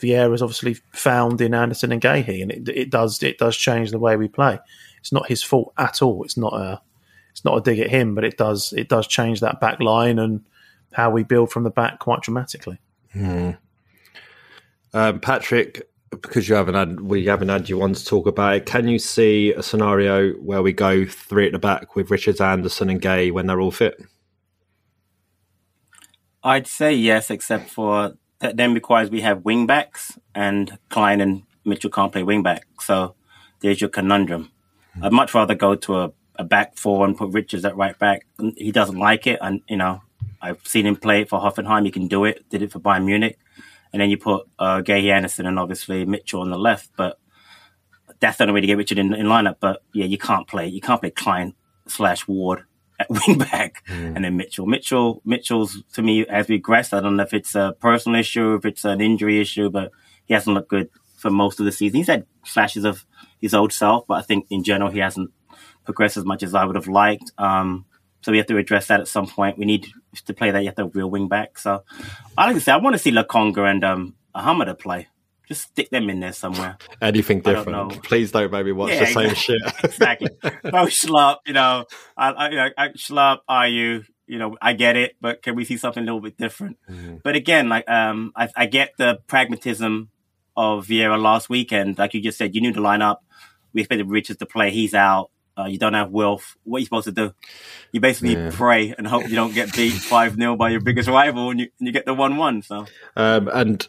Vieira's 0.00 0.42
obviously 0.42 0.74
found 0.92 1.40
in 1.40 1.54
Anderson 1.54 1.92
and 1.92 2.00
Guéhi, 2.00 2.42
and 2.42 2.50
it, 2.50 2.68
it 2.68 2.90
does 2.90 3.22
it 3.22 3.38
does 3.38 3.56
change 3.56 3.90
the 3.90 3.98
way 3.98 4.16
we 4.16 4.28
play. 4.28 4.58
It's 4.98 5.12
not 5.12 5.28
his 5.28 5.42
fault 5.42 5.72
at 5.78 6.02
all. 6.02 6.24
It's 6.24 6.36
not 6.36 6.54
a 6.54 6.80
it's 7.30 7.44
not 7.44 7.56
a 7.56 7.60
dig 7.60 7.78
at 7.78 7.90
him, 7.90 8.14
but 8.14 8.24
it 8.24 8.36
does 8.36 8.72
it 8.72 8.88
does 8.88 9.06
change 9.06 9.40
that 9.40 9.60
back 9.60 9.80
line 9.80 10.18
and 10.18 10.44
how 10.92 11.10
we 11.10 11.22
build 11.22 11.50
from 11.50 11.64
the 11.64 11.70
back 11.70 11.98
quite 11.98 12.20
dramatically. 12.20 12.78
Hmm. 13.12 13.50
Um, 14.94 15.20
Patrick, 15.20 15.88
because 16.20 16.48
you 16.48 16.54
haven't 16.54 16.74
had 16.74 17.00
we 17.00 17.24
haven't 17.26 17.48
had 17.48 17.68
you 17.68 17.82
on 17.82 17.94
to 17.94 18.04
talk 18.04 18.26
about 18.26 18.54
it. 18.54 18.66
Can 18.66 18.86
you 18.86 18.98
see 18.98 19.52
a 19.52 19.62
scenario 19.62 20.32
where 20.34 20.62
we 20.62 20.72
go 20.72 21.04
three 21.06 21.46
at 21.46 21.52
the 21.52 21.58
back 21.58 21.96
with 21.96 22.10
Richards, 22.10 22.40
Anderson, 22.40 22.90
and 22.90 23.00
Guéhi 23.00 23.32
when 23.32 23.46
they're 23.46 23.60
all 23.60 23.70
fit? 23.70 24.00
I'd 26.44 26.66
say 26.66 26.92
yes, 26.92 27.30
except 27.30 27.70
for 27.70 28.14
that 28.40 28.56
then 28.56 28.74
requires 28.74 29.10
we 29.10 29.22
have 29.22 29.44
wing 29.44 29.66
backs, 29.66 30.18
and 30.34 30.78
Clyne 30.90 31.20
and 31.20 31.44
Mitchell 31.64 31.90
can't 31.90 32.12
play 32.12 32.22
wing 32.22 32.42
back. 32.42 32.66
So 32.80 33.14
there's 33.60 33.80
your 33.80 33.90
conundrum. 33.90 34.50
Hmm. 34.94 35.04
I'd 35.04 35.12
much 35.12 35.34
rather 35.34 35.54
go 35.54 35.76
to 35.76 35.96
a, 35.98 36.12
a 36.36 36.44
back 36.44 36.76
four 36.76 37.06
and 37.06 37.16
put 37.16 37.30
Richards 37.30 37.64
at 37.64 37.76
right 37.76 37.98
back. 37.98 38.26
He 38.56 38.72
doesn't 38.72 38.98
like 38.98 39.26
it, 39.26 39.38
and 39.40 39.62
you 39.68 39.76
know 39.76 40.02
I've 40.42 40.66
seen 40.66 40.86
him 40.86 40.96
play 40.96 41.22
it 41.22 41.30
for 41.30 41.40
Hoffenheim. 41.40 41.84
He 41.84 41.90
can 41.90 42.08
do 42.08 42.24
it. 42.24 42.48
Did 42.50 42.62
it 42.62 42.72
for 42.72 42.80
Bayern 42.80 43.06
Munich, 43.06 43.38
and 43.92 44.00
then 44.00 44.10
you 44.10 44.16
put 44.16 44.46
uh, 44.58 44.80
Guéhi 44.80 45.12
Anderson 45.12 45.46
and 45.46 45.58
obviously 45.58 46.04
Mitchell 46.04 46.40
on 46.40 46.50
the 46.50 46.58
left. 46.58 46.90
But 46.96 47.18
that's 48.20 48.38
the 48.38 48.44
only 48.44 48.54
way 48.54 48.60
to 48.62 48.66
get 48.66 48.78
Richard 48.78 48.98
in, 48.98 49.14
in 49.14 49.26
lineup. 49.26 49.56
But 49.60 49.82
yeah, 49.92 50.06
you 50.06 50.18
can't 50.18 50.46
play. 50.48 50.68
You 50.68 50.80
can't 50.80 51.00
play 51.00 51.10
Clyne 51.10 51.54
slash 51.86 52.26
Ward 52.26 52.64
at 52.98 53.08
wing 53.26 53.38
back 53.38 53.82
and 53.88 54.24
then 54.24 54.36
Mitchell. 54.36 54.66
Mitchell, 54.66 55.20
Mitchell's 55.24 55.82
to 55.94 56.02
me 56.02 56.24
has 56.28 56.46
regressed. 56.46 56.96
I 56.96 57.00
don't 57.00 57.16
know 57.16 57.22
if 57.22 57.34
it's 57.34 57.54
a 57.54 57.74
personal 57.80 58.18
issue, 58.18 58.54
if 58.54 58.64
it's 58.64 58.84
an 58.84 59.00
injury 59.00 59.40
issue, 59.40 59.70
but 59.70 59.90
he 60.24 60.34
hasn't 60.34 60.54
looked 60.54 60.70
good 60.70 60.88
for 61.16 61.30
most 61.30 61.60
of 61.60 61.66
the 61.66 61.72
season. 61.72 61.98
He's 61.98 62.08
had 62.08 62.26
flashes 62.44 62.84
of 62.84 63.04
his 63.40 63.54
old 63.54 63.72
self, 63.72 64.06
but 64.06 64.14
I 64.14 64.22
think 64.22 64.46
in 64.50 64.64
general 64.64 64.90
he 64.90 65.00
hasn't 65.00 65.30
progressed 65.84 66.16
as 66.16 66.24
much 66.24 66.42
as 66.42 66.54
I 66.54 66.64
would 66.64 66.76
have 66.76 66.88
liked. 66.88 67.32
Um, 67.38 67.84
so 68.22 68.32
we 68.32 68.38
have 68.38 68.46
to 68.46 68.56
address 68.56 68.86
that 68.88 69.00
at 69.00 69.08
some 69.08 69.26
point. 69.26 69.58
We 69.58 69.64
need 69.64 69.86
to 70.26 70.34
play 70.34 70.50
that. 70.50 70.60
You 70.60 70.66
have 70.66 70.76
to 70.76 70.86
real 70.86 71.10
wing 71.10 71.28
back. 71.28 71.58
So 71.58 71.84
I 72.38 72.46
like 72.46 72.54
to 72.54 72.60
say 72.60 72.72
I 72.72 72.76
want 72.78 72.94
to 72.94 72.98
see 72.98 73.10
Lokonga 73.12 73.70
and 73.70 73.84
um, 73.84 74.14
Ahamada 74.34 74.78
play. 74.78 75.08
Just 75.48 75.62
stick 75.62 75.90
them 75.90 76.08
in 76.08 76.20
there 76.20 76.32
somewhere. 76.32 76.78
Anything 77.00 77.38
I 77.44 77.52
don't 77.52 77.88
different? 77.88 78.02
Please 78.04 78.30
don't 78.30 78.50
make 78.50 78.64
me 78.64 78.72
watch 78.72 78.92
Yeah, 78.92 79.00
the 79.00 79.06
same 79.06 79.30
exactly. 79.30 79.34
shit. 79.58 79.84
exactly. 79.84 80.28
No 80.64 80.86
schlub, 80.86 81.38
you 81.44 81.52
know. 81.52 81.84
I, 82.16 82.30
I, 82.30 82.48
you 82.50 82.56
know, 82.56 82.68
I, 82.78 83.38
are 83.48 83.68
you? 83.68 84.04
You 84.28 84.38
know, 84.38 84.56
I 84.62 84.72
get 84.72 84.96
it, 84.96 85.16
but 85.20 85.42
can 85.42 85.56
we 85.56 85.64
see 85.64 85.76
something 85.76 86.02
a 86.02 86.06
little 86.06 86.20
bit 86.20 86.38
different? 86.38 86.78
But 87.22 87.34
again, 87.36 87.68
like, 87.68 87.90
um, 87.90 88.32
I, 88.36 88.48
I 88.56 88.66
get 88.66 88.92
the 88.96 89.18
pragmatism 89.26 90.08
of 90.56 90.86
Vieira 90.86 91.20
last 91.20 91.50
weekend. 91.50 91.98
Like 91.98 92.14
you 92.14 92.22
just 92.22 92.38
said, 92.38 92.54
you 92.54 92.60
knew 92.62 92.72
the 92.72 92.80
lineup. 92.80 93.16
We 93.74 93.80
expected 93.82 94.08
Richards 94.08 94.38
to 94.38 94.46
play. 94.46 94.70
He's 94.70 94.94
out. 94.94 95.30
Uh, 95.58 95.64
you 95.66 95.78
don't 95.78 95.92
have 95.94 96.10
Wilf. 96.10 96.56
What 96.64 96.78
are 96.78 96.80
you 96.80 96.86
supposed 96.86 97.04
to 97.06 97.12
do? 97.12 97.34
You 97.92 98.00
basically 98.00 98.34
Yeah. 98.34 98.50
pray 98.52 98.94
and 98.96 99.06
hope 99.06 99.28
you 99.28 99.34
don't 99.34 99.54
get 99.54 99.74
beat 99.74 99.90
5 99.92 100.36
0 100.36 100.56
by 100.56 100.70
your 100.70 100.80
biggest 100.80 101.08
rival 101.08 101.50
and 101.50 101.60
you, 101.60 101.68
and 101.78 101.86
you 101.86 101.92
get 101.92 102.06
the 102.06 102.14
1 102.14 102.36
1. 102.36 102.62
So, 102.62 102.86
Um, 103.16 103.48
and 103.52 103.86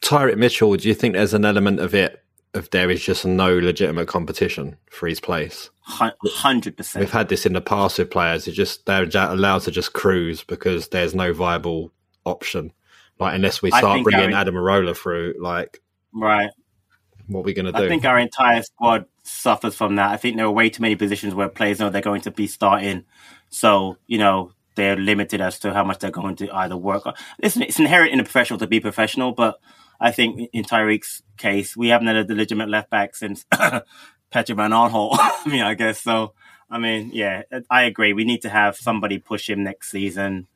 Tyrick 0.00 0.36
Mitchell, 0.38 0.76
do 0.76 0.88
you 0.88 0.94
think 0.94 1.14
there's 1.14 1.34
an 1.34 1.44
element 1.44 1.80
of 1.80 1.94
it 1.94 2.22
of 2.54 2.68
there 2.70 2.90
is 2.90 3.02
just 3.04 3.24
no 3.24 3.56
legitimate 3.58 4.08
competition 4.08 4.76
for 4.90 5.06
his 5.06 5.20
place? 5.20 5.70
100%. 5.88 6.96
We've 7.00 7.10
had 7.10 7.28
this 7.28 7.46
in 7.46 7.52
the 7.52 7.60
past 7.60 7.98
with 7.98 8.10
players. 8.10 8.46
It 8.48 8.52
just 8.52 8.86
they're 8.86 9.04
allowed 9.14 9.62
to 9.62 9.70
just 9.70 9.92
cruise 9.92 10.42
because 10.44 10.88
there's 10.88 11.14
no 11.14 11.32
viable 11.32 11.92
option. 12.24 12.72
Like 13.18 13.34
unless 13.34 13.60
we 13.62 13.70
start 13.70 14.02
bringing 14.02 14.32
Aaron- 14.32 14.46
Adaramola 14.54 14.96
through, 14.96 15.34
like 15.40 15.80
Right. 16.14 16.50
what 17.26 17.40
are 17.40 17.42
we 17.42 17.52
going 17.52 17.66
to 17.66 17.72
do? 17.72 17.84
I 17.84 17.88
think 17.88 18.04
our 18.04 18.18
entire 18.18 18.62
squad 18.62 19.04
suffers 19.30 19.74
from 19.74 19.96
that. 19.96 20.10
I 20.10 20.16
think 20.16 20.36
there 20.36 20.46
are 20.46 20.50
way 20.50 20.70
too 20.70 20.82
many 20.82 20.96
positions 20.96 21.34
where 21.34 21.48
players 21.48 21.78
know 21.78 21.90
they're 21.90 22.00
going 22.00 22.22
to 22.22 22.30
be 22.30 22.46
starting. 22.46 23.04
So, 23.48 23.96
you 24.06 24.18
know, 24.18 24.52
they're 24.76 24.96
limited 24.96 25.40
as 25.40 25.58
to 25.60 25.72
how 25.72 25.84
much 25.84 25.98
they're 25.98 26.10
going 26.10 26.36
to 26.36 26.50
either 26.54 26.76
work. 26.76 27.04
Listen, 27.42 27.62
it's 27.62 27.78
inherent 27.78 28.12
in 28.12 28.20
a 28.20 28.24
professional 28.24 28.58
to 28.60 28.66
be 28.66 28.80
professional, 28.80 29.32
but 29.32 29.60
I 30.00 30.10
think 30.12 30.50
in 30.52 30.64
Tyrick's 30.64 31.22
case, 31.36 31.76
we 31.76 31.88
haven't 31.88 32.06
had 32.06 32.30
a 32.30 32.34
legitimate 32.34 32.68
left 32.68 32.90
back 32.90 33.14
since 33.14 33.44
Patrick 33.50 34.56
Van 34.56 34.70
Aanholt. 34.70 35.16
I 35.18 35.42
mean, 35.46 35.62
I 35.62 35.74
guess 35.74 36.00
so. 36.00 36.34
I 36.70 36.78
mean, 36.78 37.10
yeah, 37.12 37.42
I 37.68 37.82
agree. 37.82 38.12
We 38.12 38.24
need 38.24 38.42
to 38.42 38.48
have 38.48 38.76
somebody 38.76 39.18
push 39.18 39.50
him 39.50 39.64
next 39.64 39.90
season. 39.90 40.46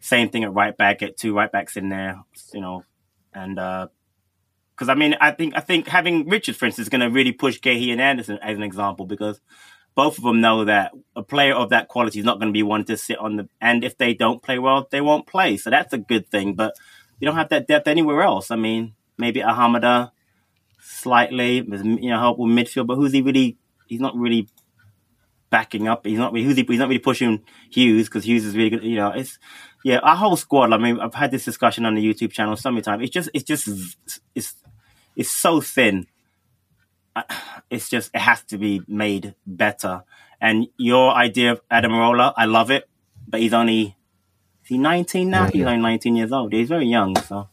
Same 0.00 0.30
thing 0.30 0.44
at 0.44 0.54
right 0.54 0.76
back, 0.76 1.00
get 1.00 1.16
two 1.16 1.34
right 1.34 1.50
backs 1.50 1.76
in 1.76 1.88
there, 1.88 2.20
you 2.54 2.60
know, 2.60 2.84
and 3.34 3.58
uh, 3.58 3.88
because 4.78 4.88
I 4.88 4.94
mean, 4.94 5.16
I 5.20 5.32
think 5.32 5.54
I 5.56 5.60
think 5.60 5.88
having 5.88 6.28
Richards, 6.28 6.56
for 6.56 6.66
instance, 6.66 6.86
is 6.86 6.88
going 6.88 7.00
to 7.00 7.10
really 7.10 7.32
push 7.32 7.58
Guéhi 7.58 7.90
and 7.90 8.00
Anderson 8.00 8.38
as 8.40 8.56
an 8.56 8.62
example 8.62 9.06
because 9.06 9.40
both 9.96 10.18
of 10.18 10.22
them 10.22 10.40
know 10.40 10.66
that 10.66 10.92
a 11.16 11.22
player 11.24 11.52
of 11.52 11.70
that 11.70 11.88
quality 11.88 12.20
is 12.20 12.24
not 12.24 12.38
going 12.38 12.52
to 12.52 12.56
be 12.56 12.62
one 12.62 12.84
to 12.84 12.96
sit 12.96 13.18
on 13.18 13.36
the. 13.36 13.48
And 13.60 13.82
if 13.82 13.98
they 13.98 14.14
don't 14.14 14.40
play 14.40 14.60
well, 14.60 14.86
they 14.88 15.00
won't 15.00 15.26
play. 15.26 15.56
So 15.56 15.70
that's 15.70 15.92
a 15.92 15.98
good 15.98 16.30
thing. 16.30 16.54
But 16.54 16.74
you 17.18 17.26
don't 17.26 17.34
have 17.34 17.48
that 17.48 17.66
depth 17.66 17.88
anywhere 17.88 18.22
else. 18.22 18.52
I 18.52 18.56
mean, 18.56 18.94
maybe 19.16 19.40
Ahamada 19.40 20.12
slightly, 20.80 21.56
you 21.56 22.10
know, 22.10 22.20
help 22.20 22.38
with 22.38 22.52
midfield, 22.52 22.86
but 22.86 22.94
who's 22.94 23.12
he 23.12 23.20
really? 23.20 23.58
He's 23.88 24.00
not 24.00 24.14
really 24.16 24.48
backing 25.50 25.88
up. 25.88 26.06
He's 26.06 26.18
not. 26.18 26.36
Who's 26.36 26.56
he? 26.56 26.62
He's 26.62 26.78
not 26.78 26.88
really 26.88 27.00
pushing 27.00 27.42
Hughes 27.70 28.06
because 28.06 28.24
Hughes 28.24 28.44
is 28.44 28.56
really 28.56 28.70
good. 28.70 28.84
You 28.84 28.96
know, 28.96 29.10
it's 29.10 29.40
yeah. 29.82 29.98
Our 29.98 30.14
whole 30.14 30.36
squad. 30.36 30.72
I 30.72 30.78
mean, 30.78 31.00
I've 31.00 31.14
had 31.14 31.32
this 31.32 31.44
discussion 31.44 31.84
on 31.84 31.96
the 31.96 32.14
YouTube 32.14 32.30
channel 32.30 32.54
so 32.54 32.70
many 32.70 32.82
times. 32.82 33.02
It's 33.02 33.12
just, 33.12 33.30
it's 33.34 33.44
just, 33.44 33.68
it's, 34.34 34.54
it's 35.18 35.30
so 35.30 35.60
thin. 35.60 36.06
It's 37.68 37.90
just, 37.90 38.10
it 38.14 38.20
has 38.20 38.42
to 38.44 38.56
be 38.56 38.80
made 38.86 39.34
better. 39.44 40.04
And 40.40 40.68
your 40.76 41.12
idea 41.12 41.52
of 41.52 41.68
Adaramola, 41.68 42.32
I 42.36 42.44
love 42.44 42.70
it, 42.70 42.88
but 43.26 43.40
he's 43.40 43.52
only, 43.52 43.96
is 44.62 44.68
he 44.68 44.78
19 44.78 45.28
now? 45.28 45.50
He's 45.50 45.66
only 45.66 45.82
19 45.82 46.14
years 46.14 46.32
old. 46.32 46.52
He's 46.52 46.68
very 46.68 46.86
young, 46.86 47.16
so 47.16 47.48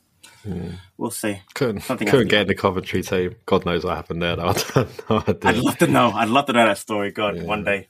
we'll 0.98 1.10
see. 1.10 1.42
couldn't 1.56 1.82
Something 1.82 2.08
couldn't 2.08 2.28
get 2.28 2.42
in 2.42 2.48
the 2.48 2.56
Coventry 2.56 3.02
team. 3.02 3.36
God 3.48 3.66
knows 3.66 3.84
what 3.84 3.96
happened 3.96 4.22
there. 4.22 4.36
Though. 4.38 4.54
I. 4.54 4.88
I 5.10 5.36
I'd 5.50 5.58
love 5.58 5.78
to 5.80 5.88
know. 5.88 6.12
I'd 6.12 6.30
love 6.30 6.46
to 6.46 6.54
know 6.54 6.68
that 6.68 6.78
story. 6.78 7.12
God, 7.12 7.42
one 7.42 7.64
day. 7.64 7.88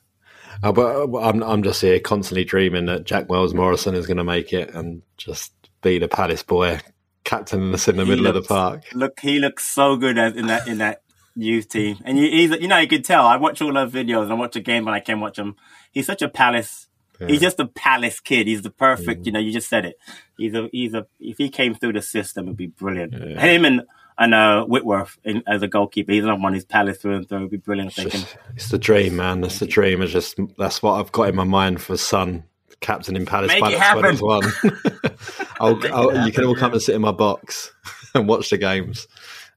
Uh, 0.64 0.72
but 0.72 0.96
uh, 0.96 1.18
I'm 1.20 1.44
I'm 1.44 1.64
just 1.64 1.82
here 1.82 2.00
constantly 2.00 2.46
dreaming 2.46 2.86
that 2.86 3.04
Jack 3.04 3.30
Wells 3.30 3.54
Morrison 3.54 3.94
is 3.94 4.08
going 4.08 4.18
to 4.18 4.24
make 4.24 4.54
it 4.54 4.74
and 4.74 5.02
just 5.18 5.52
be 5.82 6.00
the 6.00 6.08
Palace 6.08 6.44
boy, 6.44 6.80
captaining 7.26 7.74
us 7.74 7.88
in 7.88 7.98
the 7.98 8.06
He 8.06 8.12
middle 8.12 8.28
of 8.28 8.36
the 8.36 8.42
park. 8.42 8.84
Look, 8.94 9.20
he 9.20 9.40
looks 9.40 9.66
so 9.66 9.98
good 9.98 10.18
as, 10.18 10.36
in 10.36 10.48
that 10.48 10.68
in 10.68 10.78
that 10.78 11.02
youth 11.36 11.68
team, 11.68 11.98
and 12.06 12.18
you, 12.18 12.30
he's 12.30 12.52
you 12.52 12.68
know 12.68 12.78
you 12.78 12.88
can 12.88 13.04
tell. 13.04 13.26
I 13.26 13.36
watch 13.36 13.62
all 13.62 13.74
those 13.74 13.92
videos 13.92 14.24
and 14.24 14.32
I 14.32 14.36
watch 14.36 14.56
a 14.56 14.62
game 14.62 14.86
when 14.86 14.94
I 14.94 15.02
can 15.02 15.20
watch 15.20 15.38
him. 15.38 15.56
He's 15.92 16.06
such 16.06 16.22
a 16.22 16.30
Palace. 16.30 16.88
He's 17.28 17.40
just 17.40 17.60
a 17.62 17.66
Palace 17.66 18.20
kid. 18.20 18.46
He's 18.46 18.62
the 18.62 18.70
perfect. 18.70 19.26
You 19.26 19.32
know, 19.32 19.40
you 19.40 19.54
just 19.54 19.70
said 19.70 19.86
it. 19.86 19.98
He's 20.38 20.54
a 20.54 20.68
he's 20.72 20.94
a. 20.94 21.08
If 21.20 21.38
he 21.38 21.50
came 21.50 21.74
through 21.74 21.94
the 21.94 22.02
system, 22.02 22.46
it'd 22.46 22.58
be 22.58 22.68
brilliant. 22.68 23.14
Him 23.14 23.64
and 23.64 23.84
and 24.18 24.34
uh, 24.34 24.66
Whitworth 24.66 25.18
in, 25.24 25.44
as 25.48 25.62
a 25.62 25.68
goalkeeper. 25.68 26.12
He's 26.12 26.24
another 26.24 26.42
one 26.42 26.54
who's 26.54 26.66
Palace 26.66 26.98
through 26.98 27.16
and 27.16 27.28
through. 27.28 27.40
It'd 27.40 27.52
be 27.52 27.58
brilliant. 27.58 27.96
They 27.96 28.06
can. 28.06 28.22
It's 28.56 28.70
the 28.70 28.78
dream, 28.78 29.16
man. 29.16 29.42
That's 29.42 29.60
the 29.60 29.66
dream. 29.66 30.02
It's 30.02 30.12
just 30.12 30.38
that's 30.58 30.82
what 30.82 31.00
I've 31.00 31.12
got 31.12 31.30
in 31.30 31.36
my 31.36 31.44
mind 31.44 31.82
for 31.82 31.98
Son, 31.98 32.44
captain 32.82 33.16
in 33.16 33.26
Palace 33.26 33.50
Make 33.50 33.62
by 33.62 33.70
it 33.70 33.72
the 33.74 33.80
happen. 33.80 34.18
21. 34.18 35.18
I'll, 35.60 35.94
I'll, 35.94 36.26
you 36.26 36.32
can 36.32 36.46
all 36.46 36.56
come 36.56 36.74
and 36.74 36.82
sit 36.82 36.96
in 36.96 37.02
my 37.02 37.12
box 37.12 37.72
and 38.16 38.28
watch 38.28 38.50
the 38.50 38.58
games. 38.58 39.08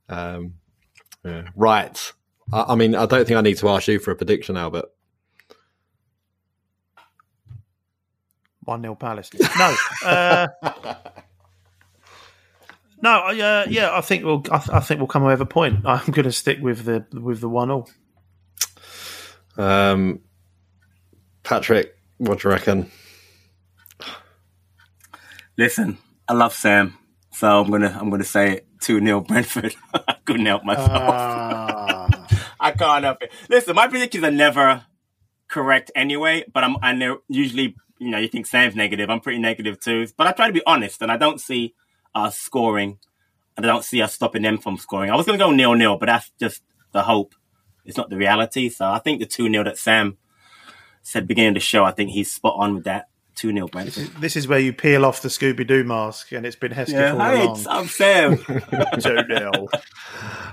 Um, 0.09 0.55
yeah. 1.25 1.49
Right. 1.57 2.13
I, 2.53 2.65
I 2.69 2.75
mean, 2.75 2.95
I 2.95 3.07
don't 3.07 3.27
think 3.27 3.37
I 3.37 3.43
need 3.43 3.59
to 3.59 3.69
ask 3.69 3.89
you 3.89 3.99
for 3.99 4.11
a 4.13 4.17
prediction, 4.17 4.57
Albert. 4.57 4.87
One 8.65 8.83
0 8.83 8.95
Palace. 8.97 9.31
No, 9.59 9.77
uh, 10.05 10.47
no. 13.03 13.11
I, 13.11 13.41
Uh, 13.41 13.67
yeah, 13.69 13.97
I 13.97 14.03
think 14.03 14.25
we'll. 14.25 14.45
I, 14.53 14.59
th- 14.59 14.71
I 14.71 14.81
think 14.81 15.01
we'll 15.01 15.07
come 15.07 15.23
away 15.23 15.33
with 15.33 15.41
a 15.41 15.47
point. 15.47 15.87
I'm 15.87 16.05
going 16.13 16.25
to 16.25 16.33
stick 16.33 16.59
with 16.61 16.85
the 16.85 17.07
with 17.19 17.41
the 17.41 17.49
one 17.49 17.69
0 17.69 17.87
Um, 19.57 20.21
Patrick, 21.45 21.97
what 22.19 22.41
do 22.41 22.49
you 22.49 22.53
reckon? 22.53 22.91
Listen, 25.59 25.99
I 26.29 26.35
love 26.35 26.55
Sam, 26.55 26.97
so 27.33 27.61
I'm 27.61 27.69
gonna 27.69 27.99
I'm 28.01 28.11
gonna 28.11 28.23
say 28.23 28.53
it 28.53 28.67
two 28.81 29.01
0 29.01 29.23
Brentford. 29.23 29.75
I 29.93 30.15
couldn't 30.25 30.47
help 30.47 30.63
myself. 30.63 30.89
Ah. 30.89 32.07
I 32.61 32.71
can't 32.71 33.03
help 33.03 33.23
it. 33.23 33.33
Listen, 33.49 33.75
my 33.75 33.89
predictions 33.89 34.23
are 34.23 34.31
never 34.31 34.85
correct 35.49 35.91
anyway, 35.97 36.45
but 36.55 36.63
I'm 36.63 36.77
I 36.81 36.93
know 36.93 37.23
usually 37.27 37.75
you 37.99 38.09
know 38.09 38.19
you 38.19 38.29
think 38.29 38.47
Sam's 38.47 38.77
negative. 38.77 39.11
I'm 39.11 39.19
pretty 39.19 39.41
negative 39.41 39.81
too, 39.81 40.07
but 40.17 40.29
I 40.29 40.33
try 40.33 40.47
to 40.47 40.53
be 40.53 40.63
honest, 40.65 41.03
and 41.03 41.11
I 41.11 41.17
don't 41.17 41.41
see 41.41 41.75
us 42.15 42.39
scoring, 42.39 43.01
and 43.57 43.67
I 43.67 43.69
don't 43.69 43.85
see 43.85 44.01
us 44.01 44.15
stopping 44.15 44.43
them 44.43 44.59
from 44.59 44.79
scoring. 44.79 45.11
I 45.11 45.17
was 45.17 45.27
gonna 45.27 45.39
go 45.39 45.51
nil 45.51 45.75
nil, 45.75 45.97
but 45.97 46.07
that's 46.07 46.31
just 46.39 46.63
the 46.93 47.03
hope. 47.03 47.35
It's 47.85 47.97
not 47.97 48.11
the 48.11 48.17
reality. 48.17 48.69
So 48.69 48.87
I 48.87 49.01
think 49.01 49.19
the 49.19 49.27
two 49.27 49.51
0 49.51 49.65
that 49.65 49.77
Sam 49.77 50.19
said 51.03 51.27
beginning 51.27 51.49
of 51.49 51.55
the 51.55 51.61
show, 51.61 51.85
I 51.85 51.91
think 51.91 52.11
he's 52.11 52.33
spot 52.33 52.55
on 52.57 52.77
with 52.77 52.85
that. 52.85 53.09
2 53.39 53.53
0 53.53 53.69
Brentford. 53.69 54.09
This 54.21 54.35
is 54.35 54.49
where 54.49 54.59
you 54.59 54.73
peel 54.73 55.05
off 55.05 55.23
the 55.23 55.29
Scooby 55.29 55.65
Doo 55.65 55.85
mask, 55.85 56.33
and 56.33 56.45
it's 56.45 56.57
been 56.57 56.73
Hesketh 56.73 56.99
Yeah, 56.99 57.13
all 57.13 57.21
hey, 57.21 57.45
along. 57.45 57.67
I'm 57.69 57.87
Sam. 57.87 58.37
Two 59.01 59.23
nil. 59.29 59.69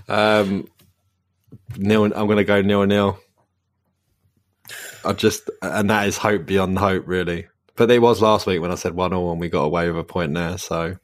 Um, 0.08 0.68
nil. 1.78 2.04
I'm 2.06 2.28
going 2.28 2.38
to 2.38 2.44
go 2.44 2.62
nil 2.62 2.86
nil. 2.86 3.20
I 5.04 5.14
just, 5.14 5.50
and 5.64 5.90
that 5.90 6.08
is 6.08 6.18
hope 6.18 6.46
beyond 6.46 6.78
hope, 6.78 7.08
really. 7.08 7.48
But 7.76 7.90
it 7.90 8.00
was 8.00 8.22
last 8.22 8.46
week 8.46 8.62
when 8.62 8.72
I 8.72 8.76
said 8.76 8.94
one 8.96 9.14
all 9.14 9.32
and 9.32 9.42
we 9.42 9.50
got 9.50 9.64
away 9.64 9.90
with 9.90 9.98
a 9.98 10.04
point 10.04 10.36
there. 10.36 10.58
So 10.60 10.98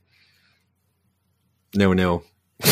nil 1.73 1.93
nil. 1.93 2.23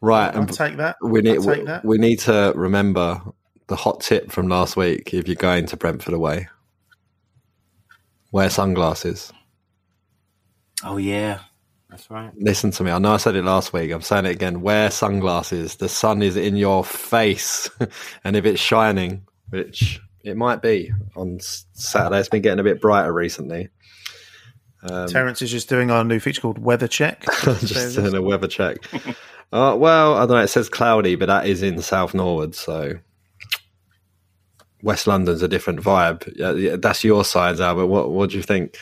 right, 0.00 0.34
I'll 0.34 0.42
and 0.42 0.52
take 0.52 0.76
that. 0.76 0.96
we 1.02 1.20
need 1.20 1.42
take 1.42 1.66
that. 1.66 1.84
we 1.84 1.98
need 1.98 2.20
to 2.20 2.52
remember 2.54 3.20
the 3.66 3.76
hot 3.76 4.00
tip 4.02 4.30
from 4.30 4.46
last 4.48 4.76
week. 4.76 5.12
If 5.12 5.26
you're 5.26 5.34
going 5.34 5.66
to 5.66 5.76
Brentford 5.76 6.14
away, 6.14 6.48
wear 8.32 8.50
sunglasses. 8.50 9.32
Oh, 10.84 10.96
yeah. 10.96 11.40
That's 11.90 12.08
right. 12.08 12.30
Listen 12.36 12.70
to 12.72 12.84
me. 12.84 12.90
I 12.92 12.98
know 12.98 13.14
I 13.14 13.16
said 13.16 13.34
it 13.34 13.44
last 13.44 13.72
week. 13.72 13.90
I'm 13.90 14.00
saying 14.00 14.26
it 14.26 14.30
again. 14.30 14.60
Wear 14.60 14.90
sunglasses. 14.90 15.76
The 15.76 15.88
sun 15.88 16.22
is 16.22 16.36
in 16.36 16.56
your 16.56 16.84
face, 16.84 17.68
and 18.24 18.36
if 18.36 18.44
it's 18.44 18.60
shining, 18.60 19.26
which 19.48 20.00
it 20.22 20.36
might 20.36 20.62
be 20.62 20.92
on 21.16 21.38
Saturday, 21.40 22.20
it's 22.20 22.28
been 22.28 22.42
getting 22.42 22.60
a 22.60 22.64
bit 22.64 22.80
brighter 22.80 23.12
recently. 23.12 23.70
Um, 24.82 25.08
Terence 25.08 25.42
is 25.42 25.50
just 25.50 25.68
doing 25.68 25.90
our 25.90 26.04
new 26.04 26.20
feature 26.20 26.40
called 26.40 26.58
Weather 26.58 26.88
Check. 26.88 27.24
just 27.42 27.96
doing 27.96 28.14
a 28.14 28.22
weather 28.22 28.48
check. 28.48 28.78
uh, 29.52 29.76
well, 29.78 30.14
I 30.14 30.20
don't 30.20 30.30
know. 30.30 30.36
It 30.38 30.48
says 30.48 30.68
cloudy, 30.68 31.16
but 31.16 31.26
that 31.26 31.46
is 31.46 31.62
in 31.62 31.82
South 31.82 32.14
Norwood, 32.14 32.54
so 32.54 32.94
West 34.82 35.06
London's 35.06 35.42
a 35.42 35.48
different 35.48 35.80
vibe. 35.80 36.32
Yeah, 36.36 36.52
yeah, 36.52 36.76
that's 36.76 37.04
your 37.04 37.24
sides, 37.24 37.60
Albert. 37.60 37.86
What 37.86 38.10
What 38.10 38.30
do 38.30 38.36
you 38.36 38.42
think? 38.42 38.78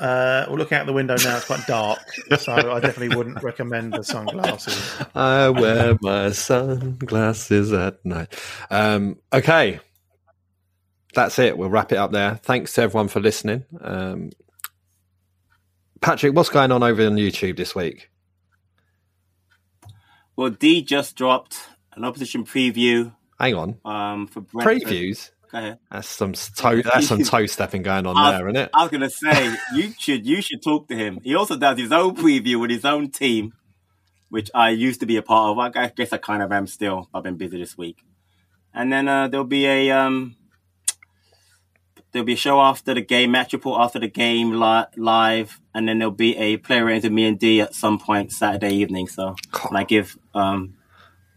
Uh, 0.00 0.46
well, 0.48 0.56
looking 0.56 0.78
out 0.78 0.86
the 0.86 0.94
window 0.94 1.14
now, 1.22 1.36
it's 1.36 1.44
quite 1.44 1.66
dark, 1.66 2.00
so 2.38 2.54
I 2.54 2.80
definitely 2.80 3.14
wouldn't 3.14 3.42
recommend 3.42 3.92
the 3.92 4.02
sunglasses. 4.02 4.98
I 5.14 5.50
wear 5.50 5.98
my 6.00 6.30
sunglasses 6.30 7.70
at 7.74 8.02
night. 8.04 8.34
Um, 8.70 9.18
okay. 9.30 9.80
That's 11.12 11.38
it. 11.38 11.58
We'll 11.58 11.68
wrap 11.68 11.92
it 11.92 11.96
up 11.96 12.12
there. 12.12 12.36
Thanks 12.36 12.72
to 12.74 12.82
everyone 12.82 13.08
for 13.08 13.20
listening. 13.20 13.64
Um, 13.80 14.30
Patrick, 16.00 16.34
what's 16.34 16.48
going 16.48 16.72
on 16.72 16.82
over 16.82 17.04
on 17.04 17.16
YouTube 17.16 17.58
this 17.58 17.74
week? 17.74 18.10
Well, 20.34 20.48
D 20.48 20.82
just 20.82 21.14
dropped 21.16 21.58
an 21.92 22.04
opposition 22.04 22.44
preview 22.44 23.12
Hang 23.40 23.54
on. 23.54 23.78
um, 23.84 24.26
for 24.26 24.42
Brentford. 24.42 24.88
Previews? 24.88 25.30
Go 25.50 25.58
ahead. 25.58 25.78
That's 25.90 26.06
some 26.06 26.34
toe, 26.34 26.82
that's 26.82 27.08
some 27.08 27.22
toe 27.24 27.46
stepping 27.46 27.82
going 27.82 28.06
on 28.06 28.16
I, 28.16 28.36
there, 28.36 28.48
isn't 28.48 28.56
it? 28.56 28.70
I 28.72 28.82
was 28.82 28.90
gonna 28.90 29.10
say 29.10 29.54
you 29.74 29.92
should 29.98 30.24
you 30.24 30.42
should 30.42 30.62
talk 30.62 30.88
to 30.88 30.94
him. 30.96 31.18
He 31.24 31.34
also 31.34 31.56
does 31.56 31.78
his 31.78 31.90
own 31.90 32.14
preview 32.14 32.60
with 32.60 32.70
his 32.70 32.84
own 32.84 33.10
team, 33.10 33.54
which 34.28 34.50
I 34.54 34.70
used 34.70 35.00
to 35.00 35.06
be 35.06 35.16
a 35.16 35.22
part 35.22 35.50
of. 35.50 35.58
I 35.58 35.88
guess 35.88 36.12
I 36.12 36.18
kind 36.18 36.42
of 36.42 36.52
am 36.52 36.68
still. 36.68 37.08
I've 37.12 37.24
been 37.24 37.36
busy 37.36 37.58
this 37.58 37.76
week, 37.76 38.04
and 38.72 38.92
then 38.92 39.08
uh, 39.08 39.26
there'll 39.26 39.44
be 39.44 39.66
a 39.66 39.90
um, 39.90 40.36
there'll 42.12 42.26
be 42.26 42.34
a 42.34 42.36
show 42.36 42.60
after 42.60 42.94
the 42.94 43.02
game, 43.02 43.32
match 43.32 43.52
report 43.52 43.80
after 43.80 43.98
the 43.98 44.08
game 44.08 44.52
li- 44.52 44.86
live, 44.96 45.60
and 45.74 45.88
then 45.88 45.98
there'll 45.98 46.12
be 46.12 46.36
a 46.36 46.58
player 46.58 46.84
rating 46.84 47.14
me 47.14 47.24
and 47.24 47.38
D 47.38 47.60
at 47.60 47.74
some 47.74 47.98
point 47.98 48.30
Saturday 48.32 48.74
evening. 48.74 49.08
So 49.08 49.34
and 49.68 49.76
I 49.76 49.82
give 49.82 50.16
um, 50.32 50.74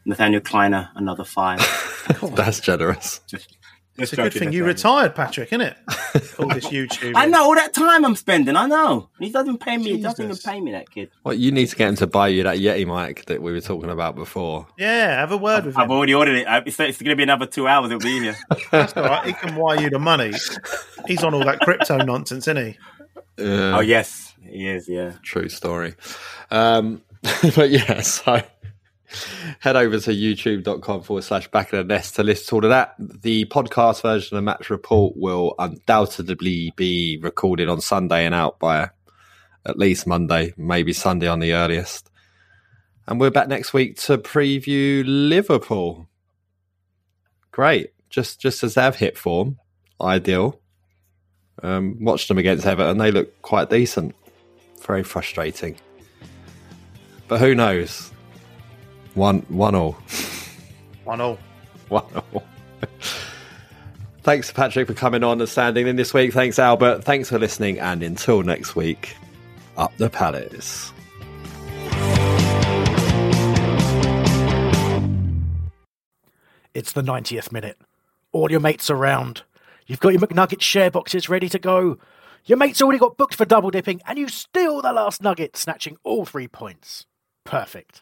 Nathaniel 0.05 0.41
Kleiner 0.41 0.89
another 0.95 1.23
five. 1.23 1.59
That's 2.35 2.59
generous. 2.59 3.21
Just, 3.27 3.57
It's 3.97 4.11
a 4.13 4.15
good 4.17 4.33
thing 4.33 4.51
you 4.53 4.65
Nathaniel. 4.65 4.67
retired, 4.67 5.15
Patrick, 5.15 5.49
isn't 5.53 5.61
it? 5.61 5.77
All 6.39 6.47
this 6.49 6.65
YouTube. 6.67 7.13
I 7.15 7.25
know 7.27 7.43
all 7.45 7.55
that 7.55 7.73
time 7.73 8.05
I'm 8.05 8.15
spending. 8.15 8.55
I 8.55 8.65
know 8.67 9.09
he 9.19 9.29
doesn't 9.31 9.59
pay 9.59 9.77
me. 9.77 9.95
He 9.95 10.01
doesn't 10.01 10.23
even 10.23 10.37
pay 10.37 10.59
me 10.61 10.71
that 10.71 10.89
kid. 10.91 11.09
Well, 11.23 11.33
you 11.33 11.51
need 11.51 11.67
to 11.67 11.75
get 11.75 11.89
him 11.89 11.95
to 11.97 12.07
buy 12.07 12.27
you 12.29 12.43
that 12.43 12.57
Yeti 12.57 12.85
mic 12.85 13.25
that 13.25 13.41
we 13.41 13.51
were 13.51 13.61
talking 13.61 13.89
about 13.89 14.15
before. 14.15 14.67
Yeah, 14.77 15.19
have 15.19 15.31
a 15.31 15.37
word 15.37 15.65
with 15.65 15.75
him. 15.75 15.81
I've 15.81 15.91
already 15.91 16.13
ordered 16.13 16.35
it. 16.35 16.47
It's, 16.67 16.79
it's 16.79 16.99
going 17.01 17.09
to 17.11 17.15
be 17.15 17.23
another 17.23 17.45
two 17.45 17.67
hours. 17.67 17.87
It'll 17.91 17.99
be 17.99 18.19
here. 18.19 18.35
That's 18.71 18.95
all 18.97 19.03
right. 19.05 19.25
He 19.27 19.33
can 19.33 19.55
wire 19.55 19.79
you 19.81 19.89
the 19.89 19.99
money. 19.99 20.33
He's 21.07 21.23
on 21.23 21.33
all 21.33 21.45
that 21.45 21.59
crypto 21.61 21.97
nonsense, 21.97 22.47
isn't 22.47 22.65
he? 22.65 22.77
Uh, 23.39 23.77
oh 23.77 23.79
yes, 23.79 24.33
he 24.43 24.67
is. 24.67 24.87
Yeah. 24.87 25.13
True 25.23 25.49
story. 25.49 25.95
Um, 26.51 27.01
but 27.55 27.69
yeah, 27.71 28.01
so 28.01 28.41
head 29.59 29.75
over 29.75 29.99
to 29.99 30.11
youtube.com 30.11 31.03
forward 31.03 31.23
slash 31.23 31.49
back 31.51 31.73
of 31.73 31.87
the 31.87 31.93
nest 31.93 32.15
to 32.15 32.23
list 32.23 32.51
all 32.51 32.63
of 32.63 32.69
that. 32.69 32.95
The 32.99 33.45
podcast 33.45 34.01
version 34.01 34.35
of 34.35 34.41
the 34.41 34.45
Match 34.45 34.69
Report 34.69 35.15
will 35.15 35.55
undoubtedly 35.59 36.73
be 36.75 37.19
recorded 37.21 37.69
on 37.69 37.81
Sunday 37.81 38.25
and 38.25 38.35
out 38.35 38.59
by 38.59 38.89
at 39.65 39.77
least 39.77 40.07
Monday, 40.07 40.53
maybe 40.57 40.93
Sunday 40.93 41.27
on 41.27 41.39
the 41.39 41.53
earliest. 41.53 42.09
And 43.07 43.19
we're 43.19 43.31
back 43.31 43.47
next 43.47 43.73
week 43.73 43.97
to 44.01 44.17
preview 44.17 45.03
Liverpool. 45.05 46.07
Great. 47.51 47.93
Just 48.09 48.39
just 48.39 48.63
as 48.63 48.75
they've 48.75 48.95
hit 48.95 49.17
form. 49.17 49.59
Ideal. 49.99 50.59
Um, 51.61 51.97
watched 52.03 52.27
them 52.27 52.37
against 52.37 52.65
Everton. 52.65 52.97
They 52.97 53.11
look 53.11 53.41
quite 53.41 53.69
decent. 53.69 54.15
Very 54.81 55.03
frustrating. 55.03 55.77
But 57.27 57.39
who 57.39 57.55
knows? 57.55 58.11
One 59.15 59.39
one 59.49 59.75
all. 59.75 59.97
One 61.03 61.21
all. 61.21 61.37
One 61.89 62.05
all. 62.33 62.43
Thanks, 64.23 64.51
Patrick, 64.51 64.87
for 64.87 64.93
coming 64.93 65.23
on 65.23 65.41
and 65.41 65.49
standing 65.49 65.85
in 65.85 65.97
this 65.97 66.13
week. 66.13 66.31
Thanks, 66.31 66.57
Albert. 66.57 67.03
Thanks 67.03 67.29
for 67.29 67.37
listening. 67.37 67.79
And 67.79 68.01
until 68.01 68.41
next 68.41 68.75
week, 68.75 69.15
up 69.75 69.95
the 69.97 70.09
palace. 70.09 70.93
It's 76.73 76.93
the 76.93 77.03
90th 77.03 77.51
minute. 77.51 77.77
All 78.31 78.49
your 78.49 78.59
mates 78.59 78.89
around. 78.89 79.43
You've 79.85 79.99
got 79.99 80.13
your 80.13 80.21
McNugget 80.21 80.61
share 80.61 80.89
boxes 80.89 81.29
ready 81.29 81.49
to 81.49 81.59
go. 81.59 81.99
Your 82.45 82.57
mate's 82.57 82.81
already 82.81 82.99
got 82.99 83.17
booked 83.17 83.35
for 83.35 83.45
double 83.45 83.69
dipping, 83.69 84.01
and 84.07 84.17
you 84.17 84.27
steal 84.27 84.81
the 84.81 84.91
last 84.91 85.21
nugget, 85.21 85.55
snatching 85.55 85.97
all 86.03 86.25
three 86.25 86.47
points. 86.47 87.05
Perfect. 87.43 88.01